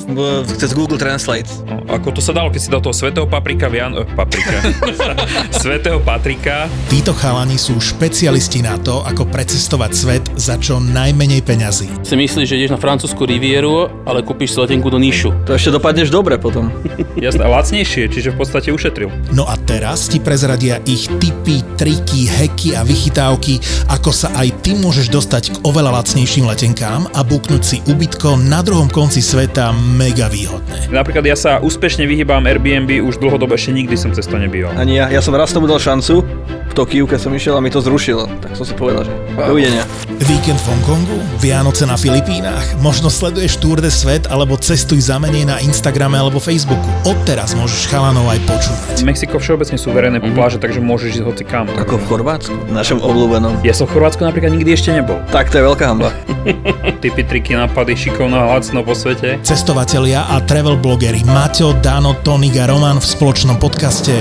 v- 0.08 0.44
cez 0.56 0.72
Google 0.72 1.00
Translate. 1.00 1.48
Ako 1.88 2.12
to 2.12 2.20
sa 2.20 2.32
dalo, 2.32 2.52
keď 2.52 2.62
si 2.62 2.70
dal 2.70 2.80
toho 2.80 2.96
svetého 2.96 3.26
paprika, 3.26 3.68
Vian... 3.68 3.96
eh, 3.96 4.08
paprika. 4.14 4.60
svetého 5.64 6.00
Patrika, 6.04 6.68
Títo 6.90 7.16
chalani 7.16 7.56
sú 7.56 7.80
špecialisti 7.80 8.60
na 8.60 8.76
to, 8.78 9.02
ako 9.04 9.24
precestovať 9.28 9.92
svet 9.94 10.24
za 10.36 10.60
čo 10.60 10.78
najmenej 10.78 11.42
peňazí. 11.42 11.88
Si 12.04 12.16
myslíš, 12.16 12.48
že 12.48 12.56
ideš 12.60 12.76
na 12.76 12.80
francúzsku 12.82 13.24
rivieru, 13.24 13.88
ale 14.04 14.22
kúpiš 14.22 14.56
si 14.56 14.58
letenku 14.60 14.92
do 14.92 15.00
Níšu. 15.00 15.32
To 15.48 15.56
ešte 15.56 15.72
dopadneš 15.72 16.12
dobre 16.12 16.36
potom. 16.36 16.70
jasné, 17.18 17.46
lacnejšie, 17.46 18.12
čiže 18.12 18.36
v 18.36 18.38
podstate 18.38 18.70
ušetril. 18.70 19.10
No 19.32 19.48
a 19.48 19.56
teraz 19.58 20.12
ti 20.12 20.20
prezradia 20.20 20.84
ich 20.84 21.08
tipy, 21.18 21.64
triky, 21.80 22.28
heky 22.28 22.76
a 22.76 22.84
vychytávky, 22.84 23.58
ako 23.90 24.12
sa 24.12 24.30
aj 24.36 24.48
ty 24.62 24.76
môžeš 24.76 25.08
dostať 25.10 25.53
k 25.54 25.62
oveľa 25.62 26.02
lacnejším 26.02 26.50
letenkám 26.50 27.06
a 27.14 27.22
buknúť 27.22 27.64
si 27.64 27.78
ubytko 27.86 28.36
na 28.42 28.66
druhom 28.66 28.90
konci 28.90 29.22
sveta 29.22 29.70
mega 29.72 30.26
výhodné. 30.28 30.90
Napríklad 30.90 31.24
ja 31.24 31.38
sa 31.38 31.62
úspešne 31.62 32.10
vyhýbam 32.10 32.42
Airbnb, 32.44 32.90
už 33.06 33.22
dlhodobo 33.22 33.54
ešte 33.54 33.72
nikdy 33.72 33.94
som 33.94 34.10
cez 34.12 34.26
to 34.26 34.42
nebýval. 34.42 34.74
Ani 34.74 34.98
ja, 34.98 35.14
ja 35.14 35.22
som 35.22 35.38
raz 35.38 35.54
tomu 35.54 35.70
dal 35.70 35.78
šancu, 35.78 36.26
v 36.74 36.82
Tokiu, 36.82 37.06
keď 37.06 37.20
som 37.22 37.32
išiel 37.38 37.54
a 37.54 37.62
mi 37.62 37.70
to 37.70 37.78
zrušilo. 37.86 38.26
Tak 38.42 38.58
som 38.58 38.66
si 38.66 38.74
povedal, 38.74 39.06
že 39.06 39.14
dovidenia. 39.38 39.86
Víkend 40.26 40.58
v 40.58 40.74
Hongkongu, 40.74 41.18
Vianoce 41.38 41.86
na 41.86 41.94
Filipínach, 41.94 42.66
možno 42.82 43.14
sleduješ 43.14 43.62
Tour 43.62 43.78
de 43.78 43.94
Svet 43.94 44.26
alebo 44.26 44.58
cestuj 44.58 44.98
za 45.06 45.22
menej 45.22 45.46
na 45.46 45.62
Instagrame 45.62 46.18
alebo 46.18 46.42
Facebooku. 46.42 46.82
Odteraz 47.06 47.54
môžeš 47.54 47.94
chalanov 47.94 48.26
aj 48.26 48.42
počúvať. 48.50 49.06
Mexiko 49.06 49.38
všeobecne 49.38 49.78
sú 49.78 49.94
verejné 49.94 50.18
Mhm. 50.18 50.34
pláže, 50.34 50.58
takže 50.58 50.80
môžeš 50.82 51.22
ísť 51.22 51.26
hoci 51.28 51.44
kam. 51.46 51.70
Ako 51.78 52.00
v 52.00 52.06
Chorvátsku, 52.10 52.56
našom 52.74 53.04
obľúbenom. 53.04 53.60
Ja 53.62 53.76
som 53.76 53.86
v 53.86 54.00
Chorvátsku 54.00 54.24
napríklad 54.24 54.56
nikdy 54.56 54.74
ešte 54.74 54.96
nebol. 54.96 55.20
Tak 55.30 55.43
to 55.50 55.58
je 55.60 55.64
veľká 55.66 55.86
hamba. 55.90 56.12
Typy, 57.02 57.26
triky, 57.26 57.58
nápady, 57.58 57.98
šikovno 57.98 58.38
a 58.38 58.46
lacno 58.54 58.86
po 58.86 58.94
svete. 58.94 59.42
Cestovatelia 59.42 60.30
a 60.30 60.44
travel 60.46 60.78
blogery 60.78 61.26
Maťo, 61.26 61.74
Dano, 61.82 62.20
Tonik 62.22 62.60
a 62.60 62.70
Roman 62.70 63.02
v 63.02 63.06
spoločnom 63.08 63.58
podcaste 63.58 64.14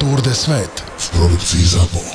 Tour 0.00 0.18
de 0.24 0.32
Svet 0.32 0.72
v 0.80 1.06
produkcii 1.18 1.64
ZAPO. 1.68 2.13